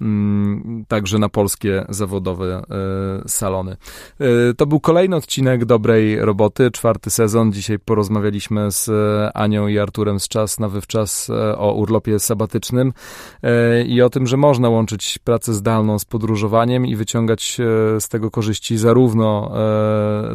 mm, 0.00 0.84
także 0.88 1.18
na 1.18 1.28
polskie 1.28 1.84
zawodowe 1.88 2.62
y, 3.24 3.28
salony. 3.28 3.76
Y, 4.50 4.54
to 4.54 4.66
był 4.66 4.80
kolejny 4.80 5.16
odcinek 5.16 5.64
Dobrej 5.64 6.20
Roboty, 6.20 6.70
czwarty 6.70 7.10
sezon. 7.10 7.52
Dzisiaj 7.52 7.78
porozmawialiśmy 7.78 8.70
z 8.70 8.90
Anią 9.34 9.68
i 9.68 9.78
Arturem 9.78 10.20
z 10.20 10.28
Czas 10.28 10.58
na 10.58 10.68
Wywczas 10.68 11.30
e, 11.30 11.58
o 11.58 11.72
urlopie 11.72 12.18
sabatycznym 12.18 12.92
i 13.86 14.02
o 14.02 14.10
tym, 14.10 14.26
że 14.26 14.36
można 14.36 14.68
łączyć 14.68 15.18
pracę 15.24 15.54
zdalną 15.54 15.98
z 15.98 16.04
podróżowaniem 16.04 16.86
i 16.86 16.96
wyciągać 16.96 17.58
z 17.98 18.08
tego 18.08 18.30
korzyści 18.30 18.78
zarówno 18.78 19.52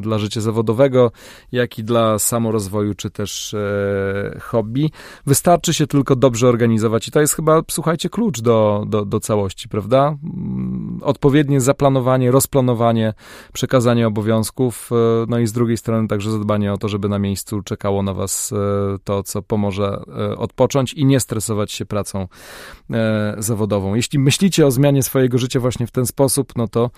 dla 0.02 0.20
życia 0.20 0.42
zawodowego, 0.46 1.12
jak 1.52 1.80
i 1.80 1.84
dla 1.84 2.20
samorozwoju, 2.20 2.94
czy 2.94 3.10
też 3.10 3.54
e, 3.54 4.40
hobby. 4.40 4.92
Wystarczy 5.26 5.74
się 5.74 5.88
tylko 5.88 6.16
dobrze 6.16 6.48
organizować 6.48 7.08
i 7.08 7.12
to 7.12 7.22
jest 7.22 7.34
chyba, 7.34 7.62
słuchajcie, 7.72 8.10
klucz 8.10 8.42
do, 8.42 8.86
do, 8.88 9.06
do 9.06 9.20
całości, 9.20 9.70
prawda? 9.70 10.18
Mm, 10.24 11.00
odpowiednie 11.02 11.62
zaplanowanie, 11.62 12.32
rozplanowanie, 12.32 13.14
przekazanie 13.54 14.08
obowiązków, 14.08 14.90
e, 14.92 14.96
no 15.28 15.40
i 15.40 15.48
z 15.48 15.54
drugiej 15.54 15.78
strony 15.78 16.08
także 16.08 16.32
zadbanie 16.32 16.74
o 16.74 16.78
to, 16.78 16.90
żeby 16.90 17.10
na 17.10 17.20
miejscu 17.20 17.62
czekało 17.62 18.04
na 18.04 18.14
was 18.14 18.54
e, 18.54 18.56
to, 19.04 19.24
co 19.24 19.42
pomoże 19.42 20.02
e, 20.08 20.38
odpocząć 20.38 20.94
i 20.94 21.06
nie 21.06 21.20
stresować 21.20 21.72
się 21.72 21.86
pracą 21.86 22.28
e, 22.92 23.36
zawodową. 23.38 23.96
Jeśli 23.96 24.20
myślicie 24.20 24.66
o 24.66 24.72
zmianie 24.72 25.04
swojego 25.04 25.38
życia 25.38 25.60
właśnie 25.60 25.88
w 25.88 25.92
ten 25.92 26.06
sposób, 26.06 26.54
no 26.56 26.68
to 26.68 26.92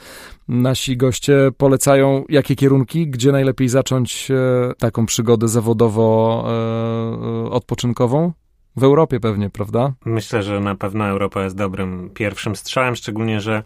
nasi 0.47 0.97
goście 0.97 1.51
polecają 1.57 2.25
jakie 2.29 2.55
kierunki, 2.55 3.07
gdzie 3.07 3.31
najlepiej 3.37 3.69
zacząć 3.69 4.31
e, 4.31 4.73
taką 4.77 5.05
przygodę 5.05 5.47
zawodowo-odpoczynkową? 5.47 8.27
E, 8.27 8.31
w 8.75 8.83
Europie 8.83 9.19
pewnie, 9.19 9.49
prawda? 9.49 9.93
Myślę, 10.05 10.43
że 10.43 10.59
na 10.59 10.75
pewno 10.75 11.07
Europa 11.07 11.43
jest 11.43 11.55
dobrym 11.55 12.09
pierwszym 12.13 12.55
strzałem, 12.55 12.95
szczególnie, 12.95 13.41
że 13.41 13.63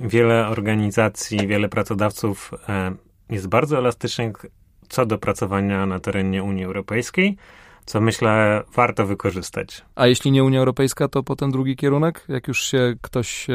wiele 0.00 0.48
organizacji, 0.48 1.46
wiele 1.46 1.68
pracodawców 1.68 2.50
e, 2.68 2.94
jest 3.30 3.48
bardzo 3.48 3.78
elastycznych 3.78 4.46
co 4.88 5.06
do 5.06 5.18
pracowania 5.18 5.86
na 5.86 6.00
terenie 6.00 6.42
Unii 6.42 6.64
Europejskiej 6.64 7.36
co 7.84 8.00
myślę 8.00 8.62
warto 8.74 9.06
wykorzystać. 9.06 9.84
A 9.94 10.06
jeśli 10.06 10.30
nie 10.30 10.44
Unia 10.44 10.58
Europejska, 10.58 11.08
to 11.08 11.22
potem 11.22 11.50
drugi 11.50 11.76
kierunek, 11.76 12.24
jak 12.28 12.48
już 12.48 12.62
się 12.62 12.94
ktoś 13.00 13.46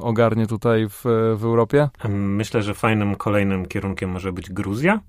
ogarnie 0.00 0.46
tutaj 0.46 0.88
w, 0.88 1.02
w 1.36 1.44
Europie? 1.44 1.88
Myślę, 2.08 2.62
że 2.62 2.74
fajnym 2.74 3.16
kolejnym 3.16 3.66
kierunkiem 3.66 4.10
może 4.10 4.32
być 4.32 4.50
Gruzja. 4.50 5.00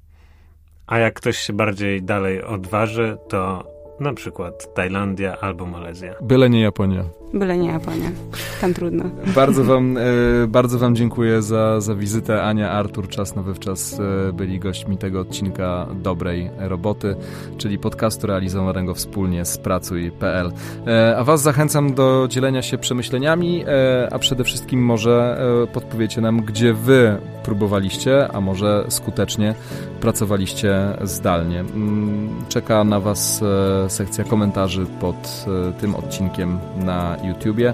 A 0.88 0.98
jak 0.98 1.14
ktoś 1.14 1.38
się 1.38 1.54
bardziej 1.54 2.04
dalej 2.04 2.44
odważy, 2.44 3.18
to 3.30 3.64
na 4.02 4.14
przykład 4.14 4.74
Tajlandia 4.74 5.38
albo 5.42 5.66
Malezja. 5.66 6.16
Byle 6.22 6.50
nie 6.50 6.62
Japonia. 6.62 7.04
Byle 7.34 7.58
nie 7.58 7.70
Japonia. 7.70 8.12
Tam 8.62 8.74
trudno. 8.74 9.04
Bardzo 9.36 9.64
wam, 9.64 9.98
e, 9.98 10.02
bardzo 10.48 10.80
wam 10.80 10.96
dziękuję 10.96 11.42
za, 11.42 11.82
za 11.82 11.96
wizytę. 11.96 12.44
Ania, 12.44 12.72
Artur, 12.72 13.08
czas 13.08 13.36
na 13.36 13.42
wywczas 13.42 14.00
e, 14.00 14.34
byli 14.34 14.60
gośćmi 14.60 14.98
tego 14.98 15.20
odcinka 15.20 15.88
Dobrej 15.94 16.50
Roboty, 16.60 17.16
czyli 17.58 17.80
podcastu 17.80 18.28
realizowanego 18.28 18.94
wspólnie 18.94 19.46
z 19.46 19.58
Pracuj.pl. 19.58 20.52
E, 20.88 21.18
a 21.18 21.24
was 21.24 21.42
zachęcam 21.42 21.94
do 21.94 22.28
dzielenia 22.30 22.62
się 22.62 22.78
przemyśleniami, 22.78 23.66
a 24.12 24.20
przede 24.20 24.44
wszystkim 24.44 24.86
może 24.86 25.42
podpowiecie 25.74 26.22
nam, 26.22 26.42
gdzie 26.42 26.74
wy 26.74 27.18
próbowaliście, 27.44 28.28
a 28.34 28.42
może 28.42 28.86
skutecznie 28.90 29.56
pracowaliście 30.02 30.98
zdalnie. 31.02 31.60
Mm, 31.60 32.30
czeka 32.50 32.84
na 32.84 33.00
was 33.00 33.44
sekcja 33.92 34.24
komentarzy 34.24 34.86
pod 34.86 35.46
tym 35.80 35.96
odcinkiem 35.96 36.60
na 36.78 37.18
YouTubie 37.24 37.74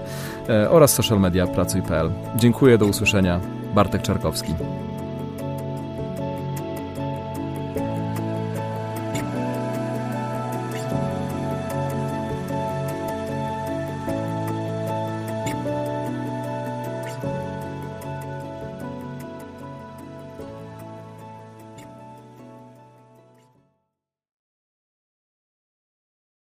e, 0.49 0.69
oraz 0.69 0.93
social 0.93 1.19
media 1.19 1.47
pracuj.pl. 1.47 2.11
Dziękuję, 2.35 2.77
do 2.77 2.85
usłyszenia. 2.85 3.39
Bartek 3.75 4.01
Czarkowski. 4.01 4.53